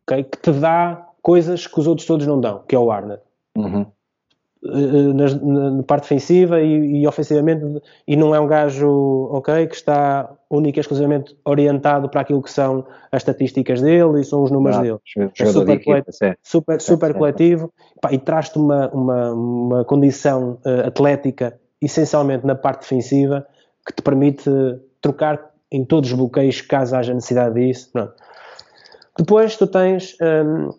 okay? 0.04 0.24
que 0.24 0.38
te 0.38 0.52
dá 0.52 1.08
coisas 1.22 1.66
que 1.66 1.80
os 1.80 1.88
outros 1.88 2.06
todos 2.06 2.28
não 2.28 2.40
dão, 2.40 2.64
que 2.68 2.76
é 2.76 2.80
o 2.80 2.92
Arnold. 2.92 3.22
Uhum. 3.58 3.86
Eh, 4.62 5.14
na, 5.14 5.72
na, 5.72 5.84
parte 5.84 6.04
defensiva 6.04 6.60
e, 6.60 7.02
e, 7.02 7.08
ofensivamente 7.08 7.64
e 8.06 8.18
não 8.18 8.36
é 8.36 8.40
um 8.42 8.48
gajo 8.48 9.30
ok 9.32 9.68
que 9.68 9.76
está 9.76 10.30
único 10.50 10.78
e 10.78 10.82
exclusivamente 10.82 11.34
orientado 11.46 12.10
para 12.10 12.20
aquilo 12.20 12.42
que 12.42 12.52
são 12.52 12.86
as 13.10 13.22
estatísticas 13.22 13.80
dele 13.80 14.20
e 14.20 14.24
são 14.26 14.44
os 14.44 14.52
números 14.52 14.78
dele. 14.80 14.98
É 15.40 15.46
super, 15.46 15.76
equipa, 15.76 16.04
super, 16.44 16.82
super 16.82 17.14
coletivo. 17.14 17.72
Pá, 18.02 18.12
e 18.12 18.18
traz-te 18.18 18.60
uma, 18.60 18.90
uma, 18.90 19.32
uma 19.32 19.86
condição 19.86 20.60
uh, 20.66 20.88
atlética 20.88 21.58
essencialmente 21.82 22.46
na 22.46 22.56
parte 22.56 22.82
defensiva 22.82 23.48
que 23.88 23.94
te 23.94 24.02
permite 24.02 24.50
trocar 25.00 25.52
em 25.72 25.86
todos 25.86 26.12
os 26.12 26.18
bloqueios 26.18 26.60
caso 26.60 26.98
haja 26.98 27.14
necessidade 27.14 27.56
disso 27.56 27.92
não. 27.94 28.12
depois 29.18 29.56
tu 29.56 29.66
tens 29.66 30.18
um, 30.22 30.72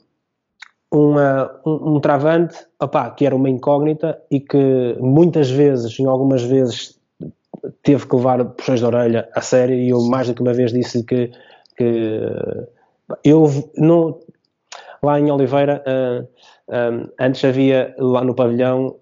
uma, 0.90 1.60
um, 1.64 1.96
um, 1.96 2.00
travante 2.00 2.56
opá, 2.80 3.10
que 3.10 3.24
era 3.24 3.34
uma 3.34 3.48
incógnita 3.48 4.20
e 4.30 4.40
que 4.40 4.96
muitas 4.98 5.48
vezes, 5.48 5.98
em 6.00 6.06
algumas 6.06 6.42
vezes, 6.42 6.98
teve 7.82 8.06
que 8.06 8.16
levar 8.16 8.44
puxões 8.44 8.80
de 8.80 8.86
orelha 8.86 9.28
a 9.34 9.40
sério 9.40 9.76
e 9.76 9.90
eu 9.90 10.00
mais 10.02 10.26
do 10.26 10.34
que 10.34 10.42
uma 10.42 10.52
vez 10.52 10.72
disse 10.72 11.04
que, 11.04 11.30
que 11.76 12.32
eu 13.24 13.48
não, 13.76 14.18
lá 15.02 15.20
em 15.20 15.30
Oliveira 15.30 15.82
uh, 15.86 16.24
uh, 16.24 17.12
antes 17.20 17.44
havia 17.44 17.94
lá 17.98 18.24
no 18.24 18.34
pavilhão 18.34 18.96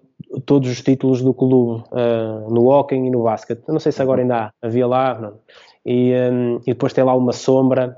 todos 0.45 0.69
os 0.69 0.81
títulos 0.81 1.21
do 1.21 1.33
clube 1.33 1.83
uh, 1.91 2.53
no 2.53 2.67
hockey 2.67 2.95
e 2.95 3.09
no 3.09 3.23
basquete. 3.23 3.63
Eu 3.67 3.73
não 3.73 3.79
sei 3.79 3.91
se 3.91 4.01
agora 4.01 4.21
ainda 4.21 4.37
há, 4.37 4.51
havia 4.61 4.85
lá 4.85 5.17
não. 5.19 5.39
E, 5.85 6.13
um, 6.13 6.57
e 6.57 6.73
depois 6.73 6.93
tem 6.93 7.03
lá 7.03 7.15
uma 7.15 7.33
sombra 7.33 7.97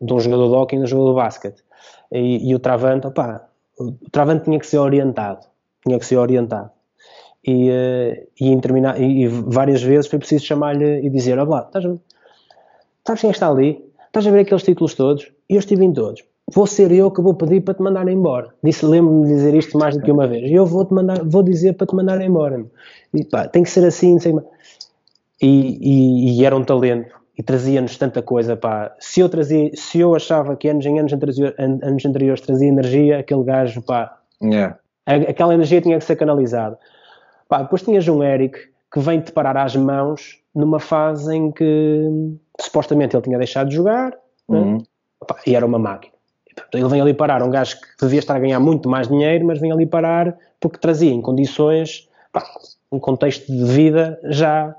de 0.00 0.12
um 0.12 0.18
jogador 0.18 0.48
de 0.48 0.54
hockey 0.54 0.76
e 0.76 0.78
de 0.78 0.84
um 0.84 0.86
jogador 0.86 1.10
de 1.10 1.16
basquete 1.16 1.62
e, 2.12 2.50
e 2.50 2.54
o 2.54 2.58
Travante, 2.58 3.06
opá, 3.06 3.48
o 3.78 3.92
Travante 4.10 4.44
tinha 4.44 4.58
que 4.58 4.66
ser 4.66 4.78
orientado, 4.78 5.46
tinha 5.86 5.98
que 5.98 6.06
ser 6.06 6.16
orientado. 6.16 6.70
E, 7.44 7.70
uh, 7.70 8.26
e, 8.40 8.60
terminar, 8.60 9.00
e, 9.00 9.24
e, 9.24 9.28
várias 9.28 9.82
vezes 9.82 10.08
foi 10.08 10.18
preciso 10.18 10.44
chamar-lhe 10.44 11.06
e 11.06 11.08
dizer: 11.08 11.38
Olá, 11.38 11.64
estás, 11.66 11.84
estás 12.98 13.20
quem 13.20 13.30
está 13.30 13.48
ali? 13.48 13.84
Estás 14.06 14.26
a 14.26 14.30
ver 14.30 14.40
aqueles 14.40 14.62
títulos 14.62 14.94
todos? 14.94 15.30
E 15.48 15.54
eu 15.54 15.58
estive 15.60 15.84
em 15.84 15.92
todos. 15.92 16.24
Vou 16.50 16.66
ser 16.66 16.90
eu 16.92 17.10
que 17.10 17.20
vou 17.20 17.34
pedir 17.34 17.60
para 17.60 17.74
te 17.74 17.82
mandar 17.82 18.08
embora. 18.08 18.54
Disse, 18.62 18.84
lembro-me 18.86 19.26
de 19.26 19.34
dizer 19.34 19.54
isto 19.54 19.78
mais 19.78 19.96
do 19.96 20.02
que 20.02 20.10
uma 20.10 20.26
vez. 20.26 20.50
Eu 20.50 20.64
vou 20.64 20.84
te 20.84 20.94
mandar, 20.94 21.22
vou 21.22 21.42
dizer 21.42 21.74
para 21.74 21.86
te 21.86 21.94
mandar 21.94 22.20
embora. 22.22 22.64
E 23.12 23.24
pá, 23.24 23.46
tem 23.46 23.62
que 23.62 23.70
ser 23.70 23.84
assim, 23.84 24.12
não 24.12 24.20
sei 24.20 24.34
e, 25.40 25.46
e, 25.46 26.40
e, 26.40 26.44
era 26.44 26.56
um 26.56 26.64
talento 26.64 27.14
e 27.38 27.42
trazia-nos 27.42 27.96
tanta 27.96 28.20
coisa, 28.20 28.56
pá. 28.56 28.92
Se 28.98 29.20
eu, 29.20 29.28
trazia, 29.28 29.70
se 29.72 30.00
eu 30.00 30.12
achava 30.12 30.56
que 30.56 30.68
anos 30.68 30.84
em 30.84 30.98
anos, 30.98 31.12
anos 31.56 32.04
anteriores 32.04 32.40
trazia 32.40 32.66
energia, 32.66 33.20
aquele 33.20 33.44
gajo, 33.44 33.80
pá, 33.80 34.18
yeah. 34.42 34.76
aquela 35.06 35.54
energia 35.54 35.80
tinha 35.80 35.96
que 35.96 36.04
ser 36.04 36.16
canalizada. 36.16 36.76
Pá, 37.48 37.62
depois 37.62 37.82
tinhas 37.82 38.08
um 38.08 38.24
Eric 38.24 38.58
que 38.92 38.98
vem-te 38.98 39.30
parar 39.30 39.56
às 39.56 39.76
mãos 39.76 40.42
numa 40.52 40.80
fase 40.80 41.32
em 41.32 41.52
que 41.52 42.08
supostamente 42.60 43.14
ele 43.14 43.22
tinha 43.22 43.38
deixado 43.38 43.68
de 43.68 43.76
jogar 43.76 44.10
né? 44.48 44.58
uhum. 44.58 44.78
né? 44.78 44.84
pá, 45.24 45.36
e 45.46 45.54
era 45.54 45.64
uma 45.64 45.78
máquina. 45.78 46.12
Ele 46.74 46.88
vem 46.88 47.00
ali 47.00 47.14
parar, 47.14 47.40
um 47.44 47.50
gajo 47.50 47.76
que 47.76 47.86
devia 48.04 48.18
estar 48.18 48.34
a 48.34 48.40
ganhar 48.40 48.58
muito 48.58 48.88
mais 48.88 49.06
dinheiro, 49.06 49.46
mas 49.46 49.60
vem 49.60 49.70
ali 49.70 49.86
parar 49.86 50.36
porque 50.58 50.76
trazia 50.76 51.12
em 51.12 51.22
condições, 51.22 52.08
pá, 52.32 52.42
um 52.90 52.98
contexto 52.98 53.46
de 53.46 53.64
vida 53.64 54.18
já, 54.24 54.74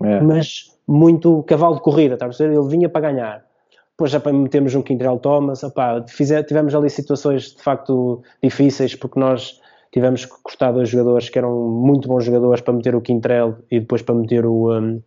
yeah. 0.00 0.24
mas 0.24 0.75
muito 0.86 1.42
cavalo 1.44 1.76
de 1.76 1.80
corrida, 1.82 2.16
tá 2.16 2.26
a 2.26 2.44
Ele 2.44 2.68
vinha 2.68 2.88
para 2.88 3.12
ganhar. 3.12 3.44
Depois 3.90 4.10
já 4.10 4.20
para 4.20 4.32
metermos 4.32 4.74
um 4.74 4.82
Quintrell 4.82 5.18
Thomas, 5.18 5.62
opá, 5.62 6.04
fizer, 6.06 6.42
tivemos 6.42 6.74
ali 6.74 6.90
situações 6.90 7.54
de 7.54 7.62
facto 7.62 8.22
difíceis, 8.42 8.94
porque 8.94 9.18
nós 9.18 9.60
tivemos 9.90 10.26
que 10.26 10.34
cortar 10.42 10.72
dois 10.72 10.90
jogadores 10.90 11.30
que 11.30 11.38
eram 11.38 11.68
muito 11.68 12.06
bons 12.06 12.24
jogadores 12.24 12.60
para 12.60 12.74
meter 12.74 12.94
o 12.94 13.00
Quintrell 13.00 13.56
e 13.70 13.80
depois 13.80 14.02
para 14.02 14.14
meter 14.14 14.44
o, 14.44 14.70
um, 14.78 15.02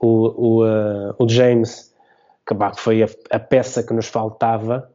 o, 0.00 0.08
o, 0.08 0.64
uh, 0.64 1.14
o 1.18 1.28
James, 1.28 1.94
que, 2.46 2.54
que 2.54 2.80
foi 2.80 3.02
a, 3.02 3.08
a, 3.30 3.38
peça 3.38 3.82
que 3.82 3.92
nos 3.92 4.06
faltava. 4.06 4.90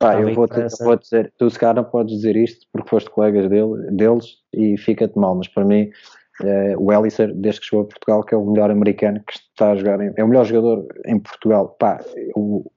Pá, 0.00 0.20
eu 0.20 0.34
vou, 0.34 0.48
te, 0.48 0.66
vou 0.80 0.96
dizer, 0.96 1.32
tu 1.38 1.48
se 1.48 1.56
calhar 1.56 1.76
não 1.76 1.84
podes 1.84 2.16
dizer 2.16 2.34
isto 2.34 2.66
porque 2.72 2.88
foste 2.88 3.08
colegas 3.10 3.48
dele, 3.48 3.90
deles 3.92 4.38
e 4.52 4.76
fica-te 4.76 5.16
mal, 5.16 5.36
mas 5.36 5.46
para 5.46 5.64
mim 5.64 5.88
uh, 6.42 6.76
o 6.78 6.92
Elliser, 6.92 7.32
desde 7.34 7.60
que 7.60 7.66
chegou 7.66 7.84
a 7.84 7.88
Portugal, 7.88 8.22
que 8.22 8.34
é 8.34 8.38
o 8.38 8.46
melhor 8.46 8.70
americano 8.70 9.20
que 9.26 9.34
está 9.34 9.70
a 9.72 9.76
jogar, 9.76 10.00
em, 10.00 10.12
é 10.16 10.24
o 10.24 10.28
melhor 10.28 10.44
jogador 10.44 10.86
em 11.06 11.18
Portugal. 11.18 11.76
Pá, 11.78 12.00
eu, 12.36 12.70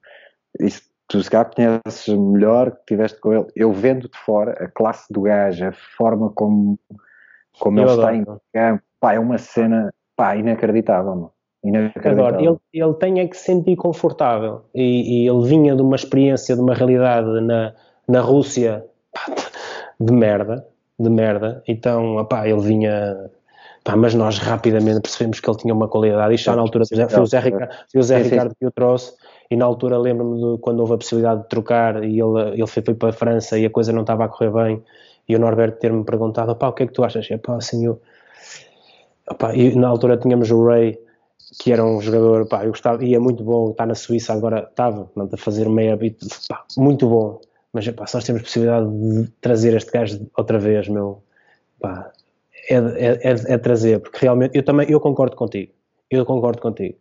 isso, 0.60 0.82
tu 1.08 1.22
se 1.22 1.30
calhar 1.30 1.50
conheces 1.54 2.08
melhor, 2.08 2.72
que 2.72 2.80
estiveste 2.80 3.20
com 3.20 3.34
ele. 3.34 3.48
Eu 3.56 3.72
vendo 3.72 4.10
de 4.10 4.18
fora 4.18 4.52
a 4.64 4.68
classe 4.68 5.12
do 5.12 5.22
gajo, 5.22 5.66
a 5.66 5.72
forma 5.72 6.32
como, 6.32 6.80
como 7.60 7.80
ele 7.80 7.90
está 7.90 8.16
em 8.16 8.26
campo, 8.54 8.84
pá, 9.00 9.14
é 9.14 9.20
uma 9.20 9.38
cena 9.38 9.94
pá, 10.16 10.36
inacreditável, 10.36 11.16
mano. 11.16 11.32
Agora, 12.06 12.42
ele, 12.42 12.58
ele 12.72 12.94
tem 12.94 13.20
é 13.20 13.28
que 13.28 13.36
se 13.36 13.46
sentir 13.46 13.76
confortável 13.76 14.62
e, 14.74 15.26
e, 15.26 15.28
ele 15.28 15.46
vinha 15.46 15.76
de 15.76 15.82
uma 15.82 15.96
experiência, 15.96 16.56
de 16.56 16.62
uma 16.62 16.74
realidade 16.74 17.42
na, 17.42 17.74
na 18.08 18.22
Rússia 18.22 18.86
pá, 19.12 19.26
de 20.00 20.14
merda, 20.14 20.66
de 21.00 21.10
merda, 21.10 21.62
então, 21.68 22.18
opá, 22.18 22.48
ele 22.48 22.62
vinha 22.62 23.30
Pá, 23.88 23.96
mas 23.96 24.14
nós 24.14 24.38
rapidamente 24.38 25.00
percebemos 25.00 25.40
que 25.40 25.50
ele 25.50 25.58
tinha 25.60 25.74
uma 25.74 25.88
qualidade. 25.88 26.34
E 26.34 26.38
já 26.38 26.54
na 26.54 26.62
altura 26.62 26.84
foi 26.86 27.22
o 27.22 27.26
Zé, 27.26 27.40
Ricardo, 27.40 27.74
o 27.96 28.04
Zé 28.04 28.22
Ricardo 28.22 28.54
que 28.60 28.68
o 28.68 28.72
trouxe 28.72 29.14
e 29.50 29.56
na 29.56 29.64
altura 29.64 29.98
lembro-me 29.98 30.36
de 30.42 30.62
quando 30.62 30.82
houve 30.82 30.96
a 30.96 30.98
possibilidade 30.98 31.44
de 31.44 31.48
trocar 31.48 32.04
e 32.04 32.20
ele, 32.20 32.50
ele 32.52 32.68
foi, 32.68 32.84
foi 32.84 32.96
para 32.96 33.10
a 33.12 33.14
França 33.14 33.58
e 33.58 33.66
a 33.66 33.70
coisa 33.70 33.94
não 33.94 34.02
estava 34.02 34.26
a 34.26 34.28
correr 34.28 34.52
bem 34.52 34.84
e 35.30 35.38
o 35.38 35.40
Norberto 35.40 35.80
ter-me 35.80 36.04
perguntado 36.04 36.54
pá, 36.58 36.68
o 36.68 36.74
que 36.74 36.84
é 36.84 36.88
que 36.88 36.92
tu 36.92 37.02
achas? 37.02 37.32
E, 37.32 37.38
pá, 37.38 37.56
assim, 37.56 37.86
eu, 37.86 38.02
pá, 39.40 39.56
e 39.56 39.74
na 39.74 39.88
altura 39.88 40.18
tínhamos 40.18 40.52
o 40.52 40.66
Ray 40.66 41.00
que 41.58 41.72
era 41.72 41.82
um 41.82 42.02
jogador, 42.02 42.46
pá, 42.46 42.66
eu 42.66 42.72
gostava, 42.72 43.06
ia 43.06 43.22
muito 43.22 43.42
bom, 43.42 43.72
está 43.72 43.86
na 43.86 43.96
Suíça 43.96 44.34
agora, 44.34 44.68
estava 44.70 45.10
a 45.16 45.38
fazer 45.38 45.70
meia 45.70 45.96
bit, 45.96 46.28
pá, 46.50 46.66
muito 46.78 47.08
bom, 47.08 47.40
mas 47.72 47.88
pá, 47.92 48.06
se 48.06 48.16
nós 48.16 48.26
temos 48.26 48.42
possibilidade 48.42 48.90
de 48.90 49.30
trazer 49.40 49.74
este 49.78 49.94
gajo 49.94 50.30
outra 50.38 50.60
vez, 50.60 50.90
meu, 50.90 51.24
pá, 51.80 52.12
é, 52.70 52.76
é, 52.76 53.20
é, 53.24 53.54
é, 53.54 53.58
trazer, 53.58 54.00
porque 54.00 54.20
realmente 54.22 54.56
eu 54.56 54.64
também 54.64 54.90
eu 54.90 55.00
concordo 55.00 55.36
contigo. 55.36 55.72
Eu 56.10 56.26
concordo 56.26 56.62
contigo. 56.62 56.96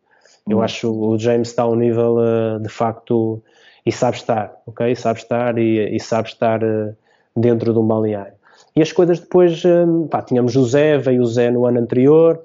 Eu 0.48 0.58
hum. 0.58 0.62
acho 0.62 0.90
o 0.90 1.18
James 1.18 1.48
está 1.48 1.64
a 1.64 1.68
um 1.68 1.74
nível 1.74 2.18
uh, 2.18 2.60
de 2.60 2.68
facto 2.68 3.42
e 3.84 3.92
sabe 3.92 4.16
estar, 4.16 4.56
ok? 4.66 4.94
Sabe 4.94 5.18
estar 5.18 5.58
e, 5.58 5.96
e 5.96 6.00
sabe 6.00 6.28
estar 6.28 6.62
uh, 6.62 6.94
dentro 7.36 7.72
do 7.72 7.82
balneário. 7.82 8.34
E 8.74 8.82
as 8.82 8.92
coisas 8.92 9.18
depois, 9.18 9.64
uh, 9.64 10.06
pá, 10.08 10.22
tínhamos 10.22 10.54
o 10.56 10.64
Zé, 10.64 10.98
veio 10.98 11.22
o 11.22 11.26
Zé 11.26 11.50
no 11.50 11.66
ano 11.66 11.80
anterior, 11.80 12.42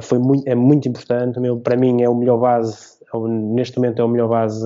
foi 0.00 0.20
muito, 0.20 0.46
é 0.46 0.54
muito 0.54 0.88
importante, 0.88 1.40
meu, 1.40 1.58
para 1.58 1.76
mim 1.76 2.00
é 2.00 2.08
o 2.08 2.14
melhor 2.14 2.38
base, 2.38 2.98
é 3.12 3.18
neste 3.18 3.76
momento 3.78 4.00
é 4.00 4.04
o 4.04 4.08
melhor 4.08 4.28
base 4.28 4.64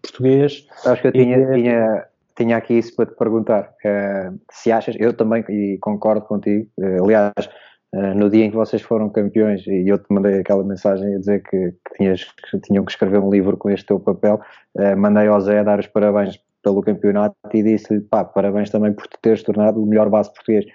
português. 0.00 0.64
Acho 0.84 1.02
que 1.02 1.08
eu 1.08 1.12
tinha, 1.12 1.36
e, 1.36 1.54
tinha 1.54 2.06
tinha 2.36 2.56
aqui 2.56 2.74
isso 2.74 2.94
para 2.94 3.06
te 3.06 3.16
perguntar. 3.16 3.72
Uh, 3.84 4.38
se 4.50 4.70
achas, 4.70 4.94
eu 4.98 5.12
também, 5.12 5.44
e 5.48 5.78
concordo 5.78 6.26
contigo, 6.26 6.68
uh, 6.78 7.04
aliás, 7.04 7.32
uh, 7.94 8.14
no 8.14 8.28
dia 8.28 8.44
em 8.44 8.50
que 8.50 8.56
vocês 8.56 8.82
foram 8.82 9.08
campeões 9.08 9.66
e 9.66 9.88
eu 9.88 9.98
te 9.98 10.06
mandei 10.10 10.40
aquela 10.40 10.62
mensagem 10.62 11.14
a 11.14 11.18
dizer 11.18 11.42
que, 11.42 11.72
que, 11.72 11.96
tinhas, 11.96 12.24
que 12.24 12.60
tinham 12.60 12.84
que 12.84 12.92
escrever 12.92 13.18
um 13.18 13.30
livro 13.30 13.56
com 13.56 13.70
este 13.70 13.86
teu 13.86 13.98
papel, 13.98 14.40
mandei 14.96 15.26
ao 15.26 15.40
Zé 15.40 15.60
a 15.60 15.62
dar 15.62 15.80
os 15.80 15.86
parabéns 15.86 16.38
pelo 16.62 16.82
campeonato 16.82 17.36
e 17.54 17.62
disse-lhe, 17.62 18.00
pá, 18.00 18.24
parabéns 18.24 18.70
também 18.70 18.92
por 18.92 19.06
te 19.06 19.16
teres 19.22 19.42
tornado 19.42 19.82
o 19.82 19.86
melhor 19.86 20.10
base 20.10 20.32
português. 20.32 20.66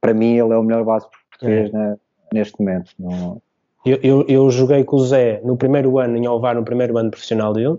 Para 0.00 0.14
mim 0.14 0.38
ele 0.38 0.54
é 0.54 0.56
o 0.56 0.62
melhor 0.62 0.84
base 0.84 1.06
português 1.30 1.68
é. 1.68 1.76
na, 1.76 1.96
neste 2.32 2.58
momento. 2.58 2.92
Não... 2.98 3.42
Eu, 3.84 3.98
eu, 4.02 4.24
eu, 4.28 4.50
joguei 4.50 4.84
com 4.84 4.96
o 4.96 5.04
Zé 5.04 5.40
no 5.42 5.56
primeiro 5.56 5.98
ano 5.98 6.16
em 6.16 6.26
Alvar, 6.26 6.54
no 6.54 6.64
primeiro 6.64 6.96
ano 6.98 7.10
profissional 7.10 7.52
dele, 7.52 7.78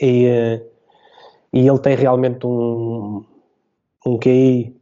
e 0.00 0.60
e 1.54 1.68
ele 1.68 1.78
tem 1.78 1.94
realmente 1.94 2.44
um, 2.44 3.24
um 4.04 4.18
QI. 4.18 4.76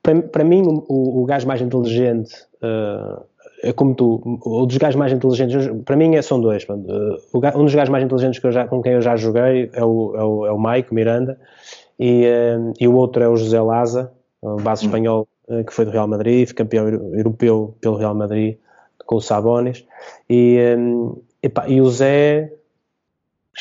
Para, 0.00 0.22
para 0.22 0.44
mim, 0.44 0.62
o, 0.88 1.22
o 1.22 1.24
gajo 1.26 1.46
mais 1.46 1.60
inteligente 1.60 2.32
uh, 2.62 3.20
é 3.64 3.72
como 3.72 3.94
tu, 3.94 4.40
um 4.46 4.64
dos 4.64 4.76
gajos 4.76 4.96
mais 4.96 5.12
inteligentes, 5.12 5.68
para 5.84 5.96
mim 5.96 6.14
é, 6.14 6.22
são 6.22 6.40
dois. 6.40 6.64
Uh, 6.64 7.58
um 7.58 7.64
dos 7.64 7.74
gajos 7.74 7.90
mais 7.90 8.04
inteligentes 8.04 8.38
que 8.38 8.50
já, 8.52 8.66
com 8.66 8.80
quem 8.80 8.92
eu 8.92 9.02
já 9.02 9.16
joguei 9.16 9.70
é 9.72 9.84
o, 9.84 10.14
é 10.16 10.24
o, 10.24 10.46
é 10.46 10.52
o 10.52 10.58
Mike 10.60 10.94
Miranda 10.94 11.38
e, 11.98 12.26
uh, 12.26 12.72
e 12.78 12.86
o 12.86 12.94
outro 12.94 13.22
é 13.22 13.28
o 13.28 13.36
José 13.36 13.60
Laza, 13.60 14.12
base 14.62 14.84
hum. 14.84 14.86
espanhol 14.86 15.28
que 15.66 15.72
foi 15.72 15.84
do 15.84 15.90
Real 15.90 16.06
Madrid, 16.06 16.50
campeão 16.52 16.88
europeu 16.88 17.74
pelo 17.80 17.96
Real 17.96 18.14
Madrid 18.14 18.56
com 19.04 19.16
o 19.16 19.20
Sabonis. 19.20 19.84
E, 20.30 20.58
um, 20.78 21.20
e 21.66 21.80
o 21.80 21.90
Zé 21.90 22.52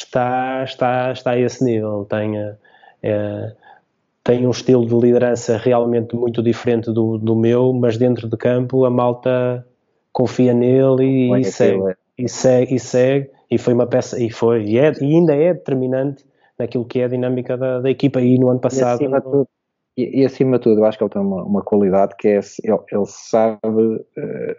está, 0.03 0.63
está, 0.63 1.11
está 1.11 1.31
a 1.31 1.39
esse 1.39 1.63
nível. 1.63 2.05
Tem, 2.09 2.37
é, 3.03 3.55
tem 4.23 4.45
um 4.45 4.51
estilo 4.51 4.85
de 4.85 4.95
liderança 4.95 5.57
realmente 5.57 6.15
muito 6.15 6.41
diferente 6.43 6.91
do, 6.91 7.17
do 7.17 7.35
meu, 7.35 7.73
mas 7.73 7.97
dentro 7.97 8.27
de 8.29 8.37
campo 8.37 8.85
a 8.85 8.89
malta 8.89 9.65
confia 10.11 10.53
nele 10.53 11.31
e, 11.33 11.39
e 11.39 11.43
segue, 11.45 11.89
é. 11.89 11.95
e 12.17 12.29
segue, 12.29 12.75
e 12.75 12.79
segue, 12.79 13.29
e 13.49 13.57
foi 13.57 13.73
uma 13.73 13.87
peça, 13.87 14.21
e 14.21 14.29
foi, 14.29 14.63
e, 14.65 14.77
é, 14.77 14.91
e 15.01 15.15
ainda 15.15 15.35
é 15.35 15.53
determinante 15.53 16.25
naquilo 16.59 16.85
que 16.85 16.99
é 16.99 17.05
a 17.05 17.07
dinâmica 17.07 17.57
da, 17.57 17.79
da 17.79 17.89
equipa, 17.89 18.21
e 18.21 18.37
no 18.37 18.49
ano 18.49 18.59
passado... 18.59 19.01
E 19.01 19.05
acima, 19.05 19.21
tudo, 19.21 19.47
e, 19.97 20.21
e 20.21 20.25
acima 20.25 20.57
de 20.57 20.63
tudo, 20.63 20.81
eu 20.81 20.85
acho 20.85 20.97
que 20.97 21.03
ele 21.03 21.11
tem 21.11 21.21
uma, 21.21 21.43
uma 21.43 21.61
qualidade 21.61 22.15
que 22.17 22.27
é, 22.27 22.39
ele, 22.63 22.79
ele 22.91 23.05
sabe, 23.05 23.61
uh, 23.65 24.55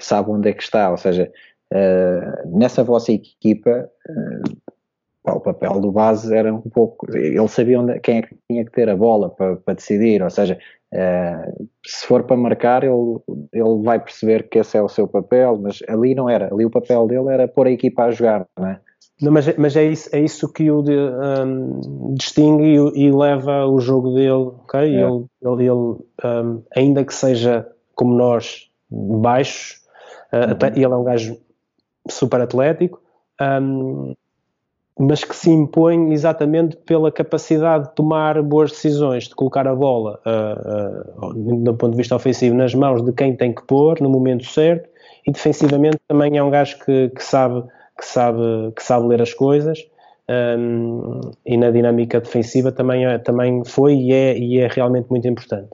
sabe 0.00 0.30
onde 0.30 0.48
é 0.50 0.52
que 0.52 0.62
está, 0.62 0.90
ou 0.90 0.96
seja, 0.96 1.30
Uh, 1.74 2.58
nessa 2.58 2.84
vossa 2.84 3.12
equipa, 3.12 3.88
uh, 4.06 4.56
o 5.24 5.40
papel 5.40 5.80
do 5.80 5.92
base 5.92 6.34
era 6.34 6.52
um 6.52 6.60
pouco. 6.60 7.06
Ele 7.16 7.46
sabia 7.48 7.80
onde, 7.80 7.98
quem 8.00 8.18
é 8.18 8.22
que 8.22 8.36
tinha 8.50 8.64
que 8.64 8.72
ter 8.72 8.88
a 8.88 8.96
bola 8.96 9.30
para, 9.30 9.56
para 9.56 9.74
decidir, 9.74 10.22
ou 10.22 10.30
seja, 10.30 10.58
uh, 10.92 11.68
se 11.86 12.06
for 12.06 12.24
para 12.24 12.36
marcar, 12.36 12.82
ele, 12.82 13.20
ele 13.52 13.82
vai 13.82 14.00
perceber 14.00 14.48
que 14.48 14.58
esse 14.58 14.76
é 14.76 14.82
o 14.82 14.88
seu 14.88 15.06
papel, 15.06 15.58
mas 15.62 15.80
ali 15.88 16.14
não 16.14 16.28
era. 16.28 16.52
Ali 16.52 16.64
o 16.64 16.70
papel 16.70 17.06
dele 17.06 17.28
era 17.28 17.46
pôr 17.46 17.68
a 17.68 17.70
equipa 17.70 18.04
a 18.04 18.10
jogar, 18.10 18.46
não 18.58 18.66
é? 18.66 18.80
Não, 19.20 19.30
mas, 19.30 19.56
mas 19.56 19.76
é, 19.76 19.84
isso, 19.84 20.08
é 20.12 20.18
isso 20.18 20.52
que 20.52 20.68
o 20.68 20.82
de, 20.82 20.96
um, 20.96 22.14
distingue 22.14 22.64
e, 22.64 23.04
e, 23.06 23.12
leva 23.12 23.66
o 23.66 23.78
jogo 23.78 24.14
dele, 24.14 24.32
ok? 24.32 24.80
É. 24.80 24.86
Ele, 24.86 25.24
ele, 25.40 25.62
ele 25.62 25.70
um, 25.70 26.62
ainda 26.74 27.04
que 27.04 27.14
seja 27.14 27.68
como 27.94 28.14
nós, 28.14 28.68
baixo, 28.90 29.78
uh, 30.32 30.50
uhum. 30.50 30.74
ele 30.74 30.84
é 30.84 30.88
um 30.88 31.04
gajo 31.04 31.38
super 32.08 32.40
atlético, 32.40 33.00
um, 33.40 34.14
mas 34.98 35.24
que 35.24 35.34
se 35.34 35.50
impõe 35.50 36.12
exatamente 36.12 36.76
pela 36.76 37.10
capacidade 37.10 37.88
de 37.88 37.94
tomar 37.94 38.40
boas 38.42 38.70
decisões, 38.70 39.24
de 39.24 39.34
colocar 39.34 39.66
a 39.66 39.74
bola, 39.74 40.20
uh, 40.26 41.28
uh, 41.28 41.34
do 41.34 41.74
ponto 41.74 41.92
de 41.92 41.96
vista 41.96 42.14
ofensivo, 42.14 42.54
nas 42.54 42.74
mãos 42.74 43.02
de 43.02 43.12
quem 43.12 43.34
tem 43.34 43.54
que 43.54 43.62
pôr 43.62 44.00
no 44.00 44.10
momento 44.10 44.44
certo, 44.44 44.88
e 45.26 45.32
defensivamente 45.32 45.98
também 46.06 46.36
é 46.36 46.42
um 46.42 46.50
gajo 46.50 46.78
que, 46.84 47.08
que 47.10 47.24
sabe, 47.24 47.62
que, 47.98 48.04
sabe, 48.04 48.40
que 48.76 48.82
sabe 48.82 49.06
ler 49.06 49.22
as 49.22 49.32
coisas. 49.32 49.78
Um, 50.28 51.20
e 51.44 51.56
na 51.56 51.70
dinâmica 51.70 52.20
defensiva 52.20 52.70
também, 52.70 53.04
é, 53.04 53.18
também 53.18 53.64
foi 53.64 53.94
e 53.94 54.12
é, 54.12 54.38
e 54.38 54.60
é 54.60 54.68
realmente 54.68 55.08
muito 55.10 55.26
importante. 55.26 55.68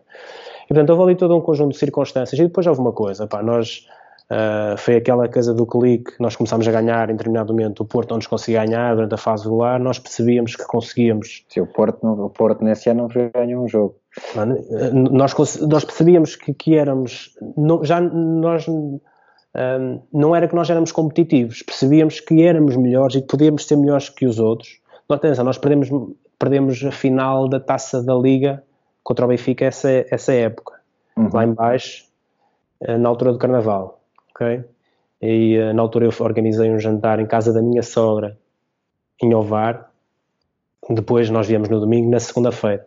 E, 0.64 0.68
portanto, 0.68 0.90
houve 0.90 1.02
ali 1.02 1.14
todo 1.16 1.36
um 1.36 1.40
conjunto 1.40 1.72
de 1.72 1.78
circunstâncias 1.78 2.38
e 2.38 2.44
depois 2.44 2.66
houve 2.66 2.80
uma 2.80 2.92
coisa, 2.92 3.26
pá, 3.26 3.42
nós 3.42 3.86
Uh, 4.30 4.76
foi 4.76 4.96
aquela 4.96 5.26
coisa 5.26 5.54
do 5.54 5.64
clique, 5.64 6.12
nós 6.20 6.36
começámos 6.36 6.68
a 6.68 6.70
ganhar 6.70 7.08
em 7.08 7.14
determinado 7.14 7.50
momento, 7.50 7.80
o 7.80 7.86
Porto 7.86 8.10
não 8.10 8.18
nos 8.18 8.26
conseguia 8.26 8.62
ganhar 8.62 8.94
durante 8.94 9.14
a 9.14 9.16
fase 9.16 9.44
regular, 9.44 9.80
nós 9.80 9.98
percebíamos 9.98 10.54
que 10.54 10.66
conseguíamos. 10.66 11.46
Sim, 11.48 11.60
o 11.60 11.66
Porto, 11.66 12.06
o 12.06 12.28
Porto 12.28 12.62
nesse 12.62 12.90
ano 12.90 13.08
não 13.08 13.30
ganhou 13.32 13.64
um 13.64 13.68
jogo. 13.68 13.96
Nós, 15.10 15.34
nós 15.60 15.82
percebíamos 15.82 16.36
que, 16.36 16.52
que 16.52 16.76
éramos, 16.76 17.34
não, 17.56 17.82
já 17.82 18.02
nós, 18.02 18.68
um, 18.68 19.00
não 20.12 20.36
era 20.36 20.46
que 20.46 20.54
nós 20.54 20.68
éramos 20.68 20.92
competitivos, 20.92 21.62
percebíamos 21.62 22.20
que 22.20 22.42
éramos 22.42 22.76
melhores 22.76 23.16
e 23.16 23.22
que 23.22 23.28
podíamos 23.28 23.66
ser 23.66 23.76
melhores 23.76 24.10
que 24.10 24.26
os 24.26 24.38
outros. 24.38 24.78
Não, 25.08 25.16
atenção, 25.16 25.42
nós 25.42 25.56
perdemos, 25.56 25.88
perdemos 26.38 26.84
a 26.84 26.90
final 26.90 27.48
da 27.48 27.58
Taça 27.58 28.02
da 28.02 28.14
Liga 28.14 28.62
contra 29.02 29.24
o 29.24 29.28
Benfica 29.28 29.64
essa, 29.64 29.88
essa 30.10 30.34
época, 30.34 30.74
uhum. 31.16 31.30
lá 31.32 31.44
em 31.44 31.54
baixo, 31.54 32.04
eh, 32.82 32.98
na 32.98 33.08
altura 33.08 33.32
do 33.32 33.38
Carnaval 33.38 33.97
ok? 34.38 34.64
E 35.20 35.58
uh, 35.58 35.74
na 35.74 35.82
altura 35.82 36.06
eu 36.06 36.12
organizei 36.20 36.70
um 36.70 36.78
jantar 36.78 37.18
em 37.18 37.26
casa 37.26 37.52
da 37.52 37.60
minha 37.60 37.82
sogra, 37.82 38.38
em 39.20 39.34
Ovar. 39.34 39.90
Depois 40.88 41.28
nós 41.28 41.48
viemos 41.48 41.68
no 41.68 41.80
domingo, 41.80 42.08
na 42.08 42.20
segunda-feira. 42.20 42.86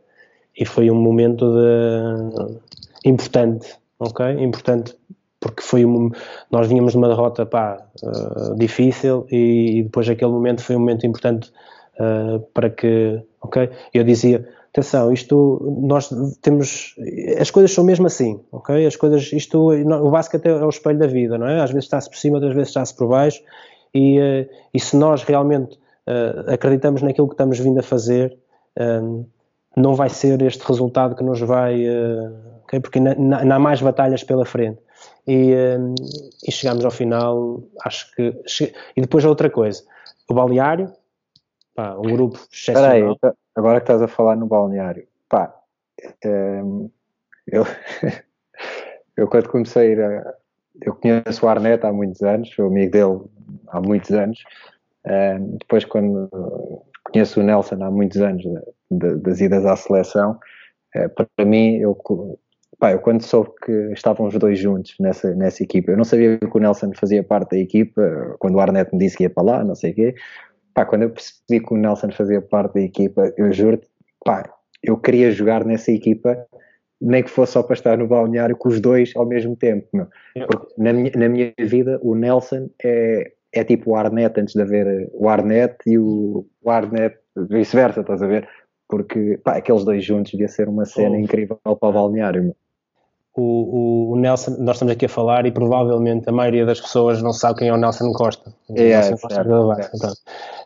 E 0.57 0.65
foi 0.65 0.89
um 0.89 0.95
momento 0.95 1.45
de... 1.53 2.59
importante, 3.05 3.75
ok? 3.99 4.25
Importante 4.39 4.95
porque 5.39 5.63
foi 5.63 5.83
um, 5.85 6.11
nós 6.51 6.67
vínhamos 6.67 6.91
de 6.91 6.99
uma 6.99 7.07
derrota 7.07 7.45
pá, 7.45 7.83
uh, 8.03 8.55
difícil 8.55 9.25
e, 9.31 9.79
e, 9.79 9.83
depois 9.83 10.07
aquele 10.07 10.31
momento 10.31 10.61
foi 10.61 10.75
um 10.75 10.79
momento 10.79 11.05
importante 11.05 11.51
uh, 11.99 12.39
para 12.53 12.69
que, 12.69 13.19
ok? 13.41 13.69
Eu 13.91 14.03
dizia, 14.03 14.47
atenção, 14.71 15.11
isto 15.11 15.59
nós 15.83 16.09
temos 16.41 16.95
as 17.37 17.51
coisas 17.51 17.71
são 17.71 17.83
mesmo 17.83 18.07
assim, 18.07 18.39
ok? 18.51 18.85
As 18.85 18.95
coisas, 18.95 19.31
isto 19.33 19.71
o 19.71 20.09
basquete 20.09 20.47
é 20.47 20.65
o 20.65 20.69
espelho 20.69 20.97
da 20.97 21.07
vida, 21.07 21.37
não 21.37 21.47
é? 21.47 21.61
Às 21.61 21.71
vezes 21.71 21.85
está-se 21.85 22.09
por 22.09 22.17
cima, 22.17 22.37
outras 22.37 22.53
vezes 22.53 22.69
está-se 22.69 22.95
por 22.95 23.07
baixo 23.07 23.41
E, 23.93 24.19
uh, 24.19 24.49
e 24.73 24.79
se 24.79 24.95
nós 24.95 25.23
realmente 25.23 25.75
uh, 26.07 26.51
acreditamos 26.51 27.01
naquilo 27.01 27.27
que 27.27 27.33
estamos 27.33 27.59
vindo 27.59 27.79
a 27.79 27.83
fazer, 27.83 28.37
um, 28.79 29.25
não 29.75 29.93
vai 29.93 30.09
ser 30.09 30.41
este 30.41 30.65
resultado 30.65 31.15
que 31.15 31.23
nos 31.23 31.41
vai. 31.41 31.83
Okay? 32.63 32.79
Porque 32.79 32.99
ainda 32.99 33.55
há 33.55 33.59
mais 33.59 33.81
batalhas 33.81 34.23
pela 34.23 34.45
frente. 34.45 34.79
E, 35.27 35.53
um, 35.53 35.95
e 36.47 36.51
chegamos 36.51 36.83
ao 36.83 36.91
final, 36.91 37.61
acho 37.83 38.13
que. 38.15 38.33
E 38.95 39.01
depois 39.01 39.25
outra 39.25 39.49
coisa: 39.49 39.83
o 40.29 40.33
balneário, 40.33 40.91
pá, 41.75 41.95
um 41.97 42.03
grupo 42.03 42.39
excepcional. 42.51 42.91
Espera 42.91 43.09
aí, 43.09 43.15
então, 43.15 43.33
agora 43.55 43.79
que 43.79 43.83
estás 43.83 44.01
a 44.01 44.07
falar 44.07 44.35
no 44.35 44.47
balneário, 44.47 45.07
pá, 45.29 45.53
um, 46.25 46.89
eu, 47.47 47.63
eu 49.17 49.27
quando 49.27 49.49
comecei 49.49 49.89
a 49.89 49.91
ir 49.91 50.01
a, 50.01 50.33
eu 50.81 50.95
conheço 50.95 51.45
o 51.45 51.49
Arnett 51.49 51.85
há 51.85 51.91
muitos 51.91 52.21
anos, 52.21 52.49
sou 52.53 52.67
amigo 52.67 52.91
dele 52.91 53.21
há 53.69 53.81
muitos 53.81 54.11
anos. 54.11 54.39
Um, 55.05 55.57
depois, 55.57 55.85
quando 55.85 56.29
conheço 57.03 57.39
o 57.39 57.43
Nelson 57.43 57.83
há 57.83 57.91
muitos 57.91 58.21
anos, 58.21 58.43
de, 58.43 58.59
de, 58.91 59.15
das 59.17 59.41
idas 59.41 59.65
à 59.65 59.75
seleção, 59.75 60.39
uh, 60.95 61.09
para 61.09 61.45
mim, 61.45 61.77
eu, 61.77 61.97
pá, 62.79 62.91
eu 62.91 62.99
quando 62.99 63.21
soube 63.21 63.51
que 63.63 63.71
estavam 63.93 64.27
os 64.27 64.37
dois 64.37 64.59
juntos 64.59 64.95
nessa, 64.99 65.33
nessa 65.35 65.63
equipa, 65.63 65.91
eu 65.91 65.97
não 65.97 66.03
sabia 66.03 66.37
que 66.37 66.57
o 66.57 66.59
Nelson 66.59 66.91
fazia 66.95 67.23
parte 67.23 67.51
da 67.51 67.57
equipa, 67.57 68.35
quando 68.39 68.55
o 68.55 68.59
Arnett 68.59 68.91
me 68.93 68.99
disse 68.99 69.17
que 69.17 69.23
ia 69.23 69.29
para 69.29 69.43
lá, 69.43 69.63
não 69.63 69.75
sei 69.75 69.91
o 69.91 69.95
quê. 69.95 70.15
Pá, 70.73 70.85
quando 70.85 71.03
eu 71.03 71.09
percebi 71.09 71.65
que 71.65 71.73
o 71.73 71.77
Nelson 71.77 72.11
fazia 72.11 72.41
parte 72.41 72.75
da 72.75 72.81
equipa, 72.81 73.33
eu 73.37 73.51
juro 73.51 73.79
pá, 74.23 74.49
eu 74.83 74.97
queria 74.97 75.31
jogar 75.31 75.65
nessa 75.65 75.91
equipa 75.91 76.37
nem 77.01 77.23
que 77.23 77.29
fosse 77.31 77.53
só 77.53 77.63
para 77.63 77.73
estar 77.73 77.97
no 77.97 78.07
balneário 78.07 78.55
com 78.55 78.69
os 78.69 78.79
dois 78.79 79.11
ao 79.15 79.25
mesmo 79.25 79.55
tempo. 79.55 79.87
Meu. 79.91 80.07
Porque 80.47 80.73
na 80.77 80.93
minha, 80.93 81.11
na 81.15 81.27
minha 81.27 81.53
vida, 81.59 81.99
o 82.03 82.13
Nelson 82.13 82.69
é, 82.83 83.31
é 83.51 83.63
tipo 83.63 83.91
o 83.91 83.95
Arnett 83.95 84.39
antes 84.39 84.53
de 84.53 84.61
haver 84.61 85.09
o 85.13 85.27
Arnett 85.27 85.75
e 85.87 85.97
o, 85.97 86.45
o 86.61 86.69
Arnett 86.69 87.17
vice-versa, 87.35 88.01
estás 88.01 88.21
a 88.21 88.27
ver? 88.27 88.47
Porque 88.87 89.39
pá, 89.43 89.57
aqueles 89.57 89.83
dois 89.83 90.05
juntos 90.05 90.31
devia 90.31 90.47
ser 90.47 90.69
uma 90.69 90.85
cena 90.85 91.15
oh. 91.15 91.19
incrível 91.19 91.59
para 91.63 91.89
o 91.89 91.91
balneário. 91.91 92.43
Meu. 92.43 92.55
O, 93.33 94.11
o, 94.11 94.15
Nelson, 94.17 94.57
nós 94.59 94.75
estamos 94.75 94.93
aqui 94.93 95.05
a 95.05 95.09
falar 95.09 95.45
e 95.45 95.51
provavelmente 95.51 96.27
a 96.27 96.33
maioria 96.33 96.65
das 96.65 96.81
pessoas 96.81 97.21
não 97.21 97.31
sabe 97.31 97.59
quem 97.59 97.69
é 97.69 97.73
o 97.73 97.77
Nelson 97.77 98.11
Costa. 98.11 98.53
O, 98.67 98.73
é, 98.77 98.89
Nelson, 98.89 99.17
Costa 99.17 99.41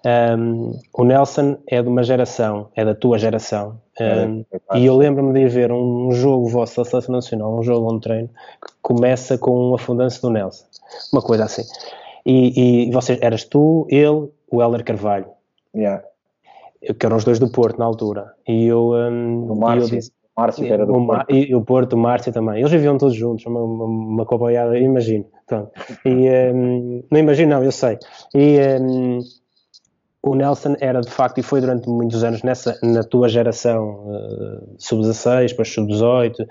é, 0.04 0.36
um, 0.36 0.80
o 0.94 1.04
Nelson 1.04 1.58
é 1.68 1.82
de 1.82 1.88
uma 1.88 2.02
geração, 2.02 2.70
é 2.76 2.84
da 2.84 2.96
tua 2.96 3.20
geração. 3.20 3.80
Um, 4.00 4.44
é, 4.72 4.80
e 4.80 4.86
eu 4.88 4.98
lembro-me 4.98 5.32
de 5.34 5.48
ver 5.48 5.72
um 5.72 6.12
jogo 6.12 6.48
vosso 6.48 6.78
da 6.78 6.90
Seleção 6.90 7.14
Nacional, 7.14 7.56
um 7.56 7.62
jogo 7.62 7.92
onde 7.92 8.02
treino, 8.02 8.30
que 8.30 8.74
começa 8.82 9.38
com 9.38 9.70
um 9.70 9.76
afundanço 9.76 10.20
do 10.24 10.32
Nelson. 10.32 10.66
Uma 11.14 11.22
coisa 11.22 11.46
assim. 11.46 11.64
E, 12.26 12.88
e 12.88 12.92
vocês, 12.92 13.20
eras 13.22 13.44
tu, 13.44 13.86
ele, 13.90 14.28
o 14.50 14.62
Helder 14.62 14.84
Carvalho. 14.84 15.28
Yeah. 15.76 16.04
Que 16.82 17.06
eram 17.06 17.18
os 17.18 17.24
dois 17.24 17.38
do 17.38 17.50
Porto 17.50 17.78
na 17.78 17.86
altura. 17.86 18.34
E 18.48 18.66
eu, 18.66 18.92
um. 18.92 19.76
E 19.76 19.78
eu 19.78 19.90
disse, 19.90 20.12
Márcio, 20.38 20.66
que 20.66 20.74
era 20.74 20.86
do 20.86 20.94
o 20.94 21.08
Porto. 21.08 21.34
E 21.34 21.56
o 21.56 21.62
Porto, 21.62 21.94
o 21.94 21.98
Márcio 21.98 22.34
também. 22.34 22.60
Eles 22.60 22.72
viviam 22.72 22.98
todos 22.98 23.16
juntos, 23.16 23.46
uma, 23.46 23.62
uma, 23.62 23.86
uma 23.86 24.26
coboiada, 24.26 24.78
imagino. 24.78 25.26
E, 26.06 26.30
um, 26.54 27.04
não 27.10 27.20
imagino, 27.20 27.56
não, 27.56 27.64
eu 27.64 27.72
sei. 27.72 27.98
E 28.34 28.60
um, 28.82 29.20
o 30.22 30.36
Nelson 30.36 30.76
era 30.80 31.00
de 31.00 31.10
facto, 31.10 31.38
e 31.38 31.44
foi 31.44 31.62
durante 31.62 31.88
muitos 31.88 32.24
anos 32.24 32.44
nessa, 32.44 32.78
na 32.84 33.04
tua 33.04 33.30
geração, 33.30 34.08
uh, 34.08 34.76
sub-16, 34.78 35.50
depois 35.50 35.74
sub-18, 35.74 36.46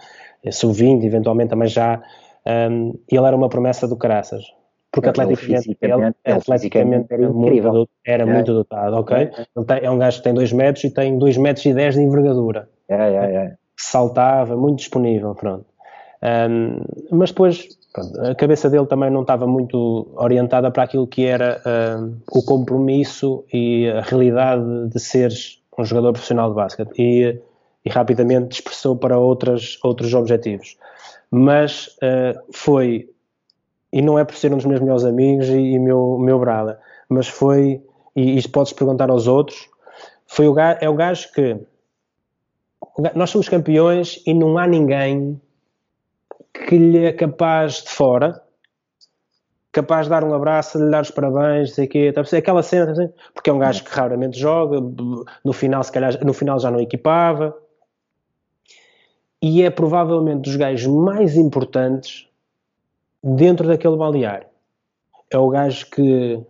eh, 0.45 0.51
sub-20, 0.51 1.05
eventualmente 1.05 1.51
também 1.51 1.68
já. 1.68 2.01
Um, 2.47 2.95
ele 3.11 3.26
era 3.26 3.37
uma 3.37 3.49
promessa 3.49 3.87
do 3.87 3.97
Caraças. 3.97 4.45
Porque 4.91 5.09
atleticamente, 5.09 5.76
ele, 5.82 5.93
ele, 5.93 6.14
atleticamente 6.24 7.12
era, 7.12 7.28
muito, 7.28 7.89
era 8.07 8.22
é. 8.22 8.26
muito 8.26 8.53
dotado, 8.53 8.97
ok? 8.97 9.16
É. 9.16 9.47
Ele 9.57 9.66
tem, 9.66 9.78
é 9.82 9.91
um 9.91 9.99
gajo 9.99 10.18
que 10.18 10.22
tem 10.22 10.32
2 10.32 10.53
metros 10.53 10.85
e 10.85 10.91
tem 10.95 11.18
2 11.18 11.37
metros 11.37 11.66
e 11.66 11.74
10 11.74 11.97
de 11.97 12.03
envergadura. 12.03 12.68
É, 12.89 12.95
é, 12.95 13.35
é 13.35 13.55
saltava, 13.77 14.57
muito 14.57 14.79
disponível, 14.79 15.35
pronto. 15.35 15.66
Um, 16.22 16.81
mas 17.11 17.31
depois 17.31 17.68
pronto, 17.93 18.20
a 18.20 18.35
cabeça 18.35 18.70
dele 18.70 18.87
também 18.87 19.11
não 19.11 19.22
estava 19.22 19.47
muito 19.47 20.09
orientada 20.16 20.70
para 20.70 20.85
aquilo 20.85 21.07
que 21.07 21.27
era 21.27 21.61
um, 22.01 22.16
o 22.33 22.43
compromisso 22.43 23.45
e 23.53 23.89
a 23.91 24.01
realidade 24.01 24.89
de 24.89 24.99
seres 24.99 25.62
um 25.79 25.85
jogador 25.85 26.12
profissional 26.12 26.51
de 26.51 26.57
basquete 26.57 26.93
e, 26.99 27.41
e 27.85 27.91
rapidamente 27.91 28.49
dispersou 28.49 28.97
para 28.97 29.18
outras, 29.18 29.79
outros 29.83 30.14
objetivos. 30.14 30.77
Mas 31.31 31.89
uh, 32.03 32.41
foi, 32.53 33.11
e 33.93 34.01
não 34.01 34.18
é 34.18 34.25
por 34.25 34.37
ser 34.37 34.53
um 34.53 34.57
dos 34.57 34.66
meus 34.66 34.81
melhores 34.81 35.05
amigos 35.05 35.49
e, 35.49 35.59
e 35.59 35.79
meu, 35.79 36.18
meu 36.18 36.39
brada, 36.39 36.81
mas 37.09 37.29
foi, 37.29 37.83
e 38.14 38.37
isto 38.37 38.51
podes 38.51 38.72
perguntar 38.72 39.11
aos 39.11 39.27
outros, 39.27 39.68
foi 40.27 40.49
o 40.49 40.53
gajo, 40.53 40.79
é 40.81 40.89
o 40.89 40.95
gajo 40.95 41.33
que 41.33 41.57
nós 43.14 43.30
somos 43.30 43.49
campeões 43.49 44.22
e 44.26 44.32
não 44.32 44.57
há 44.57 44.66
ninguém 44.66 45.40
que 46.53 46.76
lhe 46.76 47.05
é 47.05 47.12
capaz 47.12 47.82
de 47.82 47.90
fora, 47.90 48.40
capaz 49.72 50.07
de 50.07 50.11
dar 50.11 50.22
um 50.22 50.32
abraço, 50.32 50.78
de 50.78 50.84
lhe 50.84 50.90
dar 50.90 51.03
os 51.03 51.11
parabéns, 51.11 51.74
sei 51.74 51.88
quê, 51.88 52.12
tá 52.12 52.20
aquela 52.20 52.62
cena, 52.62 52.95
tá 52.95 53.09
porque 53.34 53.51
é 53.51 53.53
um 53.53 53.59
gajo 53.59 53.82
que 53.82 53.90
raramente 53.90 54.38
joga, 54.38 54.80
no 55.45 55.53
final 55.53 55.82
se 55.82 55.90
calhar, 55.90 56.24
no 56.24 56.32
final 56.32 56.59
já 56.61 56.70
não 56.70 56.80
equipava, 56.80 57.57
e 59.42 59.62
é 59.62 59.70
provavelmente 59.70 60.42
dos 60.42 60.57
gajos 60.57 60.86
mais 60.86 61.36
importantes 61.36 62.28
dentro 63.22 63.66
daquele 63.66 63.97
balneário. 63.97 64.47
É 65.30 65.36
o 65.36 65.49
gajo 65.49 65.90
que, 65.90 66.40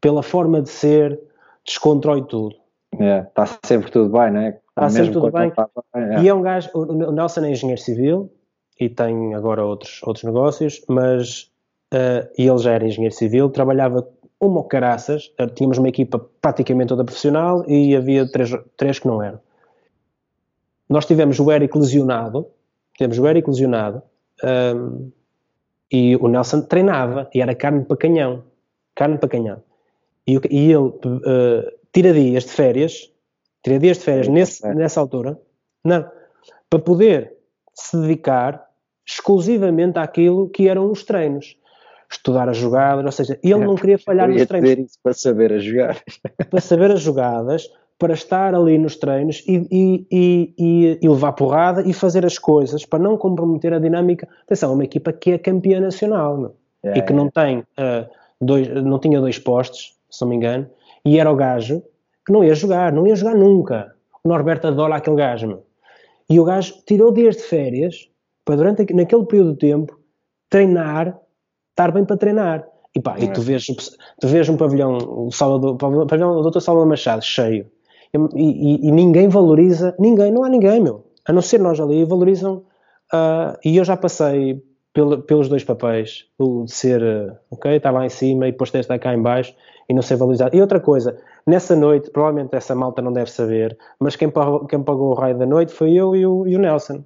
pela 0.00 0.22
forma 0.22 0.62
de 0.62 0.70
ser, 0.70 1.20
descontrói 1.64 2.22
tudo. 2.22 2.61
É, 2.98 3.20
está 3.20 3.46
sempre 3.64 3.90
tudo 3.90 4.10
bem, 4.10 4.30
não 4.30 4.40
é? 4.40 4.60
Está 4.68 4.88
sempre 4.90 5.12
tudo 5.12 5.30
bem. 5.30 5.50
Tá, 5.50 5.68
é. 5.94 6.22
E 6.22 6.28
é 6.28 6.34
um 6.34 6.42
gajo, 6.42 6.70
o 6.74 7.12
Nelson 7.12 7.44
é 7.44 7.50
engenheiro 7.50 7.80
civil 7.80 8.30
e 8.78 8.88
tem 8.88 9.34
agora 9.34 9.64
outros, 9.64 10.00
outros 10.02 10.24
negócios, 10.24 10.82
mas 10.88 11.50
uh, 11.92 12.28
ele 12.36 12.58
já 12.58 12.72
era 12.72 12.86
engenheiro 12.86 13.14
civil, 13.14 13.48
trabalhava 13.50 14.06
uma 14.40 14.64
caraças, 14.64 15.32
eh, 15.38 15.46
tínhamos 15.46 15.78
uma 15.78 15.88
equipa 15.88 16.18
praticamente 16.40 16.88
toda 16.88 17.04
profissional 17.04 17.64
e 17.68 17.94
havia 17.94 18.28
três, 18.28 18.50
três 18.76 18.98
que 18.98 19.06
não 19.06 19.22
eram. 19.22 19.38
Nós 20.88 21.06
tivemos 21.06 21.38
o 21.38 21.52
Eric 21.52 21.78
lesionado, 21.78 22.48
tivemos 22.96 23.20
o 23.20 23.28
Eric 23.28 23.48
lesionado 23.48 24.02
um, 24.42 24.48
ehm, 24.48 25.12
e 25.92 26.16
o 26.16 26.26
Nelson 26.26 26.62
treinava 26.62 27.30
e 27.32 27.40
era 27.40 27.54
carne 27.54 27.84
para 27.84 27.96
canhão, 27.96 28.42
carne 28.96 29.16
para 29.16 29.28
canhão. 29.28 29.62
E, 30.26 30.40
e 30.50 30.72
ele 30.72 30.88
uh, 30.88 31.72
tira 31.92 32.12
dias 32.12 32.44
de 32.44 32.50
férias 32.50 33.12
Teria 33.62 33.78
dias 33.78 33.98
de 33.98 34.04
férias 34.04 34.28
nesse, 34.28 34.66
é. 34.66 34.74
nessa 34.74 35.00
altura, 35.00 35.38
não, 35.84 36.04
para 36.68 36.80
poder 36.80 37.34
se 37.72 37.96
dedicar 37.96 38.68
exclusivamente 39.06 39.98
àquilo 39.98 40.48
que 40.48 40.68
eram 40.68 40.90
os 40.90 41.04
treinos. 41.04 41.56
Estudar 42.10 42.48
as 42.48 42.56
jogadas, 42.56 43.04
ou 43.04 43.12
seja, 43.12 43.38
ele 43.42 43.54
é, 43.54 43.58
não 43.66 43.74
queria 43.74 43.98
falhar 43.98 44.28
nos 44.28 44.44
treinos. 44.46 44.70
isso 44.70 44.98
para 45.02 45.14
saber 45.14 45.52
as 45.52 45.64
jogadas. 45.64 46.02
Para 46.50 46.60
saber 46.60 46.90
as 46.90 47.00
jogadas, 47.00 47.70
para 47.98 48.12
estar 48.12 48.54
ali 48.54 48.76
nos 48.76 48.96
treinos 48.96 49.42
e, 49.46 49.66
e, 49.70 50.06
e, 50.10 50.98
e, 51.00 51.08
levar 51.08 51.32
porrada 51.32 51.88
e 51.88 51.92
fazer 51.92 52.26
as 52.26 52.36
coisas 52.36 52.84
para 52.84 52.98
não 52.98 53.16
comprometer 53.16 53.72
a 53.72 53.78
dinâmica. 53.78 54.28
Atenção, 54.42 54.72
é 54.72 54.74
uma 54.74 54.84
equipa 54.84 55.12
que 55.12 55.30
é 55.30 55.38
campeã 55.38 55.80
nacional 55.80 56.54
é, 56.82 56.98
e 56.98 57.02
que 57.02 57.12
não 57.12 57.30
tem 57.30 57.60
uh, 57.60 58.10
dois, 58.40 58.68
não 58.82 58.98
tinha 58.98 59.20
dois 59.20 59.38
postes, 59.38 59.96
se 60.10 60.20
não 60.20 60.28
me 60.28 60.36
engano, 60.36 60.68
e 61.04 61.18
era 61.18 61.30
o 61.30 61.36
gajo 61.36 61.82
que 62.24 62.32
não 62.32 62.44
ia 62.44 62.54
jogar, 62.54 62.92
não 62.92 63.06
ia 63.06 63.16
jogar 63.16 63.34
nunca. 63.34 63.94
O 64.22 64.28
Norberto 64.28 64.68
adora 64.68 64.96
aquele 64.96 65.16
gajo, 65.16 65.46
meu. 65.46 65.66
E 66.30 66.38
o 66.38 66.44
gajo 66.44 66.74
tirou 66.86 67.12
dias 67.12 67.36
de 67.36 67.42
férias 67.42 68.08
para 68.44 68.56
durante 68.56 68.92
naquele 68.94 69.26
período 69.26 69.52
de 69.52 69.58
tempo 69.58 69.98
treinar, 70.48 71.18
estar 71.70 71.90
bem 71.90 72.04
para 72.04 72.16
treinar. 72.16 72.66
E 72.94 73.00
pá, 73.00 73.16
é. 73.18 73.24
e 73.24 73.32
tu 73.32 73.40
vês, 73.40 73.66
tu 74.20 74.28
vês 74.28 74.48
um 74.48 74.56
pavilhão, 74.56 74.96
o 74.96 75.32
Salvador, 75.32 75.74
o 75.74 76.06
pavilhão 76.06 76.40
do 76.40 76.50
Dr. 76.50 76.60
Salvador 76.60 76.88
Machado 76.88 77.22
cheio. 77.22 77.66
E, 78.12 78.18
e, 78.34 78.88
e, 78.88 78.92
ninguém 78.92 79.28
valoriza, 79.28 79.94
ninguém, 79.98 80.30
não 80.30 80.44
há 80.44 80.48
ninguém, 80.48 80.80
meu. 80.80 81.06
A 81.26 81.32
não 81.32 81.40
ser 81.40 81.58
nós 81.58 81.80
ali, 81.80 82.04
valorizam. 82.04 82.64
Uh, 83.12 83.56
e 83.64 83.78
eu 83.78 83.84
já 83.84 83.96
passei 83.96 84.62
pelos 85.26 85.48
dois 85.48 85.64
papéis, 85.64 86.26
o 86.38 86.64
de 86.64 86.72
ser, 86.72 87.02
uh, 87.02 87.34
ok, 87.50 87.76
está 87.76 87.90
lá 87.90 88.04
em 88.04 88.10
cima 88.10 88.46
e 88.46 88.52
depois 88.52 88.72
estar 88.74 88.98
cá 88.98 89.14
em 89.14 89.22
baixo 89.22 89.54
e 89.88 89.94
não 89.94 90.02
ser 90.02 90.16
valorizado. 90.16 90.56
E 90.56 90.60
outra 90.60 90.80
coisa, 90.80 91.18
Nessa 91.46 91.74
noite, 91.74 92.10
provavelmente 92.10 92.54
essa 92.54 92.74
malta 92.74 93.02
não 93.02 93.12
deve 93.12 93.30
saber, 93.30 93.76
mas 93.98 94.14
quem 94.14 94.30
pagou, 94.30 94.64
quem 94.66 94.82
pagou 94.82 95.10
o 95.10 95.14
raio 95.14 95.36
da 95.36 95.46
noite 95.46 95.72
foi 95.72 95.92
eu 95.92 96.14
e 96.14 96.24
o, 96.24 96.46
e 96.46 96.54
o 96.54 96.58
Nelson. 96.58 97.04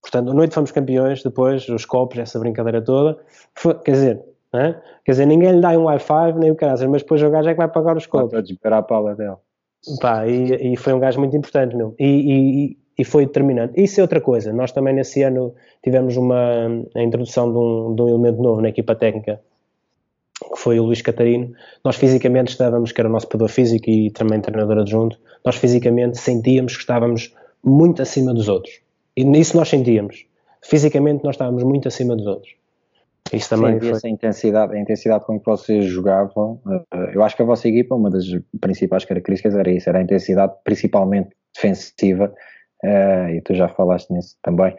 Portanto, 0.00 0.30
a 0.30 0.34
noite 0.34 0.54
fomos 0.54 0.70
campeões, 0.70 1.22
depois 1.22 1.68
os 1.68 1.84
copos, 1.84 2.18
essa 2.18 2.38
brincadeira 2.38 2.82
toda. 2.82 3.18
Foi, 3.54 3.74
quer 3.74 3.92
dizer, 3.92 4.24
é? 4.52 4.74
quer 5.04 5.12
dizer, 5.12 5.26
ninguém 5.26 5.52
lhe 5.52 5.60
dá 5.60 5.70
um 5.70 5.84
Wi-Fi, 5.84 6.32
nem 6.36 6.50
o 6.50 6.54
caras, 6.54 6.82
mas 6.84 7.02
depois 7.02 7.22
o 7.22 7.30
gajo 7.30 7.48
é 7.48 7.52
que 7.52 7.58
vai 7.58 7.68
pagar 7.68 7.96
os 7.96 8.06
copos. 8.06 8.30
Pode 8.30 8.52
esperar 8.52 8.78
a 8.78 8.82
pala 8.82 9.14
dele. 9.14 9.36
Pá, 10.00 10.26
e, 10.26 10.74
e, 10.74 10.76
foi 10.76 10.92
um 10.92 11.00
gajo 11.00 11.18
muito 11.18 11.36
importante, 11.36 11.74
meu. 11.74 11.94
E, 11.98 12.06
e, 12.06 12.78
e, 12.96 13.04
foi 13.04 13.26
determinante. 13.26 13.80
Isso 13.80 13.98
é 13.98 14.02
outra 14.02 14.20
coisa. 14.20 14.52
Nós 14.52 14.70
também 14.70 14.94
nesse 14.94 15.22
ano 15.22 15.54
tivemos 15.82 16.16
uma 16.16 16.68
a 16.94 17.02
introdução 17.02 17.52
de 17.52 17.58
um, 17.58 17.94
de 17.94 18.02
um 18.02 18.08
elemento 18.08 18.40
novo 18.40 18.60
na 18.60 18.68
equipa 18.68 18.94
técnica, 18.94 19.40
que 20.50 20.58
foi 20.58 20.78
o 20.78 20.84
Luís 20.84 21.02
Catarino, 21.02 21.52
nós 21.84 21.96
fisicamente 21.96 22.50
estávamos, 22.50 22.92
que 22.92 23.00
era 23.00 23.08
o 23.08 23.12
nosso 23.12 23.28
pedor 23.28 23.48
físico 23.48 23.88
e 23.88 24.10
também 24.10 24.40
treinador 24.40 24.78
adjunto, 24.78 25.18
nós 25.44 25.56
fisicamente 25.56 26.18
sentíamos 26.18 26.74
que 26.74 26.80
estávamos 26.80 27.34
muito 27.64 28.02
acima 28.02 28.32
dos 28.34 28.48
outros. 28.48 28.80
E 29.16 29.24
nisso 29.24 29.56
nós 29.56 29.68
sentíamos. 29.68 30.26
Fisicamente 30.62 31.24
nós 31.24 31.34
estávamos 31.34 31.62
muito 31.62 31.88
acima 31.88 32.16
dos 32.16 32.26
outros. 32.26 32.54
Isso 33.32 33.48
também 33.48 33.74
Sim, 33.74 33.80
foi... 33.80 33.90
essa 33.90 34.08
intensidade, 34.08 34.74
a 34.74 34.78
intensidade 34.78 35.24
com 35.24 35.38
que 35.38 35.46
vocês 35.46 35.86
jogavam. 35.86 36.60
Eh, 36.92 37.12
eu 37.14 37.22
acho 37.22 37.34
que 37.34 37.42
a 37.42 37.46
vossa 37.46 37.68
equipa, 37.68 37.94
uma 37.94 38.10
das 38.10 38.24
principais 38.60 39.04
características 39.04 39.54
era 39.54 39.70
isso, 39.70 39.88
era 39.88 39.98
a 39.98 40.02
intensidade 40.02 40.52
principalmente 40.64 41.30
defensiva, 41.54 42.32
eh, 42.84 43.36
e 43.36 43.40
tu 43.40 43.54
já 43.54 43.68
falaste 43.68 44.10
nisso 44.12 44.36
também. 44.42 44.76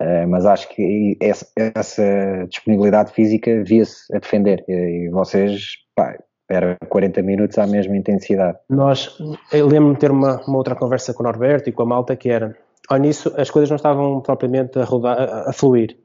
Uh, 0.00 0.28
mas 0.28 0.44
acho 0.44 0.68
que 0.68 1.16
essa, 1.20 1.46
essa 1.56 2.46
disponibilidade 2.48 3.12
física 3.12 3.62
via-se 3.64 4.14
a 4.14 4.18
defender 4.18 4.62
e, 4.68 5.08
vocês, 5.08 5.76
pá, 5.94 6.18
era 6.48 6.76
40 6.88 7.22
minutos 7.22 7.56
à 7.58 7.66
mesma 7.66 7.96
intensidade. 7.96 8.58
Nós, 8.68 9.16
eu 9.50 9.66
lembro-me 9.66 9.94
de 9.94 10.00
ter 10.00 10.10
uma, 10.10 10.42
uma, 10.46 10.58
outra 10.58 10.74
conversa 10.74 11.14
com 11.14 11.22
o 11.22 11.26
Norberto 11.26 11.70
e 11.70 11.72
com 11.72 11.82
a 11.82 11.86
Malta 11.86 12.14
que 12.14 12.28
era, 12.28 12.54
ao 12.90 12.98
início 12.98 13.32
as 13.40 13.50
coisas 13.50 13.70
não 13.70 13.76
estavam 13.76 14.20
propriamente 14.20 14.78
a, 14.78 14.84
rodar, 14.84 15.18
a, 15.18 15.50
a 15.50 15.52
fluir, 15.52 15.96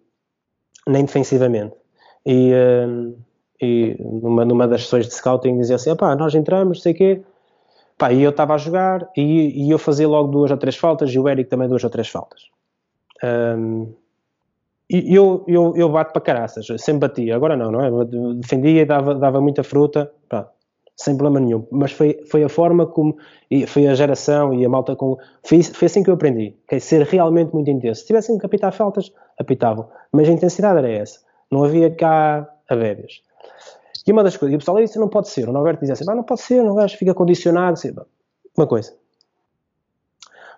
nem 0.88 1.04
defensivamente. 1.04 1.76
E, 2.26 2.54
uh, 2.54 3.18
e 3.62 3.98
numa, 4.00 4.46
numa 4.46 4.68
das 4.70 4.84
sessões 4.84 5.06
de 5.06 5.14
scouting 5.14 5.58
dizia 5.58 5.76
assim, 5.76 5.94
pá, 5.98 6.16
nós 6.16 6.34
entramos, 6.34 6.82
sei 6.82 6.94
o 6.94 6.96
quê, 6.96 7.22
pá, 7.98 8.14
e 8.14 8.24
eu 8.24 8.30
estava 8.30 8.56
a 8.56 8.58
jogar 8.58 9.06
e, 9.18 9.68
e 9.68 9.70
eu 9.70 9.78
fazia 9.78 10.08
logo 10.08 10.32
duas 10.32 10.50
ou 10.50 10.58
três 10.58 10.78
faltas 10.78 11.12
e 11.12 11.20
o 11.20 11.28
Eric 11.28 11.50
também 11.50 11.68
duas 11.68 11.84
ou 11.84 11.90
três 11.90 12.08
faltas 12.08 12.50
um, 13.24 13.94
e 14.90 15.16
eu, 15.16 15.46
eu, 15.48 15.74
eu 15.76 15.90
bato 15.90 16.12
para 16.12 16.22
caraças, 16.22 16.68
sempre 16.82 17.08
batia, 17.08 17.34
agora 17.34 17.56
não, 17.56 17.72
não 17.72 17.82
é? 17.82 17.90
Defendia 18.36 18.82
e 18.82 18.86
dava, 18.86 19.16
dava 19.16 19.40
muita 19.40 19.64
fruta, 19.64 20.12
sem 21.02 21.18
problema 21.18 21.40
nenhum. 21.40 21.66
Mas 21.72 21.92
foi, 21.92 22.22
foi 22.30 22.44
a 22.44 22.50
forma 22.50 22.86
como, 22.86 23.18
e 23.50 23.66
foi 23.66 23.88
a 23.88 23.96
geração 23.96 24.54
e 24.54 24.66
a 24.66 24.70
malta 24.70 24.96
com. 24.96 25.18
Foi, 25.44 25.64
foi 25.64 25.86
assim 25.86 26.04
que 26.04 26.10
eu 26.10 26.14
aprendi, 26.14 26.56
que 26.68 26.76
é 26.76 26.80
ser 26.80 27.04
realmente 27.04 27.54
muito 27.54 27.70
intenso. 27.70 28.02
Se 28.02 28.08
tivessem 28.08 28.38
que 28.38 28.46
apitar 28.46 28.72
faltas, 28.72 29.12
apitavam. 29.40 29.90
Mas 30.12 30.30
a 30.30 30.32
intensidade 30.32 30.78
era 30.78 30.90
essa. 30.90 31.20
Não 31.50 31.64
havia 31.64 31.90
cá 31.90 32.48
a 32.70 32.76
bébias. 32.76 33.22
E 34.06 34.12
uma 34.12 34.24
das 34.24 34.38
coisas, 34.38 34.54
e 34.54 34.56
o 34.56 34.60
pessoal 34.60 34.78
disse, 34.78 35.00
não 35.00 35.08
pode 35.08 35.30
ser. 35.30 35.48
O 35.48 35.52
Norberto 35.52 35.82
dizia 35.82 35.94
assim, 35.94 36.06
não 36.06 36.24
pode 36.24 36.42
ser, 36.42 36.62
o 36.62 36.74
gajo 36.76 36.98
fica 36.98 37.14
condicionado. 37.14 37.74
Assim, 37.74 37.94
uma 38.58 38.68
coisa, 38.68 38.94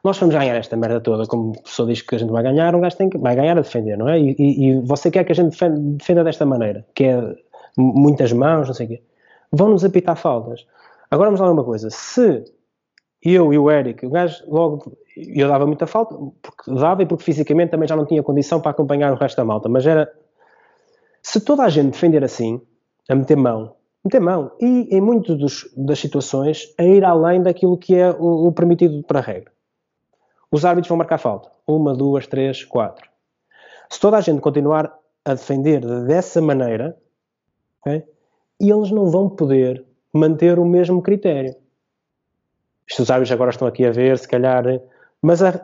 nós 0.04 0.18
vamos 0.20 0.36
ganhar 0.36 0.56
esta 0.56 0.76
merda 0.76 1.00
toda, 1.00 1.26
como 1.26 1.52
o 1.52 1.62
professor 1.62 1.88
diz 1.88 2.02
que 2.02 2.16
a 2.16 2.18
gente 2.18 2.32
vai 2.32 2.44
ganhar, 2.44 2.76
um 2.76 2.82
gajo 2.82 2.98
tem 2.98 3.10
que, 3.10 3.18
vai 3.18 3.36
ganhar 3.36 3.58
a 3.58 3.62
defender, 3.62 3.98
não 3.98 4.10
é? 4.10 4.20
E, 4.20 4.36
e, 4.38 4.68
e 4.68 4.80
você 4.82 5.10
quer 5.10 5.24
que 5.24 5.32
a 5.32 5.36
gente 5.36 5.52
defenda, 5.52 5.80
defenda, 5.80 6.24
desta 6.26 6.46
maneira, 6.46 6.86
que 6.94 7.06
é 7.06 7.36
muitas 7.78 8.34
mãos, 8.34 8.68
não 8.68 8.74
sei 8.74 8.86
o 8.86 8.90
quê. 8.90 9.04
Vão-nos 9.52 9.86
apitar 9.86 10.18
faltas. 10.18 10.66
Agora 11.10 11.30
vamos 11.30 11.40
lá 11.40 11.50
uma 11.50 11.64
coisa, 11.64 11.90
se 11.90 12.44
eu 13.24 13.54
e 13.54 13.58
o 13.58 13.72
Eric, 13.72 14.06
o 14.06 14.10
gajo 14.10 14.44
logo, 14.48 14.92
eu 15.16 15.48
dava 15.48 15.66
muita 15.66 15.88
falta, 15.88 16.16
porque 16.42 16.74
dava 16.74 17.04
e 17.04 17.06
porque 17.06 17.24
fisicamente 17.24 17.72
também 17.72 17.88
já 17.88 17.96
não 17.96 18.06
tinha 18.06 18.22
condição 18.22 18.60
para 18.60 18.72
acompanhar 18.72 19.14
o 19.14 19.16
resto 19.16 19.38
da 19.38 19.46
malta, 19.46 19.70
mas 19.70 19.88
era, 19.88 20.12
se 21.22 21.40
toda 21.40 21.64
a 21.64 21.70
gente 21.70 21.92
defender 21.92 22.26
assim, 22.26 22.60
a 23.08 23.16
meter 23.16 23.38
mão, 23.38 23.74
meter 24.04 24.20
mão, 24.20 24.52
e 24.60 24.90
em 24.94 25.00
muitas 25.00 25.64
das 25.78 26.00
situações, 26.00 26.74
a 26.78 26.84
ir 26.84 27.06
além 27.06 27.42
daquilo 27.42 27.78
que 27.78 27.96
é 27.96 28.12
o, 28.12 28.48
o 28.48 28.52
permitido 28.52 29.02
para 29.04 29.20
a 29.20 29.22
regra. 29.22 29.53
Os 30.54 30.64
árbitros 30.64 30.90
vão 30.90 31.00
marcar 31.00 31.18
falta. 31.18 31.50
Uma, 31.66 31.96
duas, 31.96 32.28
três, 32.28 32.64
quatro. 32.64 33.10
Se 33.90 34.00
toda 34.00 34.18
a 34.18 34.22
gente 34.22 34.40
continuar 34.40 34.96
a 35.26 35.34
defender 35.34 35.82
dessa 36.06 36.40
maneira, 36.40 36.96
okay, 37.82 38.04
eles 38.60 38.92
não 38.92 39.10
vão 39.10 39.28
poder 39.28 39.84
manter 40.14 40.60
o 40.60 40.66
mesmo 40.66 41.02
critério. 41.02 41.56
Isto 42.88 43.02
os 43.02 43.10
árbitros 43.10 43.32
agora 43.32 43.50
estão 43.50 43.68
aqui 43.68 43.84
a 43.84 43.90
ver, 43.90 44.16
se 44.20 44.28
calhar. 44.28 44.64
Mas 45.20 45.42
a, 45.42 45.60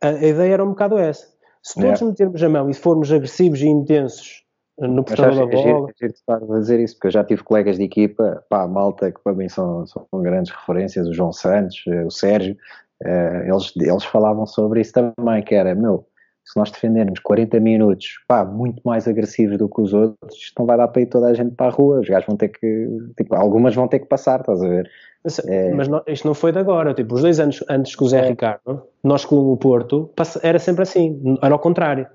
a, 0.00 0.08
a 0.08 0.26
ideia 0.26 0.54
era 0.54 0.64
um 0.64 0.70
bocado 0.70 0.98
essa. 0.98 1.28
Se 1.62 1.80
todos 1.80 2.02
é. 2.02 2.04
metermos 2.04 2.42
a 2.42 2.48
mão 2.48 2.68
e 2.68 2.74
formos 2.74 3.12
agressivos 3.12 3.60
e 3.60 3.68
intensos 3.68 4.42
no 4.76 5.04
portador 5.04 5.36
da 5.36 5.46
bola. 5.46 5.88
É 5.90 5.92
giro 6.00 6.12
estar 6.12 6.42
a 6.42 6.58
dizer 6.58 6.80
isso, 6.80 6.94
porque 6.96 7.06
eu 7.06 7.12
já 7.12 7.22
tive 7.22 7.44
colegas 7.44 7.76
de 7.76 7.84
equipa, 7.84 8.44
pá, 8.48 8.66
malta, 8.66 9.12
que 9.12 9.20
para 9.22 9.34
mim 9.34 9.48
são, 9.48 9.86
são 9.86 10.04
grandes 10.14 10.52
referências, 10.52 11.06
o 11.06 11.12
João 11.12 11.32
Santos, 11.32 11.84
o 12.04 12.10
Sérgio, 12.10 12.56
Uh, 13.04 13.52
eles, 13.52 13.72
eles 13.76 14.04
falavam 14.04 14.46
sobre 14.46 14.80
isso 14.80 14.92
também, 14.92 15.42
que 15.42 15.54
era, 15.54 15.74
meu, 15.74 16.06
se 16.44 16.58
nós 16.58 16.70
defendermos 16.70 17.20
40 17.20 17.60
minutos, 17.60 18.06
pá, 18.26 18.44
muito 18.44 18.80
mais 18.84 19.06
agressivos 19.06 19.58
do 19.58 19.68
que 19.68 19.80
os 19.80 19.92
outros, 19.92 20.36
isto 20.36 20.54
não 20.58 20.66
vai 20.66 20.76
dar 20.76 20.88
para 20.88 21.02
ir 21.02 21.06
toda 21.06 21.26
a 21.26 21.34
gente 21.34 21.54
para 21.54 21.66
a 21.66 21.70
rua, 21.70 22.00
os 22.00 22.08
gajos 22.08 22.26
vão 22.26 22.36
ter 22.36 22.48
que, 22.48 22.88
tipo, 23.16 23.34
algumas 23.34 23.74
vão 23.74 23.88
ter 23.88 24.00
que 24.00 24.06
passar, 24.06 24.40
estás 24.40 24.62
a 24.62 24.68
ver? 24.68 24.90
Mas, 25.24 25.38
é... 25.40 25.72
mas 25.72 25.88
não, 25.88 26.02
isto 26.06 26.26
não 26.26 26.34
foi 26.34 26.52
de 26.52 26.58
agora, 26.58 26.94
tipo, 26.94 27.14
os 27.14 27.22
dois 27.22 27.38
anos 27.38 27.64
antes 27.68 27.94
que 27.94 28.02
o 28.02 28.08
Zé 28.08 28.20
é. 28.20 28.28
Ricardo, 28.28 28.82
nós 29.04 29.24
com 29.24 29.36
o 29.36 29.56
Porto, 29.56 30.10
era 30.42 30.58
sempre 30.58 30.82
assim, 30.82 31.38
era 31.42 31.54
ao 31.54 31.60
contrário. 31.60 32.06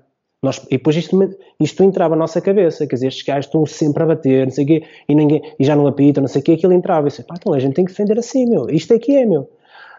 Nós, 0.42 0.64
e 0.70 0.76
depois 0.76 0.94
isto, 0.94 1.18
isto 1.58 1.82
entrava 1.82 2.14
na 2.14 2.20
nossa 2.20 2.40
cabeça, 2.40 2.86
quer 2.86 2.94
dizer, 2.94 3.08
estes 3.08 3.24
gajos 3.24 3.46
estão 3.46 3.66
sempre 3.66 4.04
a 4.04 4.06
bater, 4.06 4.46
não 4.46 4.52
sei 4.52 4.64
o 4.64 4.66
quê, 4.68 4.82
e, 5.08 5.14
ninguém, 5.14 5.42
e 5.58 5.64
já 5.64 5.74
não 5.74 5.86
apitam, 5.86 6.20
não 6.20 6.28
sei 6.28 6.40
o 6.40 6.44
quê, 6.44 6.52
aquilo 6.52 6.72
entrava, 6.72 7.08
e 7.08 7.10
disse, 7.10 7.24
pá, 7.24 7.34
então 7.36 7.52
a 7.52 7.58
gente 7.58 7.74
tem 7.74 7.84
que 7.84 7.90
defender 7.90 8.16
assim, 8.18 8.48
meu, 8.48 8.70
isto 8.70 8.92
é 8.92 8.98
que 8.98 9.16
é, 9.16 9.26
meu. 9.26 9.50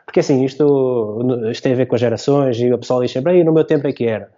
Porque 0.09 0.21
assim, 0.21 0.43
isto, 0.43 1.19
isto 1.51 1.61
tem 1.61 1.73
a 1.73 1.75
ver 1.75 1.85
com 1.85 1.93
as 1.93 2.01
gerações 2.01 2.59
e 2.59 2.73
o 2.73 2.79
pessoal 2.79 2.99
diz 2.99 3.11
sempre, 3.11 3.43
no 3.43 3.53
meu 3.53 3.63
tempo 3.63 3.87
é 3.87 3.93
que 3.93 4.07
era. 4.07 4.31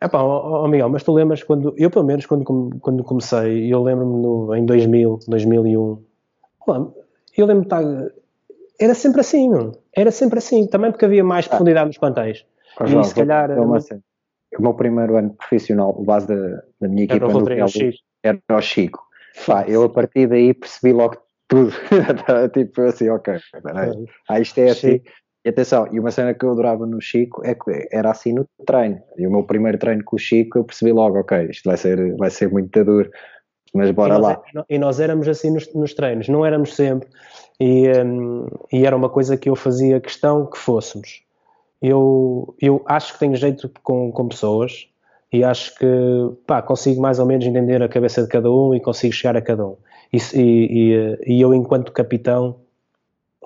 É 0.00 0.08
pá, 0.08 0.22
oh, 0.22 0.66
Miguel, 0.66 0.88
mas 0.88 1.02
tu 1.02 1.12
lembras 1.12 1.42
quando, 1.42 1.74
eu 1.76 1.90
pelo 1.90 2.06
menos 2.06 2.24
quando, 2.24 2.42
quando 2.80 3.04
comecei, 3.04 3.70
eu 3.70 3.82
lembro-me 3.82 4.58
em 4.58 4.64
2000, 4.64 5.20
2001, 5.28 6.02
eu 7.36 7.46
lembro 7.46 7.68
de 7.68 8.12
era 8.80 8.94
sempre 8.94 9.20
assim, 9.20 9.50
não? 9.50 9.72
era 9.94 10.10
sempre 10.10 10.38
assim, 10.38 10.66
também 10.66 10.90
porque 10.90 11.04
havia 11.04 11.22
mais 11.22 11.46
profundidade 11.46 11.88
nos 11.88 11.98
plantéis. 11.98 12.46
Oh, 12.80 12.84
e 12.84 13.04
se 13.04 13.14
calhar. 13.14 13.50
O 14.58 14.62
meu 14.62 14.72
primeiro 14.72 15.18
ano 15.18 15.34
profissional, 15.34 15.94
o 15.94 16.02
base 16.02 16.28
da, 16.28 16.62
da 16.80 16.88
minha 16.88 17.04
equipa 17.04 17.28
no 17.28 17.44
Real 17.44 17.68
era 18.22 18.38
o 18.56 18.62
Chico. 18.62 19.06
Pá, 19.44 19.66
eu 19.68 19.82
a 19.82 19.88
partir 19.90 20.28
daí 20.28 20.54
percebi 20.54 20.94
logo 20.94 21.18
tudo. 21.48 21.70
tipo 22.52 22.82
assim, 22.82 23.08
ok, 23.08 23.34
ah, 24.28 24.40
isto 24.40 24.58
é 24.58 24.70
assim. 24.70 25.00
E 25.44 25.50
atenção, 25.50 25.86
e 25.92 26.00
uma 26.00 26.10
cena 26.10 26.32
que 26.32 26.42
eu 26.42 26.52
adorava 26.52 26.86
no 26.86 27.00
Chico 27.02 27.42
é 27.44 27.54
que 27.54 27.86
era 27.92 28.10
assim 28.10 28.32
no 28.32 28.48
treino. 28.66 29.00
E 29.18 29.26
o 29.26 29.30
meu 29.30 29.44
primeiro 29.44 29.76
treino 29.76 30.02
com 30.02 30.16
o 30.16 30.18
Chico 30.18 30.58
eu 30.58 30.64
percebi 30.64 30.90
logo, 30.90 31.18
ok, 31.18 31.48
isto 31.50 31.68
vai 31.68 31.76
ser, 31.76 32.16
vai 32.16 32.30
ser 32.30 32.50
muito 32.50 32.82
duro, 32.82 33.10
mas 33.74 33.90
bora 33.90 34.14
e 34.14 34.18
lá. 34.18 34.42
É, 34.56 34.74
e 34.74 34.78
nós 34.78 35.00
éramos 35.00 35.28
assim 35.28 35.50
nos, 35.50 35.72
nos 35.74 35.92
treinos, 35.92 36.28
não 36.28 36.46
éramos 36.46 36.74
sempre. 36.74 37.08
E, 37.60 37.86
um, 38.02 38.46
e 38.72 38.86
era 38.86 38.96
uma 38.96 39.10
coisa 39.10 39.36
que 39.36 39.50
eu 39.50 39.54
fazia 39.54 40.00
questão 40.00 40.46
que 40.46 40.56
fôssemos. 40.56 41.22
Eu, 41.82 42.54
eu 42.58 42.82
acho 42.86 43.12
que 43.12 43.18
tenho 43.18 43.36
jeito 43.36 43.70
com, 43.82 44.10
com 44.10 44.28
pessoas 44.28 44.88
e 45.34 45.42
acho 45.42 45.74
que 45.74 45.86
pá, 46.46 46.62
consigo 46.62 47.02
mais 47.02 47.18
ou 47.18 47.26
menos 47.26 47.44
entender 47.44 47.82
a 47.82 47.88
cabeça 47.88 48.22
de 48.22 48.28
cada 48.28 48.48
um 48.48 48.72
e 48.72 48.78
consigo 48.80 49.12
chegar 49.12 49.36
a 49.36 49.42
cada 49.42 49.66
um. 49.66 49.76
E, 50.12 50.18
e, 50.32 51.18
e 51.26 51.40
eu, 51.40 51.52
enquanto 51.52 51.90
capitão, 51.90 52.60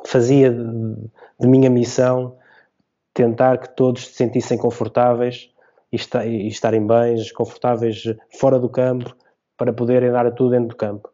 fazia 0.05 0.51
de, 0.51 0.95
de, 1.41 1.49
minha 1.49 1.71
missão 1.71 2.37
tentar 3.15 3.57
que 3.57 3.75
todos 3.75 4.09
se 4.09 4.13
sentissem 4.13 4.59
confortáveis 4.59 5.49
e, 5.91 5.97
está, 5.97 6.27
e, 6.27 6.47
estarem 6.47 6.87
bem, 6.87 7.17
confortáveis 7.35 8.05
fora 8.39 8.59
do 8.59 8.69
campo, 8.69 9.17
para 9.57 9.73
poderem 9.73 10.13
dar 10.13 10.31
tudo 10.33 10.51
dentro 10.51 10.69
do 10.69 10.77
campo. 10.77 11.09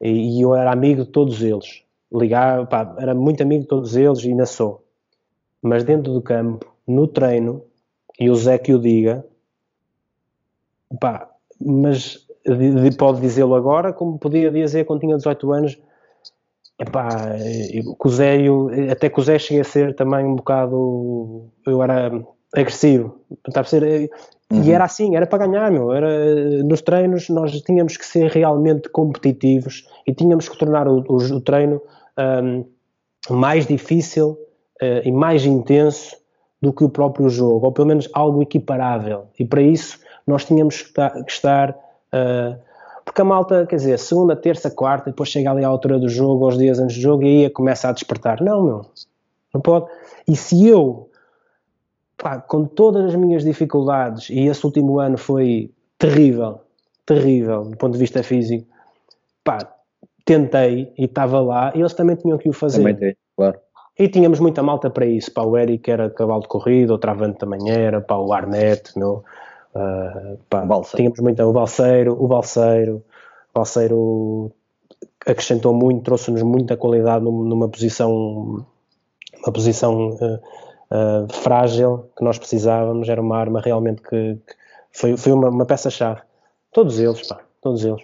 E, 0.00 0.38
e 0.38 0.42
eu 0.42 0.54
era 0.54 0.70
amigo 0.70 1.02
de 1.02 1.10
todos 1.10 1.42
eles. 1.42 1.82
Ligava, 2.12 2.64
pá, 2.64 2.94
era 2.96 3.12
muito 3.12 3.42
amigo 3.42 3.62
de 3.62 3.68
todos 3.68 3.96
eles 3.96 4.22
e 4.22 4.28
ainda 4.28 4.46
sou. 4.46 4.84
Mas 5.60 5.82
dentro 5.82 6.12
do 6.12 6.22
campo, 6.22 6.72
no 6.86 7.08
treino, 7.08 7.64
e 8.20 8.30
o 8.30 8.36
Zé 8.36 8.56
que 8.56 8.72
o 8.72 8.78
diga, 8.78 9.26
pá, 11.00 11.28
mas 11.60 12.18
pode 12.98 13.20
dizê-lo 13.20 13.54
agora, 13.54 13.92
como 13.92 14.18
podia 14.18 14.50
dizer 14.50 14.84
quando 14.84 15.00
tinha 15.00 15.16
18 15.16 15.52
anos. 15.52 15.78
Epá, 16.78 17.08
até 18.90 19.08
que 19.08 19.20
o 19.20 19.22
Zé 19.22 19.38
cheguei 19.38 19.60
a 19.60 19.64
ser 19.64 19.94
também 19.94 20.24
um 20.24 20.34
bocado. 20.34 21.48
Eu 21.66 21.82
era 21.82 22.10
agressivo. 22.54 23.20
A 23.54 23.64
ser, 23.64 24.10
uhum. 24.50 24.62
E 24.62 24.72
era 24.72 24.84
assim, 24.84 25.14
era 25.14 25.26
para 25.26 25.46
ganhar, 25.46 25.70
meu. 25.70 25.92
Era, 25.92 26.62
nos 26.64 26.82
treinos 26.82 27.28
nós 27.28 27.52
tínhamos 27.62 27.96
que 27.96 28.04
ser 28.04 28.30
realmente 28.30 28.88
competitivos 28.88 29.86
e 30.06 30.12
tínhamos 30.12 30.48
que 30.48 30.58
tornar 30.58 30.88
o, 30.88 31.04
o, 31.08 31.16
o 31.16 31.40
treino 31.40 31.80
um, 32.18 32.64
mais 33.30 33.66
difícil 33.66 34.30
uh, 34.82 35.02
e 35.04 35.12
mais 35.12 35.44
intenso 35.44 36.16
do 36.60 36.72
que 36.72 36.84
o 36.84 36.88
próprio 36.88 37.28
jogo, 37.28 37.66
ou 37.66 37.72
pelo 37.72 37.88
menos 37.88 38.08
algo 38.12 38.42
equiparável. 38.42 39.26
E 39.38 39.44
para 39.44 39.62
isso 39.62 39.98
nós 40.26 40.44
tínhamos 40.44 40.82
que 40.82 41.32
estar, 41.32 41.76
Uh, 42.12 42.60
porque 43.04 43.20
a 43.20 43.24
malta, 43.24 43.66
quer 43.66 43.76
dizer, 43.76 43.98
segunda, 43.98 44.36
terça, 44.36 44.70
quarta, 44.70 45.10
depois 45.10 45.28
chega 45.28 45.50
ali 45.50 45.64
à 45.64 45.68
altura 45.68 45.98
do 45.98 46.08
jogo, 46.08 46.44
aos 46.44 46.58
dias 46.58 46.78
antes 46.78 46.96
do 46.96 47.02
jogo, 47.02 47.24
e 47.24 47.44
aí 47.44 47.50
começa 47.50 47.88
a 47.88 47.92
despertar. 47.92 48.40
Não, 48.40 48.62
meu, 48.62 48.86
não 49.52 49.60
pode. 49.60 49.86
E 50.28 50.36
se 50.36 50.68
eu, 50.68 51.10
pá, 52.16 52.38
com 52.38 52.64
todas 52.64 53.06
as 53.06 53.14
minhas 53.14 53.42
dificuldades, 53.44 54.30
e 54.30 54.46
esse 54.46 54.64
último 54.64 55.00
ano 55.00 55.18
foi 55.18 55.70
terrível, 55.98 56.60
terrível, 57.04 57.64
do 57.64 57.76
ponto 57.76 57.94
de 57.94 57.98
vista 57.98 58.22
físico, 58.22 58.66
pá, 59.42 59.58
tentei 60.24 60.92
e 60.96 61.04
estava 61.04 61.40
lá, 61.40 61.72
e 61.74 61.80
eles 61.80 61.94
também 61.94 62.14
tinham 62.16 62.38
que 62.38 62.48
o 62.48 62.52
fazer. 62.52 62.78
Também 62.78 62.94
tem, 62.94 63.16
claro. 63.36 63.58
E 63.98 64.08
tínhamos 64.08 64.38
muita 64.38 64.62
malta 64.62 64.88
para 64.88 65.04
isso. 65.04 65.32
Para 65.32 65.46
o 65.46 65.56
Eric 65.58 65.90
era 65.90 66.08
cavalo 66.08 66.42
de 66.42 66.48
corrida, 66.48 66.94
o 66.94 66.98
Travante 66.98 67.38
também 67.38 67.70
era, 67.70 68.00
para 68.00 68.18
o 68.18 68.32
Arnett, 68.32 68.96
meu, 68.96 69.24
uh, 69.74 70.38
pá, 70.48 70.66
tínhamos 70.94 71.20
muita, 71.20 71.46
o 71.46 71.52
Balseiro, 71.52 72.16
o 72.18 72.26
Balseiro, 72.26 72.96
o 72.96 73.58
Balseiro 73.58 74.52
acrescentou 75.26 75.74
muito, 75.74 76.02
trouxe-nos 76.02 76.42
muita 76.42 76.76
qualidade 76.76 77.24
numa 77.24 77.68
posição, 77.68 78.64
uma 79.42 79.52
posição 79.52 80.10
uh, 80.10 80.40
uh, 80.90 81.32
frágil 81.32 82.10
que 82.16 82.24
nós 82.24 82.38
precisávamos, 82.38 83.08
era 83.08 83.20
uma 83.20 83.36
arma 83.36 83.60
realmente 83.60 84.02
que, 84.02 84.34
que 84.46 84.54
foi, 84.92 85.16
foi 85.16 85.32
uma, 85.32 85.48
uma 85.48 85.66
peça-chave. 85.66 86.20
Todos 86.72 86.98
eles, 86.98 87.26
pá, 87.26 87.40
todos 87.60 87.84
eles. 87.84 88.02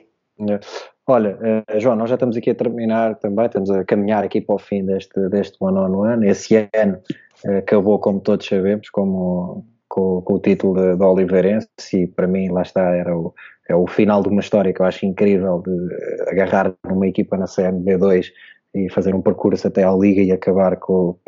É. 0.48 0.60
Olha, 1.06 1.38
uh, 1.38 1.80
João, 1.80 1.96
nós 1.96 2.10
já 2.10 2.16
estamos 2.16 2.36
aqui 2.36 2.50
a 2.50 2.54
terminar 2.54 3.16
também, 3.16 3.46
estamos 3.46 3.70
a 3.70 3.84
caminhar 3.84 4.24
aqui 4.24 4.40
para 4.40 4.54
o 4.54 4.58
fim 4.58 4.84
deste, 4.84 5.28
deste 5.28 5.56
one-on-one. 5.58 6.16
-on 6.16 6.20
-one. 6.20 6.30
Esse 6.30 6.68
ano 6.74 6.98
uh, 7.44 7.58
acabou, 7.58 7.98
como 7.98 8.20
todos 8.20 8.46
sabemos, 8.46 8.90
como, 8.90 9.64
com, 9.98 10.22
com 10.22 10.34
o 10.34 10.38
título 10.38 10.96
de 10.96 11.02
Oliveirense 11.02 11.68
e 11.92 12.06
para 12.06 12.28
mim, 12.28 12.48
lá 12.50 12.62
está, 12.62 12.94
era 12.94 13.16
o, 13.16 13.34
é 13.68 13.74
o 13.74 13.86
final 13.88 14.22
de 14.22 14.28
uma 14.28 14.40
história 14.40 14.72
que 14.72 14.80
eu 14.80 14.86
acho 14.86 15.04
incrível 15.04 15.60
de 15.66 16.30
agarrar 16.30 16.72
numa 16.88 17.08
equipa 17.08 17.36
na 17.36 17.46
CNB2 17.46 18.26
e 18.74 18.88
fazer 18.90 19.12
um 19.14 19.20
percurso 19.20 19.66
até 19.66 19.82
à 19.82 19.90
Liga 19.92 20.22
e 20.22 20.30
acabar 20.30 20.76
com, 20.76 21.18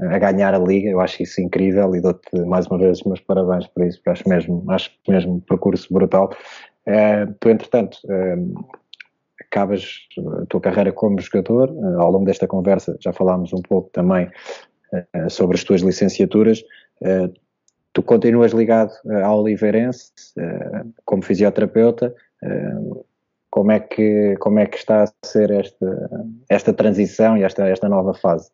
a 0.00 0.18
ganhar 0.18 0.54
a 0.54 0.58
Liga, 0.58 0.88
eu 0.88 1.00
acho 1.00 1.22
isso 1.22 1.40
incrível 1.42 1.94
e 1.94 2.00
dou-te 2.00 2.34
mais 2.46 2.66
uma 2.66 2.78
vez 2.78 2.98
os 3.00 3.04
meus 3.04 3.20
parabéns 3.20 3.66
por 3.66 3.84
isso, 3.84 3.98
porque 3.98 4.10
acho 4.10 4.28
mesmo, 4.28 4.64
acho 4.70 4.90
mesmo 5.06 5.34
um 5.34 5.40
percurso 5.40 5.92
brutal. 5.92 6.30
Uh, 6.86 7.34
tu, 7.40 7.50
entretanto, 7.50 7.98
uh, 8.04 8.64
acabas 9.38 9.98
a 10.42 10.46
tua 10.46 10.60
carreira 10.62 10.92
como 10.92 11.20
jogador, 11.20 11.70
uh, 11.70 12.00
ao 12.00 12.10
longo 12.10 12.24
desta 12.24 12.46
conversa 12.46 12.96
já 13.00 13.12
falámos 13.12 13.52
um 13.52 13.60
pouco 13.60 13.90
também 13.90 14.30
sobre 15.28 15.54
as 15.54 15.64
tuas 15.64 15.82
licenciaturas, 15.82 16.64
tu 17.98 18.02
continuas 18.02 18.52
ligado 18.52 18.92
ao 19.24 19.40
Oliveirense 19.40 20.12
como 21.04 21.22
fisioterapeuta, 21.22 22.14
como 23.50 23.72
é 23.72 23.80
que 23.80 24.36
como 24.38 24.60
é 24.60 24.66
que 24.66 24.76
está 24.76 25.04
a 25.04 25.26
ser 25.26 25.50
esta 25.50 26.10
esta 26.48 26.72
transição 26.72 27.36
e 27.36 27.42
esta 27.42 27.66
esta 27.68 27.88
nova 27.88 28.14
fase 28.14 28.50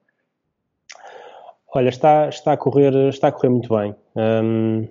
Olha, 1.74 1.88
está, 1.88 2.28
está, 2.28 2.52
a, 2.52 2.56
correr, 2.56 2.94
está 3.08 3.28
a 3.28 3.32
correr 3.32 3.48
muito 3.48 3.68
bem. 3.76 3.96
Um, 4.14 4.86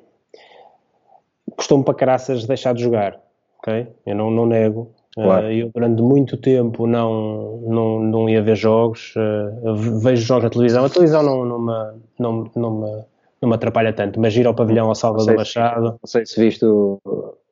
Custou-me 1.56 1.86
para 1.86 1.94
caraças 1.94 2.46
deixar 2.46 2.74
de 2.74 2.84
jogar, 2.84 3.22
ok? 3.60 3.88
Eu 4.06 4.16
não, 4.16 4.30
não 4.30 4.46
nego. 4.46 4.92
Claro. 5.14 5.48
Uh, 5.48 5.52
eu 5.52 5.72
durante 5.74 6.02
muito 6.02 6.36
tempo 6.36 6.86
não, 6.86 7.62
não, 7.68 8.00
não 8.00 8.30
ia 8.30 8.42
ver 8.42 8.58
jogos, 8.58 9.14
uh, 9.16 9.76
vejo 10.02 10.24
jogos 10.24 10.44
na 10.44 10.50
televisão. 10.50 10.84
A 10.84 10.90
televisão 10.90 11.24
não, 11.24 11.46
não, 11.46 11.60
me, 11.60 12.02
não, 12.20 12.52
não, 12.56 12.72
me, 12.82 13.04
não 13.44 13.50
me 13.50 13.56
atrapalha 13.56 13.94
tanto, 13.94 14.20
mas 14.20 14.36
ir 14.36 14.48
ao 14.48 14.56
pavilhão 14.56 14.88
ao 14.88 14.96
Salvador 14.96 15.36
Machado. 15.36 16.00
Não 16.02 16.08
sei 16.08 16.26
se 16.26 16.40
viste 16.40 16.66
o, 16.66 17.00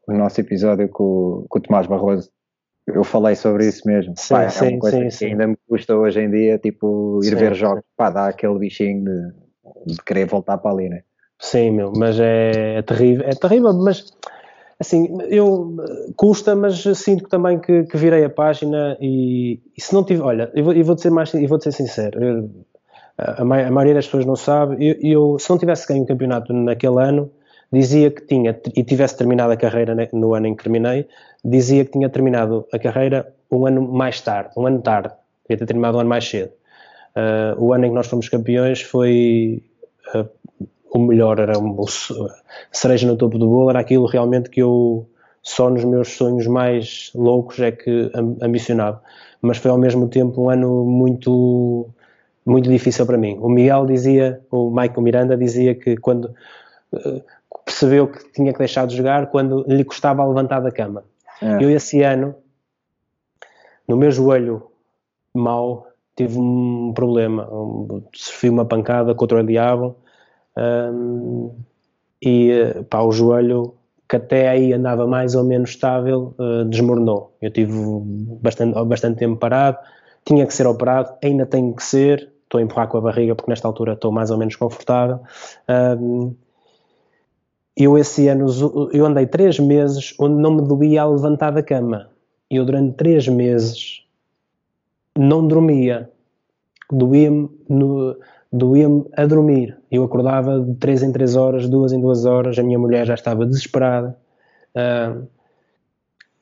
o 0.08 0.14
nosso 0.14 0.39
episódio 0.42 0.89
com, 0.89 1.46
com 1.48 1.60
o 1.60 1.62
Tomás 1.62 1.86
Barroso 1.86 2.32
eu 2.88 3.04
falei 3.04 3.36
sobre 3.36 3.68
isso 3.68 3.88
mesmo. 3.88 4.14
Sim, 4.18 4.34
pá, 4.34 4.50
sim, 4.50 4.66
é 4.66 4.70
uma 4.70 4.80
coisa 4.80 4.98
sim, 4.98 5.04
que 5.04 5.12
sim. 5.12 5.26
ainda 5.28 5.48
me 5.48 5.58
custa 5.68 5.96
hoje 5.96 6.22
em 6.22 6.30
dia, 6.30 6.58
tipo, 6.58 7.20
ir 7.24 7.36
ver 7.36 7.54
jogos, 7.54 7.84
pá, 7.96 8.10
dá 8.10 8.28
aquele 8.28 8.58
bichinho 8.58 9.04
de, 9.06 9.94
de, 9.94 10.04
querer 10.04 10.26
voltar 10.26 10.58
para 10.58 10.72
ali, 10.72 10.89
né? 10.89 11.04
Sim, 11.39 11.72
meu, 11.72 11.94
mas 11.96 12.20
é, 12.20 12.78
é, 12.78 12.82
terrível, 12.82 13.26
é 13.26 13.32
terrível, 13.32 13.74
mas 13.74 14.12
assim, 14.80 15.18
eu 15.30 15.76
custa, 16.16 16.56
mas 16.56 16.84
sinto 16.96 17.28
também 17.28 17.60
que, 17.60 17.84
que 17.84 17.98
virei 17.98 18.24
a 18.24 18.30
página 18.30 18.98
e, 19.00 19.62
e, 19.78 19.82
se 19.82 19.94
não 19.94 20.04
tiver, 20.04 20.24
olha, 20.24 20.52
eu 20.54 20.64
vou, 20.64 20.74
eu 20.74 20.84
vou 20.84 20.98
ser 20.98 21.12
mais, 21.12 21.34
eu 21.34 21.48
vou 21.48 21.62
ser 21.62 21.72
sincero, 21.72 22.24
eu, 22.24 22.50
a, 23.22 23.41
a, 23.41 23.45
maioria 23.45 23.93
das 23.93 24.05
pessoas 24.05 24.26
não 24.26 24.36
sabe, 24.36 24.76
eu, 24.80 24.95
eu, 25.01 25.39
se 25.39 25.49
não 25.49 25.57
tivesse 25.57 25.88
ganho 25.88 26.03
o 26.03 26.07
campeonato 26.07 26.51
naquele 26.53 27.01
ano, 27.01 27.32
dizia 27.72 28.09
que 28.09 28.22
tinha, 28.26 28.59
e 28.76 28.84
tivesse 28.84 29.15
terminado 29.15 29.53
a 29.53 29.57
carreira 29.57 29.95
no 30.11 30.34
ano 30.34 30.47
em 30.47 30.55
que 30.55 30.63
terminei, 30.63 31.07
dizia 31.45 31.86
que 31.86 31.91
tinha 31.91 32.09
terminado 32.09 32.65
a 32.74 32.80
carreira 32.80 33.34
um 33.51 33.65
ano 33.65 33.82
mais 33.82 34.19
tarde, 34.22 34.49
um 34.57 34.65
ano 34.65 34.82
tarde, 34.82 35.13
devia 35.47 35.59
ter 35.59 35.65
terminado 35.65 35.97
um 35.97 36.01
ano 36.01 36.09
mais 36.09 36.28
cedo. 36.28 36.51
Uh, 37.15 37.63
o 37.63 37.74
ano 37.74 37.86
em 37.86 37.89
que 37.89 37.95
nós 37.95 38.07
fomos 38.07 38.28
campeões 38.28 38.82
foi 38.82 39.61
uh, 40.15 40.28
o 40.93 40.99
melhor, 40.99 41.39
era 41.39 41.59
um, 41.59 41.80
o, 41.80 41.86
cereja 42.72 43.07
no 43.07 43.17
topo 43.17 43.38
do 43.38 43.47
bolo, 43.47 43.69
era 43.69 43.80
aquilo 43.80 44.05
realmente 44.05 44.49
que 44.49 44.61
eu 44.61 45.07
só 45.43 45.69
nos 45.69 45.84
meus 45.84 46.13
sonhos 46.13 46.47
mais 46.47 47.11
loucos 47.15 47.59
é 47.59 47.72
que 47.72 48.11
ambicionava. 48.41 49.01
Mas 49.41 49.57
foi 49.57 49.72
ao 49.72 49.78
mesmo 49.78 50.07
tempo 50.07 50.43
um 50.43 50.49
ano 50.49 50.86
muito 50.86 51.89
muito 52.46 52.70
difícil 52.70 53.06
para 53.06 53.18
mim. 53.18 53.38
O 53.39 53.50
Miguel 53.50 53.86
dizia, 53.86 54.42
o 54.50 54.70
Michael 54.70 55.02
Miranda 55.02 55.38
dizia 55.38 55.76
que 55.76 55.98
quando 55.98 56.34
uh, 56.94 57.24
percebeu 57.66 58.08
que 58.08 58.32
tinha 58.32 58.52
que 58.52 58.60
deixar 58.60 58.88
de 58.88 58.96
jogar 58.96 59.28
quando 59.28 59.64
lhe 59.68 59.84
custava 59.84 60.26
levantar 60.26 60.60
da 60.60 60.72
cama. 60.72 61.04
É. 61.42 61.64
Eu 61.64 61.70
esse 61.70 62.02
ano, 62.02 62.36
no 63.88 63.98
meu 63.98 64.12
joelho 64.12 64.64
mau, 65.34 65.88
tive 66.16 66.38
um 66.38 66.92
problema, 66.94 67.48
sofri 68.14 68.50
uma 68.50 68.66
pancada 68.66 69.16
contra 69.16 69.39
o 69.39 69.46
diabo 69.46 69.96
um, 70.58 71.56
e 72.22 72.52
pá, 72.89 73.02
o 73.02 73.12
joelho 73.12 73.74
que 74.08 74.18
até 74.18 74.50
aí 74.50 74.74
andava 74.74 75.08
mais 75.08 75.36
ou 75.36 75.44
menos 75.44 75.70
estável 75.70 76.36
uh, 76.38 76.66
desmoronou. 76.66 77.34
Eu 77.42 77.50
tive 77.50 77.74
bastante, 78.42 78.84
bastante 78.84 79.20
tempo 79.20 79.38
parado, 79.38 79.78
tinha 80.26 80.46
que 80.46 80.54
ser 80.54 80.68
operado, 80.68 81.14
ainda 81.24 81.46
tenho 81.46 81.74
que 81.74 81.84
ser, 81.84 82.30
estou 82.52 82.60
a 82.60 82.62
empurrar 82.62 82.89
com 82.89 82.97
a 82.97 83.02
barriga 83.02 83.34
porque 83.34 83.49
nesta 83.49 83.68
altura 83.68 83.93
estou 83.93 84.12
mais 84.12 84.30
ou 84.30 84.38
menos 84.38 84.58
confortável. 84.58 85.22
Um, 85.97 86.36
eu 87.78 87.97
esse 87.97 88.28
ano, 88.28 88.47
eu 88.91 89.06
andei 89.06 89.26
três 89.26 89.58
meses 89.58 90.14
onde 90.20 90.36
não 90.36 90.56
me 90.56 90.62
doía 90.62 91.04
a 91.04 91.10
levantar 91.10 91.52
da 91.52 91.64
cama. 91.64 92.10
Eu 92.49 92.66
durante 92.66 92.97
três 92.97 93.28
meses 93.30 94.06
não 95.18 95.47
dormia. 95.47 96.10
Doía-me 96.91 97.49
doía 98.52 98.88
a 99.16 99.26
dormir. 99.26 99.78
Eu 99.89 100.04
acordava 100.04 100.60
de 100.60 100.76
três 100.76 101.02
em 101.02 101.14
três 101.14 101.38
horas, 101.38 101.70
duas 101.70 101.93
em 101.93 102.02
duas 102.02 102.26
horas, 102.26 102.60
a 102.60 102.64
minha 102.64 102.78
mulher 102.78 103.06
já 103.06 103.14
estava 103.14 103.45
desesperada. 103.45 104.18
Uh, 104.76 105.26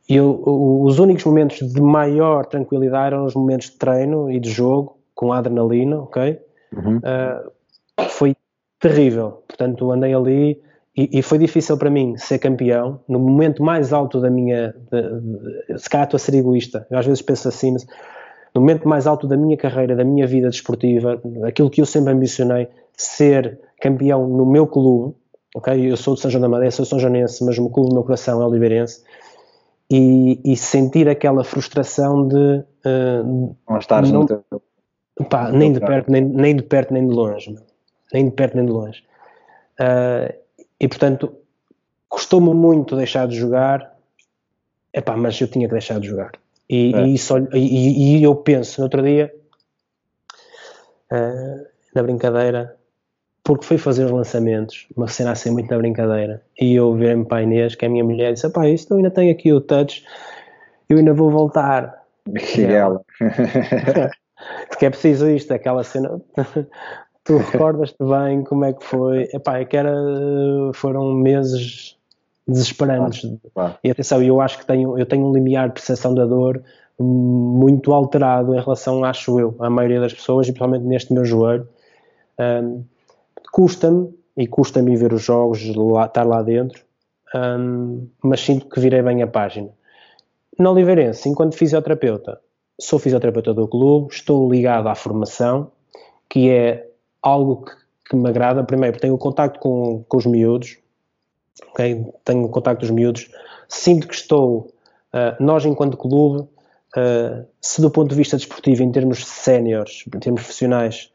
eu, 0.10 0.42
os 0.84 0.98
únicos 0.98 1.24
momentos 1.24 1.60
de 1.60 1.80
maior 1.80 2.48
tranquilidade 2.48 3.14
eram 3.14 3.26
os 3.26 3.36
momentos 3.36 3.70
de 3.70 3.78
treino 3.78 4.32
e 4.32 4.40
de 4.40 4.50
jogo, 4.50 4.99
com 5.20 5.34
adrenalina, 5.34 6.00
ok? 6.00 6.40
Uhum. 6.74 7.00
Uh, 7.00 8.06
foi 8.08 8.34
terrível. 8.80 9.44
Portanto, 9.46 9.92
andei 9.92 10.14
ali 10.14 10.62
e, 10.96 11.20
e, 11.20 11.22
foi 11.22 11.38
difícil 11.38 11.78
para 11.78 11.90
mim 11.90 12.16
ser 12.16 12.40
campeão 12.40 13.02
no 13.06 13.20
momento 13.20 13.62
mais 13.62 13.92
alto 13.92 14.22
da 14.22 14.30
minha. 14.30 14.74
De, 14.90 15.74
de, 15.74 15.78
se 15.78 15.90
calhar 15.90 16.06
estou 16.06 16.16
a 16.16 16.20
ser 16.20 16.36
egoísta, 16.36 16.88
eu 16.90 16.98
às 16.98 17.06
vezes 17.06 17.22
penso 17.22 17.50
assim, 17.50 17.74
mas 17.74 17.86
no 18.56 18.62
momento 18.62 18.88
mais 18.88 19.06
alto 19.06 19.28
da 19.28 19.36
minha 19.36 19.58
carreira, 19.58 19.94
da 19.94 20.06
minha 20.06 20.26
vida 20.26 20.50
desportiva, 20.50 21.22
aquilo 21.46 21.70
que 21.70 21.82
eu 21.82 21.86
sempre 21.86 22.14
ambicionei, 22.14 22.70
ser 22.96 23.60
campeão 23.82 24.26
no 24.26 24.46
meu 24.46 24.66
clube, 24.68 25.14
ok? 25.54 25.92
Eu 25.92 25.98
sou 25.98 26.14
de 26.14 26.22
São 26.22 26.32
João 26.32 26.44
da 26.44 26.48
Madeira, 26.48 26.72
sou 26.72 26.86
São 26.86 26.98
Joanense, 26.98 27.44
mas 27.44 27.58
o 27.58 27.64
meu 27.64 27.72
clube, 27.72 27.92
o 27.92 27.94
meu 27.94 28.04
coração 28.04 28.42
é 28.42 28.46
o 28.46 28.48
Oliveirense, 28.48 29.04
e, 29.92 30.40
e, 30.46 30.56
sentir 30.56 31.10
aquela 31.10 31.44
frustração 31.44 32.26
de. 32.26 32.64
Uh, 32.86 33.56
não 33.68 33.80
estares 33.80 34.12
não, 34.12 34.22
no 34.22 34.28
teu. 34.28 34.62
Pá, 35.28 35.52
nem 35.52 35.74
de 35.74 35.80
perto, 35.80 36.10
nem, 36.10 36.24
nem 36.24 36.56
de 36.56 36.64
perto, 36.64 36.94
nem 36.94 37.06
de 37.06 37.14
longe, 37.14 37.56
nem 38.14 38.26
de 38.26 38.32
perto, 38.32 38.56
nem 38.56 38.66
de 38.66 38.72
longe. 38.72 39.04
Uh, 39.80 40.34
e 40.80 40.88
portanto, 40.88 41.36
custou-me 42.08 42.54
muito 42.54 42.96
deixar 42.96 43.28
de 43.28 43.36
jogar, 43.36 43.96
epá, 44.94 45.18
mas 45.18 45.40
eu 45.42 45.48
tinha 45.48 45.68
que 45.68 45.74
deixar 45.74 46.00
de 46.00 46.08
jogar. 46.08 46.32
E, 46.70 46.96
é. 46.96 47.06
e 47.06 47.16
isso, 47.16 47.38
e, 47.54 48.20
e, 48.20 48.24
eu 48.24 48.36
penso, 48.36 48.80
no 48.80 48.86
outro 48.86 49.04
dia, 49.04 49.34
uh, 51.12 51.68
na 51.94 52.04
brincadeira, 52.04 52.78
porque 53.44 53.66
fui 53.66 53.78
fazer 53.78 54.06
os 54.06 54.12
lançamentos, 54.12 54.88
uma 54.96 55.08
cena 55.08 55.32
assim 55.32 55.52
muito 55.52 55.70
na 55.70 55.78
brincadeira, 55.78 56.42
e 56.60 56.76
eu 56.76 56.94
virei-me 56.94 57.26
para 57.26 57.40
a 57.40 57.44
Inês, 57.44 57.76
que 57.76 57.84
é 57.84 57.88
a 57.88 57.92
minha 57.92 58.04
mulher, 58.04 58.30
e 58.30 58.34
disse: 58.34 58.50
pá, 58.52 58.70
isto 58.70 58.96
ainda 58.96 59.12
tem 59.12 59.32
aqui 59.32 59.52
o 59.52 59.60
touch, 59.60 60.06
eu 60.88 60.98
ainda 60.98 61.14
vou 61.14 61.30
voltar. 61.30 62.06
E 62.58 62.64
ela. 62.64 63.02
porque 64.68 64.86
é 64.86 64.90
preciso 64.90 65.30
isto, 65.30 65.54
aquela 65.54 65.84
cena. 65.84 66.22
Tu 67.24 67.38
recordas-te 67.38 68.04
bem 68.04 68.44
como 68.44 68.66
é 68.66 68.74
que 68.74 68.84
foi? 68.84 69.30
Epá, 69.34 69.60
é 69.60 69.66
que 69.66 69.78
era, 69.78 69.94
foram 70.74 71.14
meses 71.14 71.96
desesperantes. 72.48 73.30
E 73.84 73.92
atenção, 73.92 74.24
eu 74.24 74.42
acho 74.42 74.58
que 74.58 74.66
tenho, 74.66 74.98
eu 74.98 75.06
tenho 75.06 75.28
um 75.28 75.34
limiar 75.34 75.68
de 75.68 75.76
percepção 75.76 76.16
da 76.16 76.26
dor 76.26 76.64
muito 77.00 77.94
alterado 77.94 78.54
em 78.54 78.60
relação, 78.60 79.04
acho 79.04 79.40
eu, 79.40 79.56
à 79.60 79.70
maioria 79.70 80.02
das 80.02 80.14
pessoas, 80.14 80.48
e 80.48 80.52
principalmente 80.52 80.84
neste 80.84 81.14
meu 81.14 81.24
joelho. 81.24 81.68
Um, 82.40 82.84
custa-me, 83.52 84.14
e 84.36 84.48
custa-me 84.48 84.96
ver 84.96 85.14
os 85.14 85.22
jogos, 85.22 85.64
lá, 85.76 86.06
estar 86.06 86.26
lá 86.26 86.42
dentro, 86.42 86.84
um, 87.36 88.08
mas 88.24 88.42
sinto 88.42 88.68
que 88.68 88.80
virei 88.80 89.02
bem 89.02 89.22
a 89.22 89.28
página. 89.28 89.70
Na 90.58 90.72
Oliveirense, 90.72 91.30
enquanto 91.30 91.56
fisioterapeuta, 91.56 92.42
sou 92.80 92.98
fisioterapeuta 92.98 93.54
do 93.54 93.68
clube, 93.68 94.14
estou 94.14 94.50
ligado 94.50 94.88
à 94.88 94.96
formação, 94.96 95.72
que 96.30 96.50
é 96.50 96.90
algo 97.22 97.66
que, 97.66 97.72
que 98.10 98.16
me 98.16 98.30
agrada. 98.30 98.64
Primeiro, 98.64 99.00
tenho 99.00 99.18
contacto 99.18 99.60
com, 99.60 100.04
com 100.08 100.18
os 100.18 100.26
miúdos, 100.26 100.78
okay? 101.72 102.06
tenho 102.24 102.48
contacto 102.50 102.80
com 102.80 102.86
os 102.86 102.92
miúdos, 102.92 103.30
sinto 103.68 104.08
que 104.08 104.16
estou, 104.16 104.74
uh, 105.14 105.44
nós 105.44 105.66
enquanto 105.66 105.98
clube, 105.98 106.48
uh, 106.98 107.46
se 107.62 107.82
do 107.82 107.92
ponto 107.92 108.10
de 108.10 108.16
vista 108.16 108.38
desportivo, 108.38 108.82
em 108.82 108.92
termos 108.92 109.26
séniores, 109.26 110.06
em 110.08 110.20
termos 110.20 110.42
profissionais, 110.42 111.12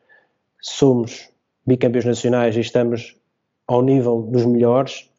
somos 0.60 1.30
bicampeões 1.66 2.04
nacionais 2.04 2.56
e 2.56 2.60
estamos 2.60 3.16
ao 3.66 3.80
nível 3.80 4.20
dos 4.20 4.44
melhores, 4.44 5.10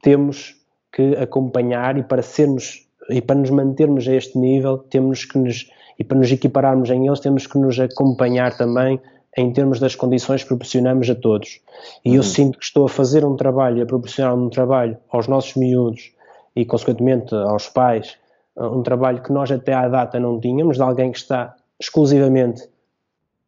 temos 0.00 0.56
que 0.90 1.16
acompanhar 1.16 1.98
e 1.98 2.02
para 2.02 2.22
sermos 2.22 2.88
e 3.10 3.20
para 3.20 3.36
nos 3.36 3.50
mantermos 3.50 4.06
a 4.08 4.14
este 4.14 4.38
nível, 4.38 4.78
temos 4.78 5.24
que 5.24 5.38
nos 5.38 5.70
e 5.98 6.04
para 6.04 6.18
nos 6.18 6.30
equipararmos 6.30 6.90
em 6.90 7.06
eles, 7.06 7.20
temos 7.20 7.46
que 7.46 7.58
nos 7.58 7.78
acompanhar 7.78 8.56
também 8.56 9.00
em 9.36 9.52
termos 9.52 9.80
das 9.80 9.94
condições 9.94 10.42
que 10.42 10.48
proporcionamos 10.48 11.08
a 11.10 11.14
todos. 11.14 11.60
E 12.04 12.10
uhum. 12.10 12.16
eu 12.16 12.22
sinto 12.22 12.58
que 12.58 12.64
estou 12.64 12.84
a 12.84 12.88
fazer 12.88 13.24
um 13.24 13.36
trabalho, 13.36 13.82
a 13.82 13.86
proporcionar 13.86 14.34
um 14.34 14.48
trabalho 14.48 14.96
aos 15.10 15.26
nossos 15.26 15.54
miúdos 15.54 16.12
e, 16.54 16.64
consequentemente, 16.64 17.34
aos 17.34 17.68
pais, 17.68 18.16
um 18.56 18.82
trabalho 18.82 19.22
que 19.22 19.32
nós 19.32 19.50
até 19.50 19.72
à 19.72 19.88
data 19.88 20.20
não 20.20 20.38
tínhamos, 20.38 20.76
de 20.76 20.82
alguém 20.82 21.10
que 21.10 21.18
está 21.18 21.54
exclusivamente 21.80 22.62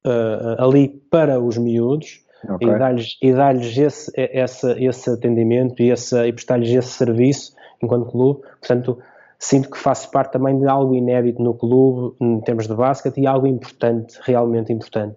uh, 0.04 0.64
ali 0.64 0.88
para 0.88 1.40
os 1.40 1.56
miúdos 1.56 2.20
okay. 2.48 2.68
e 2.68 2.78
dar-lhes 2.78 3.18
dar 3.34 3.56
esse, 3.56 4.12
esse, 4.16 4.84
esse 4.84 5.10
atendimento 5.10 5.80
e, 5.80 5.90
esse, 5.90 6.20
e 6.26 6.32
prestar-lhes 6.32 6.70
esse 6.70 6.90
serviço 6.90 7.54
enquanto 7.80 8.10
clube. 8.10 8.40
Portanto, 8.60 8.98
sinto 9.38 9.70
que 9.70 9.78
faço 9.78 10.10
parte 10.10 10.32
também 10.32 10.58
de 10.58 10.66
algo 10.66 10.94
inédito 10.94 11.42
no 11.42 11.54
clube 11.54 12.16
em 12.20 12.40
termos 12.40 12.66
de 12.66 12.74
basquete 12.74 13.18
e 13.18 13.26
algo 13.26 13.46
importante, 13.46 14.18
realmente 14.22 14.72
importante. 14.72 15.16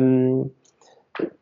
Um, 0.00 0.50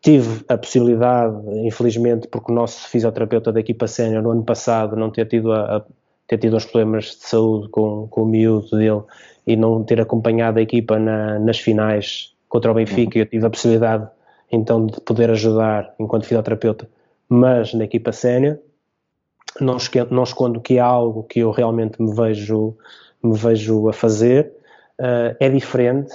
tive 0.03 0.45
a 0.49 0.59
possibilidade, 0.59 1.37
infelizmente, 1.67 2.29
porque 2.29 2.51
o 2.53 2.55
nosso 2.55 2.89
fisioterapeuta 2.89 3.53
da 3.53 3.61
equipa 3.61 3.87
sénior 3.87 4.23
no 4.23 4.31
ano 4.31 4.45
passado 4.45 4.97
não 4.97 5.11
ter 5.11 5.27
tido, 5.27 5.53
a, 5.53 5.77
a, 5.77 5.85
ter 6.27 6.39
tido 6.39 6.57
uns 6.57 6.65
problemas 6.65 7.05
de 7.05 7.27
saúde 7.27 7.69
com, 7.69 8.09
com 8.09 8.23
o 8.23 8.27
miúdo 8.27 8.77
dele 8.77 9.03
e 9.47 9.57
não 9.57 9.83
ter 9.83 10.01
acompanhado 10.01 10.59
a 10.59 10.63
equipa 10.63 10.99
na, 10.99 11.39
nas 11.39 11.59
finais 11.59 12.35
contra 12.49 12.71
o 12.71 12.75
Benfica, 12.75 13.19
eu 13.19 13.27
tive 13.27 13.47
a 13.47 13.51
possibilidade 13.51 14.09
então 14.51 14.87
de 14.87 15.01
poder 15.01 15.31
ajudar 15.31 15.95
enquanto 15.99 16.25
fisioterapeuta, 16.25 16.89
mas 17.29 17.73
na 17.73 17.85
equipa 17.85 18.11
sénior, 18.11 18.59
não, 19.61 19.77
não 20.11 20.23
escondo 20.23 20.61
que 20.61 20.77
é 20.77 20.81
algo 20.81 21.25
que 21.25 21.41
eu 21.41 21.51
realmente 21.51 22.01
me 22.01 22.15
vejo, 22.15 22.77
me 23.23 23.37
vejo 23.37 23.89
a 23.89 23.93
fazer, 23.93 24.53
uh, 24.99 25.37
é 25.41 25.49
diferente, 25.49 26.15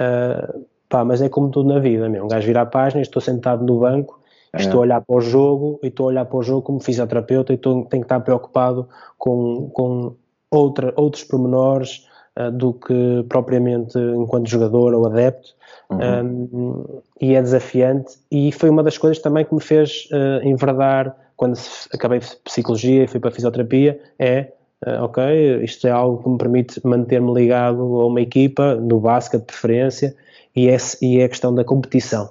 uh, 0.00 0.64
pá, 0.88 1.04
mas 1.04 1.22
é 1.22 1.28
como 1.28 1.50
tudo 1.50 1.68
na 1.68 1.78
vida, 1.78 2.08
meu. 2.08 2.24
um 2.24 2.28
gajo 2.28 2.46
vira 2.46 2.62
a 2.62 2.66
página, 2.66 3.02
estou 3.02 3.22
sentado 3.22 3.64
no 3.64 3.78
banco, 3.78 4.20
é. 4.52 4.60
estou 4.60 4.78
a 4.78 4.82
olhar 4.82 5.00
para 5.00 5.16
o 5.16 5.20
jogo 5.20 5.78
e 5.82 5.88
estou 5.88 6.06
a 6.06 6.08
olhar 6.08 6.24
para 6.24 6.38
o 6.38 6.42
jogo 6.42 6.62
como 6.62 6.80
fisioterapeuta 6.80 7.52
e 7.52 7.56
estou, 7.56 7.84
tenho 7.84 8.02
que 8.02 8.06
estar 8.06 8.20
preocupado 8.20 8.88
com, 9.18 9.70
com 9.70 10.14
outra, 10.50 10.92
outros 10.96 11.24
pormenores 11.24 12.06
uh, 12.38 12.50
do 12.50 12.72
que 12.72 13.24
propriamente 13.28 13.98
enquanto 13.98 14.48
jogador 14.48 14.94
ou 14.94 15.06
adepto. 15.06 15.54
Uhum. 15.90 15.98
Um, 16.00 17.02
e 17.20 17.34
é 17.34 17.42
desafiante 17.42 18.14
e 18.30 18.50
foi 18.50 18.70
uma 18.70 18.82
das 18.82 18.96
coisas 18.96 19.18
também 19.18 19.44
que 19.44 19.54
me 19.54 19.60
fez 19.60 20.08
uh, 20.12 20.42
enverdar 20.42 21.14
quando 21.36 21.58
acabei 21.92 22.20
psicologia 22.44 23.04
e 23.04 23.06
fui 23.06 23.20
para 23.20 23.30
a 23.30 23.32
fisioterapia 23.32 24.00
é 24.18 24.52
uh, 24.86 25.02
ok, 25.02 25.62
isto 25.62 25.86
é 25.86 25.90
algo 25.90 26.22
que 26.22 26.28
me 26.28 26.38
permite 26.38 26.80
manter-me 26.86 27.32
ligado 27.32 27.80
a 27.80 28.06
uma 28.06 28.20
equipa, 28.20 28.74
no 28.74 29.00
basquete 29.00 29.40
de 29.40 29.46
preferência, 29.46 30.16
e 30.54 30.68
é, 30.68 30.76
e 31.02 31.20
é 31.20 31.24
a 31.24 31.28
questão 31.28 31.54
da 31.54 31.64
competição. 31.64 32.30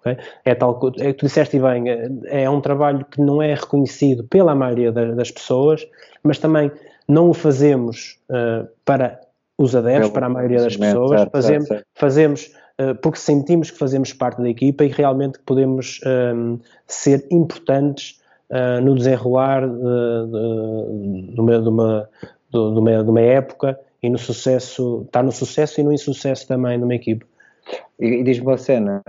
Okay? 0.00 0.16
É 0.44 0.54
tal 0.54 0.78
é, 0.98 1.12
tu 1.12 1.26
disseste 1.26 1.58
bem, 1.58 1.88
é, 1.88 2.42
é 2.44 2.50
um 2.50 2.60
trabalho 2.60 3.04
que 3.04 3.20
não 3.20 3.40
é 3.42 3.54
reconhecido 3.54 4.24
pela 4.24 4.54
maioria 4.54 4.92
das 4.92 5.30
pessoas, 5.30 5.86
mas 6.22 6.38
também 6.38 6.70
não 7.08 7.30
o 7.30 7.34
fazemos 7.34 8.18
uh, 8.30 8.68
para 8.84 9.20
os 9.58 9.74
adeptos, 9.74 10.10
para 10.10 10.26
a 10.26 10.28
maioria 10.28 10.62
das 10.62 10.76
pessoas, 10.76 11.20
certo, 11.20 11.30
fazemos, 11.30 11.68
certo, 11.68 11.78
certo. 11.78 11.86
fazemos 11.94 12.52
uh, 12.80 12.94
porque 13.00 13.18
sentimos 13.18 13.70
que 13.70 13.78
fazemos 13.78 14.12
parte 14.12 14.42
da 14.42 14.48
equipa 14.48 14.84
e 14.84 14.88
realmente 14.88 15.38
podemos 15.40 16.00
um, 16.34 16.58
ser 16.86 17.26
importantes 17.30 18.20
uh, 18.50 18.80
no 18.82 18.94
desenrolar 18.94 19.66
de, 19.66 19.74
de, 19.76 21.34
de, 21.34 21.40
uma, 21.40 21.60
de, 21.60 21.68
uma, 21.68 22.10
de, 22.50 22.58
uma, 22.58 23.04
de 23.04 23.10
uma 23.10 23.20
época 23.20 23.78
e 24.02 24.10
no 24.10 24.18
sucesso, 24.18 25.02
está 25.06 25.22
no 25.22 25.32
sucesso 25.32 25.80
e 25.80 25.84
no 25.84 25.92
insucesso 25.92 26.46
também 26.46 26.78
de 26.78 26.84
uma 26.84 26.94
equipe. 26.94 27.26
E, 27.98 28.06
e 28.06 28.22
diz-me 28.22 28.46
uma 28.46 28.58
cena, 28.58 29.02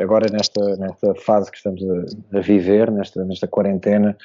agora 0.00 0.26
nesta, 0.30 0.76
nesta 0.76 1.14
fase 1.14 1.50
que 1.50 1.56
estamos 1.56 1.82
a, 1.82 2.38
a 2.38 2.40
viver, 2.40 2.90
nesta, 2.90 3.24
nesta 3.24 3.48
quarentena, 3.48 4.16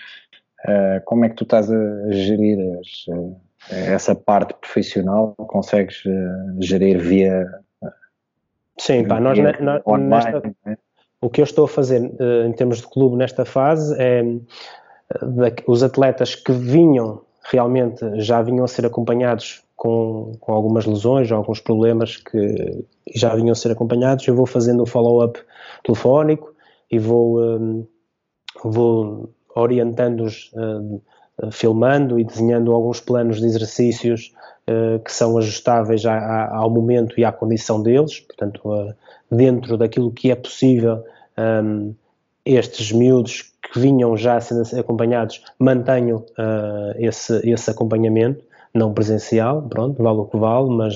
uh, 0.65 1.01
como 1.05 1.25
é 1.25 1.29
que 1.29 1.35
tu 1.35 1.43
estás 1.43 1.71
a 1.71 2.11
gerir 2.11 2.59
as, 2.79 3.07
uh, 3.07 3.39
essa 3.71 4.13
parte 4.13 4.53
profissional? 4.55 5.33
Consegues 5.37 6.03
uh, 6.05 6.61
gerir 6.61 6.99
via. 6.99 7.45
Sim, 8.77 9.07
pá, 9.07 9.19
nós, 9.19 9.39
na, 9.39 9.81
online, 9.87 10.09
nesta, 10.09 10.55
né? 10.65 10.77
O 11.21 11.29
que 11.29 11.41
eu 11.41 11.45
estou 11.45 11.65
a 11.65 11.67
fazer 11.67 12.01
em 12.45 12.53
termos 12.53 12.77
de 12.77 12.87
clube 12.87 13.15
nesta 13.15 13.45
fase 13.45 13.95
é 13.99 14.23
os 15.65 15.83
atletas 15.83 16.35
que 16.35 16.51
vinham 16.51 17.21
realmente 17.49 18.19
já 18.19 18.41
vinham 18.41 18.65
a 18.65 18.67
ser 18.67 18.85
acompanhados 18.85 19.63
com, 19.75 20.33
com 20.39 20.53
algumas 20.53 20.85
lesões, 20.85 21.31
alguns 21.31 21.61
problemas 21.61 22.17
que 22.17 22.83
já 23.15 23.33
vinham 23.35 23.51
a 23.51 23.55
ser 23.55 23.71
acompanhados, 23.71 24.27
eu 24.27 24.35
vou 24.35 24.45
fazendo 24.45 24.83
o 24.83 24.85
follow-up 24.85 25.39
telefónico 25.83 26.53
e 26.91 26.99
vou, 26.99 27.41
um, 27.41 27.87
vou 28.63 29.29
orientando-os, 29.55 30.51
filmando 31.51 32.19
e 32.19 32.23
desenhando 32.23 32.71
alguns 32.71 32.99
planos 32.99 33.39
de 33.39 33.45
exercícios 33.45 34.33
uh, 34.67 34.99
que 34.99 35.11
são 35.11 35.37
ajustáveis 35.37 36.03
ao 36.05 36.69
momento 36.69 37.19
e 37.19 37.25
à 37.25 37.31
condição 37.31 37.81
deles, 37.81 38.19
portanto, 38.21 38.61
uh, 38.65 38.93
dentro 39.31 39.77
daquilo 39.77 40.11
que 40.11 40.31
é 40.31 40.35
possível, 40.35 41.03
estes 42.43 42.91
miúdos 42.91 43.53
que 43.61 43.79
vinham 43.79 44.17
já 44.17 44.39
sendo 44.39 44.63
acompanhados 44.79 45.43
mantenham 45.59 46.25
esse, 46.97 47.47
esse 47.47 47.69
acompanhamento 47.69 48.43
não 48.73 48.91
presencial, 48.91 49.61
pronto, 49.61 50.01
vale 50.01 50.19
o 50.19 50.25
que 50.25 50.37
vale, 50.37 50.69
mas 50.69 50.95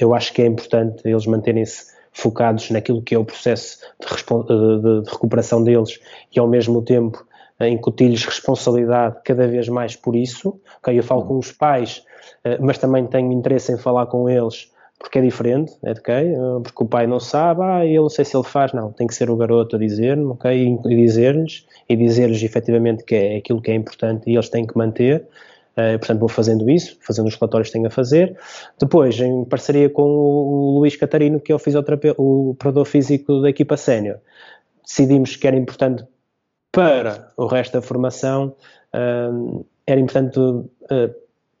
eu 0.00 0.12
acho 0.12 0.32
que 0.32 0.42
é 0.42 0.46
importante 0.46 1.02
eles 1.04 1.26
manterem-se 1.26 1.92
focados 2.10 2.70
naquilo 2.70 3.02
que 3.02 3.14
é 3.14 3.18
o 3.18 3.24
processo 3.24 3.78
de, 4.00 4.06
de, 4.08 5.02
de 5.02 5.10
recuperação 5.10 5.62
deles 5.62 6.00
e 6.34 6.40
ao 6.40 6.48
mesmo 6.48 6.82
tempo 6.82 7.24
incutir-lhes 7.60 8.24
responsabilidade 8.24 9.16
cada 9.24 9.46
vez 9.46 9.68
mais 9.68 9.96
por 9.96 10.16
isso. 10.16 10.60
Okay, 10.78 10.98
eu 10.98 11.02
falo 11.02 11.24
com 11.24 11.38
os 11.38 11.52
pais, 11.52 12.04
uh, 12.44 12.60
mas 12.60 12.78
também 12.78 13.06
tenho 13.06 13.32
interesse 13.32 13.72
em 13.72 13.78
falar 13.78 14.06
com 14.06 14.28
eles 14.28 14.72
porque 14.98 15.18
é 15.18 15.22
diferente, 15.22 15.72
é 15.82 15.92
ok? 15.92 16.34
Porque 16.62 16.82
o 16.82 16.86
pai 16.86 17.06
não 17.06 17.20
sabe, 17.20 17.60
ah, 17.62 17.84
eu 17.84 18.02
não 18.02 18.08
sei 18.08 18.24
se 18.24 18.34
ele 18.34 18.44
faz, 18.44 18.72
não, 18.72 18.90
tem 18.90 19.06
que 19.06 19.14
ser 19.14 19.28
o 19.28 19.36
garoto 19.36 19.76
a 19.76 19.78
dizer-me, 19.78 20.24
ok? 20.26 20.78
E 20.84 20.96
dizer-lhes, 20.96 21.66
e 21.88 21.96
dizer-lhes 21.96 22.42
efetivamente 22.42 23.04
que 23.04 23.14
é 23.14 23.36
aquilo 23.36 23.60
que 23.60 23.70
é 23.70 23.74
importante 23.74 24.30
e 24.30 24.34
eles 24.34 24.48
têm 24.48 24.66
que 24.66 24.76
manter. 24.78 25.26
Uh, 25.76 25.98
portanto, 25.98 26.20
vou 26.20 26.28
fazendo 26.28 26.70
isso, 26.70 26.96
fazendo 27.00 27.26
os 27.26 27.34
relatórios 27.34 27.68
que 27.68 27.72
tenho 27.72 27.86
a 27.86 27.90
fazer. 27.90 28.36
Depois, 28.78 29.18
em 29.20 29.44
parceria 29.44 29.90
com 29.90 30.02
o, 30.02 30.78
Luís 30.78 30.94
Catarino, 30.96 31.40
que 31.40 31.52
é 31.52 31.54
o, 31.54 31.58
o 32.16 32.50
operador 32.50 32.84
físico 32.84 33.40
da 33.42 33.50
equipa 33.50 33.76
sénior, 33.76 34.18
decidimos 34.84 35.34
que 35.34 35.46
era 35.46 35.56
importante 35.56 36.04
para 36.74 37.32
o 37.36 37.46
resto 37.46 37.72
da 37.74 37.82
formação, 37.82 38.54
uh, 38.94 39.64
era 39.86 40.00
importante 40.00 40.38
uh, 40.38 40.64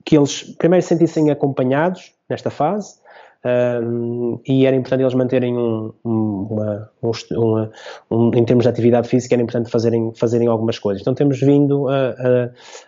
que 0.04 0.16
eles 0.16 0.42
primeiro 0.58 0.82
se 0.82 0.88
sentissem 0.88 1.30
acompanhados 1.30 2.12
nesta 2.28 2.50
fase, 2.50 3.02
um, 3.44 4.40
e 4.48 4.64
era 4.64 4.74
importante 4.74 5.02
eles 5.02 5.12
manterem 5.12 5.54
um, 5.56 5.92
uma, 6.02 6.90
uma, 7.32 7.70
um, 8.10 8.30
em 8.34 8.42
termos 8.42 8.62
de 8.62 8.70
atividade 8.70 9.06
física, 9.06 9.34
era 9.34 9.42
importante 9.42 9.70
fazerem, 9.70 10.12
fazerem 10.14 10.48
algumas 10.48 10.78
coisas. 10.78 11.02
Então 11.02 11.14
temos 11.14 11.38
vindo 11.40 11.86
a, 11.88 12.08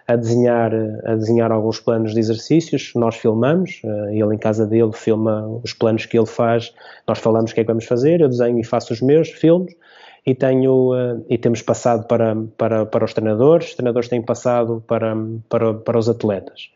a, 0.08 0.14
a 0.14 0.16
desenhar, 0.16 0.72
a 1.04 1.14
desenhar 1.14 1.52
alguns 1.52 1.78
planos 1.78 2.14
de 2.14 2.20
exercícios, 2.20 2.92
nós 2.94 3.16
filmamos, 3.16 3.82
uh, 3.84 4.08
ele 4.10 4.34
em 4.34 4.38
casa 4.38 4.66
dele 4.66 4.92
filma 4.92 5.46
os 5.62 5.74
planos 5.74 6.06
que 6.06 6.18
ele 6.18 6.26
faz, 6.26 6.72
nós 7.06 7.18
falamos 7.18 7.50
o 7.50 7.54
que 7.54 7.60
é 7.60 7.64
que 7.64 7.68
vamos 7.68 7.84
fazer, 7.84 8.22
eu 8.22 8.28
desenho 8.28 8.58
e 8.58 8.64
faço 8.64 8.94
os 8.94 9.02
meus 9.02 9.28
filmes, 9.28 9.74
e 10.26 10.34
tenho 10.34 10.92
uh, 10.92 11.24
e 11.30 11.38
temos 11.38 11.62
passado 11.62 12.06
para, 12.08 12.36
para, 12.58 12.84
para 12.84 13.04
os 13.04 13.14
treinadores, 13.14 13.68
os 13.68 13.74
treinadores 13.74 14.08
têm 14.08 14.20
passado 14.20 14.82
para, 14.86 15.16
para, 15.48 15.72
para 15.74 15.98
os 15.98 16.08
atletas. 16.08 16.70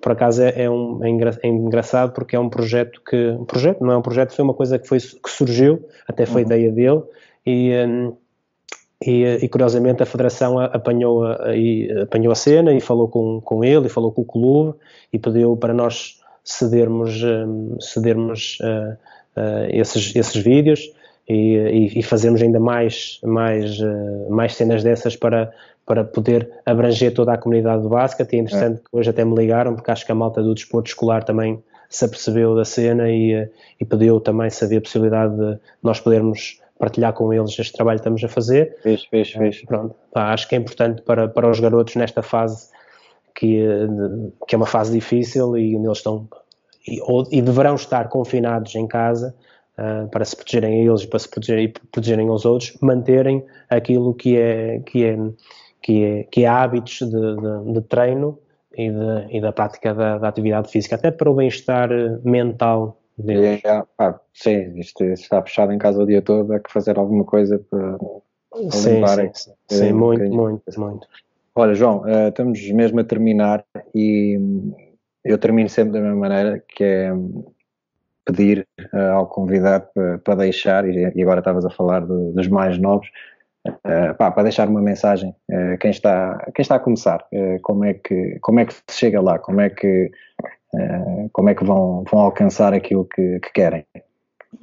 Por 0.00 0.12
acaso 0.12 0.42
é, 0.42 0.62
é, 0.62 0.70
um, 0.70 1.04
é, 1.04 1.08
é, 1.42 1.48
engraçado 1.48 2.12
porque 2.12 2.36
é 2.36 2.38
um 2.38 2.48
projeto 2.48 3.00
que 3.04 3.30
um 3.30 3.44
projeto 3.44 3.80
não 3.80 3.92
é 3.92 3.96
um 3.96 4.02
projeto 4.02 4.32
foi 4.32 4.44
uma 4.44 4.54
coisa 4.54 4.78
que 4.78 4.86
foi 4.86 4.98
que 4.98 5.30
surgiu 5.30 5.84
até 6.08 6.26
foi 6.26 6.42
uhum. 6.42 6.46
ideia 6.46 6.70
dele. 6.70 7.02
E, 7.44 7.72
hum, 7.74 8.16
e, 9.04 9.24
e, 9.42 9.48
curiosamente 9.48 10.00
a 10.00 10.06
federação 10.06 10.60
apanhou 10.60 11.24
a, 11.24 11.50
apanhou 12.02 12.30
a 12.30 12.36
cena 12.36 12.72
e 12.72 12.80
falou 12.80 13.08
com, 13.08 13.40
com 13.40 13.64
ele 13.64 13.86
e 13.86 13.88
falou 13.88 14.12
com 14.12 14.22
o 14.22 14.24
clube 14.24 14.78
e 15.12 15.18
pediu 15.18 15.56
para 15.56 15.74
nós 15.74 16.20
cedermos, 16.44 17.20
cedermos 17.80 18.58
uh, 18.60 18.92
uh, 19.40 19.66
esses, 19.70 20.14
esses 20.14 20.36
vídeos 20.40 20.92
e, 21.28 21.98
e, 21.98 22.02
fazermos 22.02 22.42
ainda 22.42 22.58
mais, 22.58 23.20
mais, 23.22 23.78
uh, 23.78 24.30
mais 24.30 24.54
cenas 24.54 24.82
dessas 24.82 25.16
para, 25.16 25.52
para 25.86 26.04
poder 26.04 26.50
abranger 26.66 27.14
toda 27.14 27.32
a 27.32 27.38
comunidade 27.38 27.82
do 27.82 27.88
basquete. 27.88 28.32
E 28.32 28.36
é 28.36 28.38
interessante 28.40 28.76
é. 28.76 28.78
que 28.78 28.96
hoje 28.96 29.10
até 29.10 29.24
me 29.24 29.34
ligaram, 29.34 29.74
porque 29.74 29.90
acho 29.90 30.04
que 30.04 30.12
a 30.12 30.14
malta 30.14 30.42
do 30.42 30.54
desporto 30.54 30.88
escolar 30.88 31.24
também 31.24 31.62
se 31.88 32.04
apercebeu 32.04 32.54
da 32.54 32.64
cena 32.64 33.10
e, 33.10 33.48
e 33.78 33.84
pediu 33.84 34.18
também 34.18 34.48
se 34.50 34.64
havia 34.64 34.80
possibilidade 34.80 35.36
de 35.36 35.58
nós 35.82 36.00
podermos 36.00 36.60
partilhar 36.78 37.12
com 37.12 37.32
eles 37.32 37.56
este 37.58 37.72
trabalho 37.72 37.98
que 37.98 38.00
estamos 38.00 38.24
a 38.24 38.28
fazer. 38.28 38.76
Fez, 38.82 39.04
fez, 39.04 39.30
fez. 39.30 39.64
Pronto, 39.64 39.94
pá, 40.12 40.32
acho 40.32 40.48
que 40.48 40.54
é 40.54 40.58
importante 40.58 41.02
para, 41.02 41.28
para 41.28 41.48
os 41.48 41.60
garotos 41.60 41.94
nesta 41.94 42.22
fase 42.22 42.68
que, 43.34 43.64
que 44.48 44.54
é 44.54 44.56
uma 44.56 44.66
fase 44.66 44.92
difícil 44.92 45.56
e 45.56 45.76
onde 45.76 45.86
eles 45.86 45.98
estão 45.98 46.26
e, 46.86 47.00
ou, 47.02 47.28
e 47.30 47.40
deverão 47.40 47.76
estar 47.76 48.08
confinados 48.08 48.74
em 48.74 48.86
casa 48.86 49.34
uh, 49.82 50.08
para 50.08 50.24
se 50.24 50.36
protegerem 50.36 50.80
a 50.80 50.84
eles 50.84 51.02
e 51.02 51.06
para 51.08 51.18
se 51.18 51.28
protegerem, 51.28 51.68
protegerem 51.68 52.28
aos 52.28 52.44
outros, 52.44 52.76
manterem 52.80 53.44
aquilo 53.68 54.14
que 54.14 54.36
é, 54.36 54.78
que 54.80 55.04
é, 55.04 55.16
que 55.82 56.04
é, 56.04 56.22
que 56.24 56.44
é 56.44 56.48
hábitos 56.48 56.98
de, 57.00 57.36
de, 57.36 57.72
de 57.72 57.80
treino 57.82 58.38
e, 58.76 58.90
de, 58.90 59.36
e, 59.36 59.40
da 59.40 59.52
prática 59.52 59.92
da, 59.92 60.18
da, 60.18 60.28
atividade 60.28 60.70
física, 60.70 60.94
até 60.94 61.10
para 61.10 61.30
o 61.30 61.34
bem-estar 61.34 61.90
mental 62.24 63.00
deles. 63.18 63.60
É, 63.64 63.82
ah, 63.98 64.18
sim, 64.32 64.78
isto, 64.78 65.04
está 65.04 65.42
fechado 65.42 65.72
em 65.72 65.78
casa 65.78 66.02
o 66.02 66.06
dia 66.06 66.22
todo, 66.22 66.52
há 66.52 66.60
que 66.60 66.72
fazer 66.72 66.98
alguma 66.98 67.24
coisa 67.24 67.58
para, 67.68 67.98
para 67.98 68.70
sim, 68.70 68.94
limpar. 68.94 69.18
Sim, 69.18 69.30
sim, 69.34 69.52
sim 69.68 69.92
muito, 69.92 70.24
muito, 70.24 70.80
muito. 70.80 71.06
Olha, 71.54 71.74
João, 71.74 72.02
uh, 72.02 72.28
estamos 72.28 72.66
mesmo 72.70 73.00
a 73.00 73.04
terminar 73.04 73.62
e 73.94 74.38
eu 75.22 75.36
termino 75.36 75.68
sempre 75.68 75.92
da 75.92 76.00
mesma 76.00 76.16
maneira, 76.16 76.64
que 76.66 76.82
é 76.82 77.12
pedir 78.24 78.66
uh, 78.92 79.12
ao 79.12 79.26
convidado 79.26 79.86
para, 80.24 80.34
deixar, 80.36 80.88
e, 80.88 81.22
agora 81.22 81.40
estavas 81.40 81.64
a 81.64 81.70
falar 81.70 82.00
dos 82.00 82.48
mais 82.48 82.78
novos, 82.78 83.08
uh, 83.66 84.14
pá, 84.16 84.30
para 84.30 84.44
deixar 84.44 84.68
uma 84.68 84.80
mensagem 84.80 85.34
uh, 85.50 85.78
quem, 85.78 85.90
está, 85.90 86.38
quem 86.54 86.62
está 86.62 86.76
a 86.76 86.80
começar, 86.80 87.24
como, 87.62 87.84
é 87.84 87.94
que, 87.94 88.38
como 88.40 88.60
é 88.60 88.66
que 88.66 88.74
se 88.74 88.82
chega 88.90 89.20
lá, 89.20 89.38
como 89.38 89.60
é 89.60 89.70
que, 89.70 90.10
como 91.32 91.50
é 91.50 91.54
que 91.54 91.64
vão, 91.64 92.04
vão 92.10 92.20
alcançar 92.20 92.72
aquilo 92.72 93.04
que, 93.04 93.40
que 93.40 93.52
querem. 93.52 93.84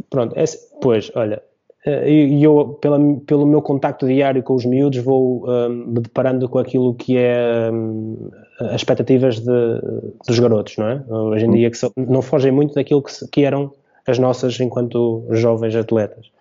Pronto, 0.09 0.37
é, 0.37 0.43
pois, 0.81 1.11
olha, 1.15 1.41
e 1.85 2.43
eu, 2.43 2.77
pela, 2.81 2.99
pelo 3.25 3.45
meu 3.45 3.61
contacto 3.61 4.07
diário 4.07 4.43
com 4.43 4.55
os 4.55 4.65
miúdos, 4.65 4.99
vou 5.03 5.47
um, 5.47 5.69
me 5.69 6.01
deparando 6.01 6.49
com 6.49 6.59
aquilo 6.59 6.93
que 6.93 7.17
é 7.17 7.69
um, 7.71 8.29
as 8.59 8.75
expectativas 8.75 9.39
de, 9.39 9.81
dos 10.27 10.39
garotos, 10.39 10.77
não 10.77 10.87
é? 10.87 11.03
Hoje 11.07 11.45
em 11.45 11.51
dia, 11.51 11.71
que 11.71 11.77
são, 11.77 11.91
não 11.95 12.21
fogem 12.21 12.51
muito 12.51 12.73
daquilo 12.75 13.01
que, 13.01 13.11
que, 13.31 13.45
eram 13.45 13.71
as 14.05 14.19
nossas 14.19 14.59
enquanto 14.59 15.25
jovens 15.31 15.75
atletas. 15.75 16.31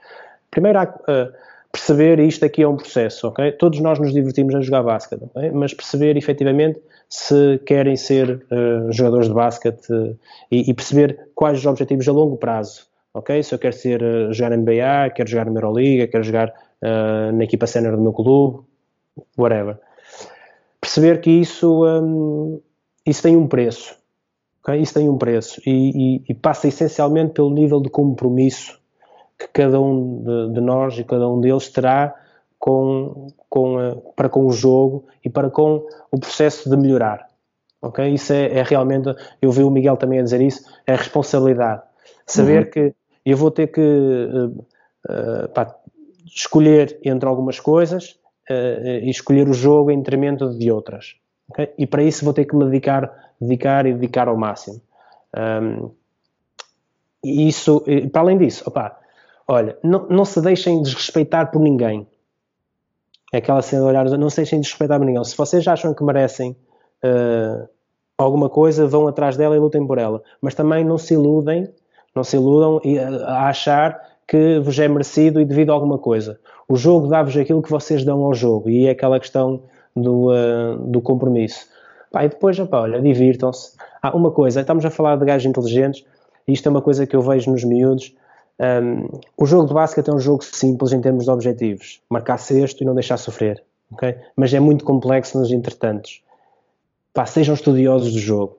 Primeiro, 0.50 0.78
há 0.78 0.84
uh, 0.84 1.32
perceber, 1.70 2.18
e 2.18 2.26
isto 2.26 2.44
aqui 2.44 2.62
é 2.62 2.68
um 2.68 2.76
processo, 2.76 3.28
ok? 3.28 3.52
Todos 3.52 3.80
nós 3.80 3.98
nos 3.98 4.12
divertimos 4.12 4.54
a 4.54 4.60
jogar 4.60 4.82
basquete, 4.82 5.22
okay? 5.22 5.50
mas 5.50 5.72
perceber 5.74 6.16
efetivamente 6.16 6.80
se 7.08 7.58
querem 7.64 7.96
ser 7.96 8.44
uh, 8.50 8.92
jogadores 8.92 9.28
de 9.28 9.34
basquete 9.34 9.92
uh, 9.92 10.16
e, 10.50 10.70
e 10.70 10.74
perceber 10.74 11.28
quais 11.34 11.58
os 11.58 11.66
objetivos 11.66 12.08
a 12.08 12.12
longo 12.12 12.36
prazo 12.36 12.88
ok? 13.14 13.42
Se 13.42 13.54
eu 13.54 13.58
quero 13.58 13.74
ser, 13.74 14.00
jogar 14.32 14.56
NBA, 14.56 15.10
quero 15.14 15.28
jogar 15.28 15.46
na 15.46 15.52
Euroliga, 15.52 16.06
quero 16.06 16.22
jogar 16.22 16.52
na 17.32 17.42
equipa 17.42 17.66
sénior 17.66 17.96
do 17.96 18.02
meu 18.02 18.12
clube, 18.12 18.60
whatever. 19.36 19.76
Perceber 20.80 21.20
que 21.20 21.30
isso, 21.30 21.84
um, 21.84 22.60
isso 23.04 23.22
tem 23.22 23.36
um 23.36 23.46
preço, 23.46 23.96
ok? 24.62 24.80
Isso 24.80 24.94
tem 24.94 25.08
um 25.08 25.18
preço 25.18 25.60
e, 25.66 26.16
e, 26.16 26.24
e, 26.28 26.34
passa 26.34 26.68
essencialmente 26.68 27.32
pelo 27.32 27.50
nível 27.50 27.80
de 27.80 27.90
compromisso 27.90 28.78
que 29.38 29.48
cada 29.48 29.80
um 29.80 30.22
de, 30.22 30.54
de 30.54 30.60
nós 30.60 30.98
e 30.98 31.04
cada 31.04 31.28
um 31.28 31.40
deles 31.40 31.68
terá 31.68 32.14
com, 32.58 33.28
com, 33.48 33.76
uh, 33.76 34.12
para 34.14 34.28
com 34.28 34.46
o 34.46 34.52
jogo 34.52 35.06
e 35.24 35.30
para 35.30 35.50
com 35.50 35.86
o 36.10 36.18
processo 36.18 36.68
de 36.68 36.76
melhorar. 36.76 37.28
Ok? 37.80 38.06
Isso 38.08 38.32
é, 38.32 38.58
é, 38.58 38.62
realmente, 38.62 39.14
eu 39.40 39.52
vi 39.52 39.62
o 39.62 39.70
Miguel 39.70 39.96
também 39.96 40.18
a 40.18 40.22
dizer 40.22 40.40
isso, 40.40 40.62
é 40.86 40.92
a 40.92 40.96
responsabilidade. 40.96 41.82
Saber 42.26 42.64
uhum. 42.64 42.70
que 42.70 42.94
eu 43.24 43.36
vou 43.36 43.50
ter 43.50 43.68
que 43.68 43.80
uh, 43.80 44.48
uh, 45.08 45.48
pá, 45.54 45.74
escolher 46.26 46.98
entre 47.04 47.28
algumas 47.28 47.60
coisas 47.60 48.18
uh, 48.50 49.04
e 49.04 49.10
escolher 49.10 49.48
o 49.48 49.54
jogo 49.54 49.90
em 49.90 49.98
detrimento 49.98 50.56
de 50.56 50.70
outras. 50.70 51.16
Okay? 51.50 51.72
E 51.78 51.86
para 51.86 52.02
isso 52.02 52.24
vou 52.24 52.34
ter 52.34 52.44
que 52.44 52.54
me 52.54 52.64
dedicar, 52.64 53.32
dedicar 53.40 53.86
e 53.86 53.94
dedicar 53.94 54.28
ao 54.28 54.36
máximo. 54.36 54.80
Um, 55.36 55.90
e 57.24 57.48
isso, 57.48 57.84
para 58.12 58.22
além 58.22 58.38
disso, 58.38 58.62
opa, 58.66 58.96
olha, 59.46 59.76
não, 59.82 60.06
não 60.08 60.24
se 60.24 60.40
deixem 60.40 60.82
desrespeitar 60.82 61.50
por 61.50 61.60
ninguém. 61.60 62.06
É 63.32 63.38
aquela 63.38 63.60
cena 63.60 63.82
de 63.82 63.88
olhar, 63.88 64.04
não 64.04 64.30
se 64.30 64.36
deixem 64.36 64.60
desrespeitar 64.60 64.98
por 64.98 65.04
ninguém. 65.04 65.22
Se 65.24 65.36
vocês 65.36 65.66
acham 65.66 65.92
que 65.92 66.04
merecem 66.04 66.56
uh, 67.04 67.68
alguma 68.16 68.48
coisa, 68.48 68.86
vão 68.86 69.08
atrás 69.08 69.36
dela 69.36 69.56
e 69.56 69.58
lutem 69.58 69.86
por 69.86 69.98
ela. 69.98 70.22
Mas 70.40 70.54
também 70.54 70.84
não 70.84 70.96
se 70.96 71.14
iludem 71.14 71.68
não 72.18 72.24
se 72.24 72.36
iludam 72.36 72.80
a 73.26 73.48
achar 73.48 74.07
que 74.28 74.58
vos 74.58 74.78
é 74.78 74.86
merecido 74.86 75.40
e 75.40 75.44
devido 75.46 75.70
a 75.70 75.72
alguma 75.72 75.96
coisa. 75.96 76.38
O 76.68 76.76
jogo 76.76 77.08
dá-vos 77.08 77.34
aquilo 77.34 77.62
que 77.62 77.70
vocês 77.70 78.04
dão 78.04 78.22
ao 78.22 78.34
jogo 78.34 78.68
e 78.68 78.86
é 78.86 78.90
aquela 78.90 79.18
questão 79.18 79.62
do, 79.96 80.30
uh, 80.30 80.76
do 80.76 81.00
compromisso. 81.00 81.66
Pá, 82.12 82.24
e 82.24 82.28
depois, 82.28 82.58
opa, 82.58 82.82
olha, 82.82 83.00
divirtam-se. 83.00 83.72
Ah, 84.02 84.14
uma 84.14 84.30
coisa, 84.30 84.60
estamos 84.60 84.84
a 84.84 84.90
falar 84.90 85.16
de 85.16 85.24
gajos 85.24 85.46
inteligentes 85.46 86.04
e 86.46 86.52
isto 86.52 86.66
é 86.66 86.70
uma 86.70 86.82
coisa 86.82 87.06
que 87.06 87.16
eu 87.16 87.22
vejo 87.22 87.50
nos 87.50 87.64
miúdos. 87.64 88.14
Um, 88.60 89.08
o 89.36 89.46
jogo 89.46 89.66
de 89.66 89.74
basquete 89.74 90.08
é 90.08 90.12
um 90.12 90.18
jogo 90.18 90.44
simples 90.44 90.92
em 90.92 91.00
termos 91.00 91.24
de 91.24 91.30
objetivos. 91.30 92.00
Marcar 92.10 92.38
sexto 92.38 92.82
e 92.82 92.84
não 92.84 92.94
deixar 92.94 93.16
sofrer. 93.16 93.62
Okay? 93.92 94.16
Mas 94.36 94.52
é 94.52 94.60
muito 94.60 94.84
complexo 94.84 95.38
nos 95.38 95.50
entretantos. 95.50 96.22
Pá, 97.14 97.24
sejam 97.24 97.54
estudiosos 97.54 98.12
do 98.12 98.18
jogo. 98.18 98.58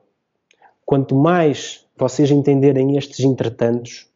Quanto 0.84 1.14
mais 1.14 1.86
vocês 1.96 2.30
entenderem 2.30 2.96
estes 2.96 3.20
entretantos, 3.20 4.09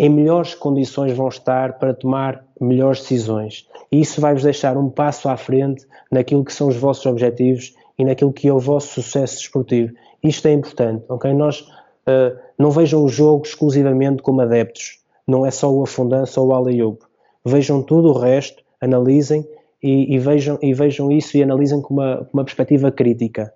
em 0.00 0.08
melhores 0.08 0.54
condições 0.54 1.12
vão 1.12 1.28
estar 1.28 1.74
para 1.74 1.92
tomar 1.92 2.42
melhores 2.58 3.00
decisões. 3.00 3.68
E 3.92 4.00
isso 4.00 4.18
vai-vos 4.18 4.42
deixar 4.42 4.78
um 4.78 4.88
passo 4.88 5.28
à 5.28 5.36
frente 5.36 5.86
naquilo 6.10 6.42
que 6.42 6.54
são 6.54 6.68
os 6.68 6.76
vossos 6.76 7.04
objetivos 7.04 7.74
e 7.98 8.04
naquilo 8.06 8.32
que 8.32 8.48
é 8.48 8.52
o 8.52 8.58
vosso 8.58 8.94
sucesso 8.94 9.36
desportivo. 9.36 9.92
Isto 10.24 10.48
é 10.48 10.54
importante, 10.54 11.04
ok? 11.06 11.34
Nós 11.34 11.60
uh, 11.60 12.34
não 12.58 12.70
vejam 12.70 13.04
o 13.04 13.10
jogo 13.10 13.44
exclusivamente 13.44 14.22
como 14.22 14.40
adeptos. 14.40 15.00
Não 15.26 15.44
é 15.44 15.50
só 15.50 15.70
o 15.70 15.82
afundanço 15.82 16.40
ou 16.40 16.48
o 16.48 16.54
alley-oop. 16.54 17.02
Vejam 17.44 17.82
tudo 17.82 18.08
o 18.08 18.18
resto, 18.18 18.62
analisem 18.80 19.46
e, 19.82 20.14
e, 20.14 20.18
vejam, 20.18 20.58
e 20.62 20.72
vejam 20.72 21.12
isso 21.12 21.36
e 21.36 21.42
analisem 21.42 21.82
com 21.82 21.92
uma, 21.92 22.26
uma 22.32 22.42
perspectiva 22.42 22.90
crítica. 22.90 23.52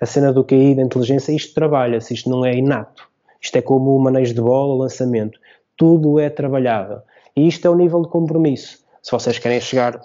A 0.00 0.06
cena 0.06 0.32
do 0.32 0.42
QI, 0.42 0.74
da 0.74 0.82
inteligência, 0.82 1.30
isto 1.30 1.54
trabalha-se, 1.54 2.14
isto 2.14 2.28
não 2.28 2.44
é 2.44 2.56
inato. 2.56 3.08
Isto 3.40 3.56
é 3.56 3.62
como 3.62 3.94
o 3.94 4.00
manejo 4.00 4.34
de 4.34 4.40
bola, 4.40 4.74
o 4.74 4.78
lançamento. 4.78 5.38
Tudo 5.78 6.20
é 6.20 6.28
trabalhável. 6.28 7.00
E 7.34 7.48
isto 7.48 7.66
é 7.66 7.70
o 7.70 7.74
nível 7.74 8.02
de 8.02 8.08
compromisso. 8.08 8.84
Se 9.02 9.10
vocês 9.10 9.38
querem 9.38 9.60
chegar 9.60 9.98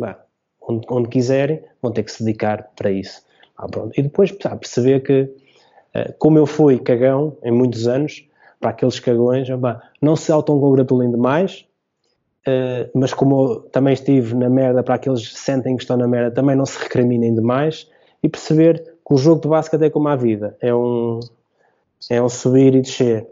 bem, 0.00 0.14
onde, 0.62 0.86
onde, 0.88 1.08
quiserem, 1.08 1.60
vão 1.82 1.90
ter 1.90 2.04
que 2.04 2.12
se 2.12 2.22
dedicar 2.22 2.70
para 2.76 2.92
isso. 2.92 3.22
Ah, 3.58 3.66
e 3.96 4.02
depois 4.02 4.32
ah, 4.44 4.54
perceber 4.54 5.00
que, 5.00 5.28
eh, 5.94 6.14
como 6.18 6.38
eu 6.38 6.46
fui 6.46 6.78
cagão 6.78 7.36
em 7.42 7.50
muitos 7.50 7.88
anos, 7.88 8.24
para 8.60 8.70
aqueles 8.70 9.00
cagões, 9.00 9.48
não 10.00 10.14
se 10.14 10.30
autocongratulem 10.30 11.10
demais, 11.10 11.66
Uh, 12.46 12.88
mas 12.94 13.12
como 13.12 13.60
também 13.72 13.92
estive 13.92 14.34
na 14.34 14.48
merda 14.48 14.82
para 14.82 14.94
aqueles 14.94 15.28
que 15.28 15.38
sentem 15.38 15.76
que 15.76 15.82
estão 15.82 15.98
na 15.98 16.08
merda, 16.08 16.30
também 16.30 16.56
não 16.56 16.64
se 16.64 16.78
recriminem 16.78 17.34
demais 17.34 17.86
e 18.22 18.28
perceber 18.28 18.82
que 19.06 19.14
o 19.14 19.18
jogo 19.18 19.42
de 19.42 19.48
basquete 19.48 19.82
é 19.82 19.90
como 19.90 20.08
a 20.08 20.16
vida, 20.16 20.56
é 20.62 20.74
um, 20.74 21.20
é 22.08 22.22
um 22.22 22.28
subir 22.28 22.74
e 22.74 22.80
descer. 22.80 23.26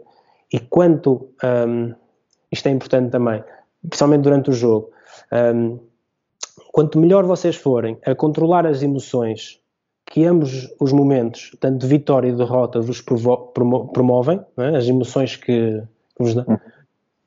E 0.51 0.59
quanto, 0.59 1.29
um, 1.43 1.93
isto 2.51 2.67
é 2.67 2.71
importante 2.71 3.11
também, 3.11 3.43
principalmente 3.81 4.21
durante 4.21 4.49
o 4.49 4.53
jogo, 4.53 4.91
um, 5.55 5.79
quanto 6.71 6.99
melhor 6.99 7.25
vocês 7.25 7.55
forem 7.55 7.97
a 8.05 8.15
controlar 8.15 8.65
as 8.65 8.81
emoções 8.81 9.59
que 10.05 10.23
ambos 10.25 10.73
os 10.79 10.93
momentos, 10.93 11.51
tanto 11.59 11.79
de 11.79 11.87
vitória 11.87 12.29
e 12.29 12.31
de 12.31 12.37
derrota, 12.37 12.79
vos 12.79 13.01
promovem, 13.01 14.39
é? 14.57 14.77
as 14.77 14.87
emoções 14.87 15.35
que, 15.35 15.83
que 16.15 16.23
vos 16.23 16.33
dão, 16.33 16.45
uhum. 16.47 16.57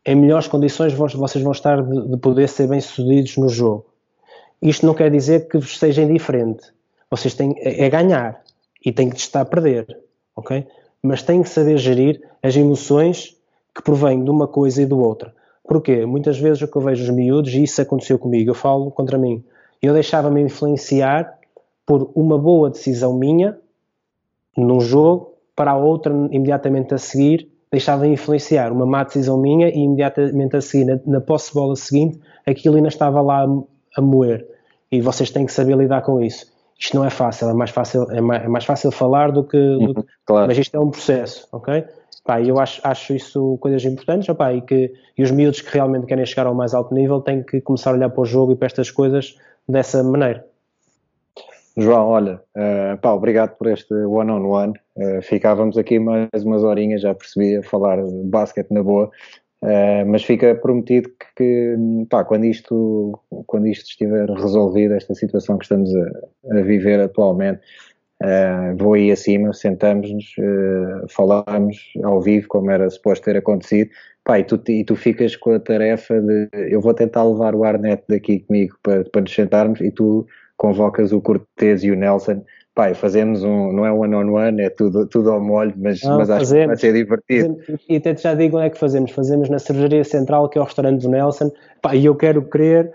em 0.06 0.14
melhores 0.14 0.48
condições 0.48 0.94
vocês 0.94 1.42
vão 1.42 1.52
estar 1.52 1.82
de, 1.82 2.08
de 2.08 2.16
poder 2.16 2.48
ser 2.48 2.68
bem-sucedidos 2.68 3.36
no 3.36 3.48
jogo. 3.48 3.86
Isto 4.62 4.86
não 4.86 4.94
quer 4.94 5.10
dizer 5.10 5.46
que 5.48 5.58
vos 5.58 5.78
seja 5.78 6.02
indiferente, 6.02 6.72
vocês 7.10 7.34
têm 7.34 7.54
é, 7.58 7.84
é 7.84 7.90
ganhar 7.90 8.42
e 8.84 8.90
têm 8.92 9.10
que 9.10 9.16
estar 9.16 9.42
a 9.42 9.44
perder, 9.44 9.86
ok? 10.34 10.66
Mas 11.02 11.22
têm 11.22 11.42
que 11.42 11.48
saber 11.48 11.78
gerir 11.78 12.20
as 12.42 12.56
emoções 12.56 13.36
que 13.74 13.82
provêm 13.82 14.22
de 14.22 14.30
uma 14.30 14.46
coisa 14.46 14.82
e 14.82 14.86
do 14.86 14.98
outra. 14.98 15.34
Porquê? 15.64 16.04
Muitas 16.04 16.38
vezes 16.38 16.62
o 16.62 16.68
que 16.68 16.76
eu 16.76 16.82
vejo 16.82 17.04
os 17.04 17.10
miúdos, 17.10 17.52
e 17.54 17.62
isso 17.62 17.80
aconteceu 17.80 18.18
comigo, 18.18 18.50
eu 18.50 18.54
falo 18.54 18.90
contra 18.90 19.16
mim, 19.16 19.44
eu 19.80 19.94
deixava-me 19.94 20.40
influenciar 20.40 21.38
por 21.86 22.10
uma 22.14 22.38
boa 22.38 22.70
decisão 22.70 23.14
minha 23.14 23.56
num 24.56 24.80
jogo, 24.80 25.34
para 25.54 25.72
a 25.72 25.76
outra 25.76 26.12
imediatamente 26.30 26.94
a 26.94 26.98
seguir, 26.98 27.48
deixava 27.70 28.06
influenciar 28.06 28.72
uma 28.72 28.84
má 28.84 29.04
decisão 29.04 29.38
minha 29.38 29.68
e 29.68 29.78
imediatamente 29.78 30.56
a 30.56 30.60
seguir, 30.60 30.86
na, 30.86 31.00
na 31.06 31.20
posse 31.20 31.54
bola 31.54 31.76
seguinte, 31.76 32.18
aquilo 32.46 32.76
ainda 32.76 32.88
estava 32.88 33.20
lá 33.20 33.44
a, 33.44 33.98
a 33.98 34.02
moer. 34.02 34.46
E 34.90 35.00
vocês 35.00 35.30
têm 35.30 35.46
que 35.46 35.52
saber 35.52 35.76
lidar 35.76 36.02
com 36.02 36.20
isso. 36.20 36.49
Isto 36.80 36.96
não 36.96 37.04
é 37.04 37.10
fácil, 37.10 37.50
é 37.50 37.52
mais 37.52 37.70
fácil, 37.70 38.10
é 38.10 38.22
mais, 38.22 38.42
é 38.42 38.48
mais 38.48 38.64
fácil 38.64 38.90
falar 38.90 39.30
do 39.30 39.44
que, 39.44 39.58
do 39.58 39.94
que 39.94 40.08
claro. 40.24 40.46
mas 40.46 40.56
isto 40.56 40.74
é 40.74 40.80
um 40.80 40.90
processo, 40.90 41.46
ok? 41.52 41.84
Pá, 42.24 42.40
eu 42.40 42.58
acho, 42.58 42.80
acho 42.82 43.14
isso 43.14 43.58
coisas 43.60 43.84
importantes, 43.84 44.28
opá, 44.28 44.52
e 44.52 44.62
que 44.62 44.92
e 45.16 45.22
os 45.22 45.30
miúdos 45.30 45.60
que 45.60 45.72
realmente 45.72 46.06
querem 46.06 46.24
chegar 46.24 46.46
ao 46.46 46.54
mais 46.54 46.72
alto 46.72 46.94
nível 46.94 47.20
têm 47.20 47.42
que 47.42 47.60
começar 47.60 47.90
a 47.90 47.94
olhar 47.94 48.08
para 48.08 48.22
o 48.22 48.24
jogo 48.24 48.52
e 48.52 48.56
para 48.56 48.66
estas 48.66 48.90
coisas 48.90 49.36
dessa 49.68 50.02
maneira. 50.02 50.44
João, 51.76 52.08
olha, 52.08 52.40
uh, 52.56 52.98
pá, 52.98 53.12
obrigado 53.12 53.56
por 53.56 53.66
este 53.68 53.94
one-on-one. 53.94 54.72
-on 54.96 55.02
-one. 55.02 55.18
uh, 55.18 55.22
ficávamos 55.22 55.76
aqui 55.76 55.98
mais 55.98 56.28
umas 56.44 56.64
horinhas, 56.64 57.02
já 57.02 57.14
percebi, 57.14 57.56
a 57.56 57.62
falar 57.62 58.02
de 58.02 58.24
basquete 58.24 58.70
na 58.70 58.82
boa, 58.82 59.10
uh, 59.62 60.06
mas 60.06 60.24
fica 60.24 60.54
prometido 60.54 61.08
que, 61.08 61.26
que 61.36 61.76
pá, 62.08 62.24
quando, 62.24 62.44
isto, 62.44 63.18
quando 63.46 63.66
isto 63.66 63.88
estiver 63.90 64.28
resolvido, 64.30 64.94
esta 64.94 65.14
situação 65.14 65.58
que 65.58 65.64
estamos 65.64 65.90
a, 65.94 66.58
a 66.58 66.62
viver 66.62 67.00
atualmente, 67.00 67.60
vou 68.76 68.92
aí 68.92 69.10
acima, 69.10 69.50
sentamos-nos, 69.54 70.34
falamos 71.08 71.90
ao 72.04 72.20
vivo, 72.20 72.48
como 72.48 72.70
era 72.70 72.90
suposto 72.90 73.24
ter 73.24 73.38
acontecido, 73.38 73.88
pá, 74.24 74.38
e, 74.38 74.44
tu, 74.44 74.60
e 74.68 74.84
tu 74.84 74.94
ficas 74.94 75.36
com 75.36 75.52
a 75.52 75.58
tarefa 75.58 76.20
de 76.20 76.48
eu 76.52 76.80
vou 76.80 76.92
tentar 76.92 77.24
levar 77.24 77.54
o 77.54 77.64
Arnet 77.64 78.02
daqui 78.08 78.40
comigo 78.40 78.76
para, 78.82 79.04
para 79.04 79.22
nos 79.22 79.34
sentarmos 79.34 79.80
e 79.80 79.90
tu 79.90 80.26
convocas 80.56 81.10
o 81.12 81.22
Cortez 81.22 81.82
e 81.82 81.90
o 81.90 81.96
Nelson, 81.96 82.44
pai, 82.80 82.94
fazemos 82.94 83.44
um, 83.44 83.70
não 83.72 83.84
é 83.84 83.92
one 83.92 84.14
on 84.14 84.32
one, 84.32 84.62
é 84.62 84.70
tudo, 84.70 85.06
tudo 85.06 85.30
ao 85.30 85.38
molho, 85.38 85.74
mas, 85.76 86.02
não, 86.02 86.16
mas 86.16 86.30
acho 86.30 86.46
fazemos, 86.46 86.62
que 86.62 86.66
vai 86.68 86.76
ser 86.78 86.92
divertido. 86.94 87.56
Fazemos, 87.58 87.82
e 87.86 87.96
até 87.96 88.16
já 88.16 88.34
digo 88.34 88.56
onde 88.56 88.66
é 88.68 88.70
que 88.70 88.78
fazemos, 88.78 89.10
fazemos 89.10 89.50
na 89.50 89.58
cervejaria 89.58 90.02
central, 90.02 90.48
que 90.48 90.56
é 90.56 90.62
o 90.62 90.64
restaurante 90.64 91.02
do 91.02 91.10
Nelson, 91.10 91.52
pá, 91.82 91.94
e 91.94 92.06
eu 92.06 92.14
quero 92.14 92.40
crer 92.40 92.90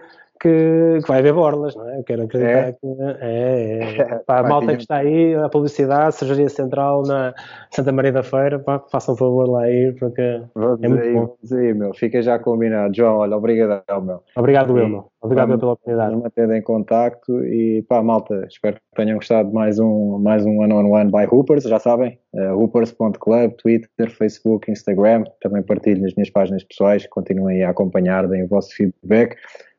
que, 0.45 0.99
que, 1.01 1.07
vai 1.07 1.19
haver 1.19 1.33
borlas, 1.33 1.75
não 1.75 1.89
é? 1.89 1.97
Eu 1.97 2.03
quero 2.03 2.23
acreditar 2.23 2.69
é. 2.69 2.71
que 2.73 2.87
é. 3.19 3.97
é. 3.97 4.15
Pá, 4.27 4.39
a 4.39 4.43
malta 4.43 4.75
que 4.75 4.83
está 4.83 4.97
aí, 4.97 5.33
a 5.33 5.49
publicidade, 5.49 6.15
Cervejaria 6.15 6.49
Central 6.49 7.01
na 7.01 7.33
Santa 7.71 7.91
Maria 7.91 8.11
da 8.11 8.21
Feira, 8.21 8.59
pá, 8.59 8.79
façam 8.91 9.15
favor 9.17 9.49
lá 9.49 9.69
ir, 9.69 9.95
porque 9.95 10.41
vamos 10.53 10.83
é 10.83 10.87
muito 10.87 11.03
aí, 11.03 11.13
bom. 11.13 11.35
Vamos 11.41 11.51
aí, 11.51 11.73
meu. 11.73 11.93
Fica 11.95 12.21
já 12.21 12.37
combinado. 12.37 12.95
João, 12.95 13.17
olha, 13.17 13.35
obrigado, 13.35 13.83
meu. 14.03 14.21
Obrigado, 14.35 14.77
eu, 14.77 14.87
meu. 14.87 15.07
Obrigado 15.21 15.47
vamos, 15.47 15.59
pela 15.59 15.71
oportunidade. 15.71 16.09
Vamos 16.11 16.23
manter 16.23 16.49
em 16.51 16.61
contacto 16.61 17.43
e, 17.43 17.83
pá, 17.89 18.03
malta, 18.03 18.45
espero 18.47 18.75
que 18.75 18.81
tenham 18.95 19.17
gostado 19.17 19.49
de 19.49 19.55
mais 19.55 19.79
um, 19.79 20.19
mais 20.19 20.45
um 20.45 20.59
one-on-one 20.59 21.09
-on 21.09 21.11
-one 21.11 21.27
by 21.27 21.35
Hoopers, 21.35 21.63
já 21.63 21.79
sabem, 21.79 22.19
uh, 22.33 22.53
hoopers.club, 22.53 23.53
Twitter, 23.53 24.11
Facebook, 24.11 24.69
Instagram, 24.69 25.23
também 25.41 25.63
partilho 25.63 26.03
nas 26.03 26.13
minhas 26.13 26.29
páginas 26.29 26.63
pessoais, 26.63 27.07
continuem 27.07 27.63
a 27.63 27.71
acompanhar, 27.71 28.27
deem 28.27 28.43
o 28.43 28.47
vosso 28.47 28.75
feedback 28.75 29.35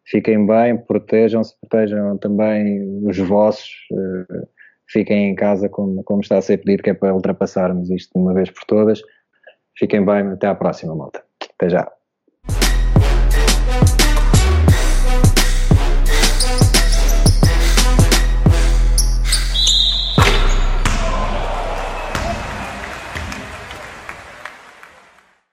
fiquem 0.06 0.46
bem, 0.46 0.76
protejam-se, 0.76 1.54
protejam 1.60 2.16
também 2.18 3.06
os 3.06 3.18
vossos, 3.18 3.70
uh, 3.92 4.48
fiquem 4.88 5.30
em 5.30 5.34
casa 5.34 5.68
como, 5.68 6.02
como 6.04 6.20
está 6.20 6.38
a 6.38 6.42
ser 6.42 6.58
pedido, 6.58 6.82
que 6.82 6.90
é 6.90 6.94
para 6.94 7.14
ultrapassarmos 7.14 7.90
isto 7.90 8.12
de 8.14 8.20
uma 8.20 8.32
vez 8.32 8.50
por 8.50 8.64
todas. 8.64 9.02
Fiquem 9.76 10.04
bem, 10.04 10.28
até 10.28 10.46
à 10.46 10.54
próxima, 10.54 10.94
malta. 10.94 11.22
Até 11.54 11.68
já. 11.68 11.92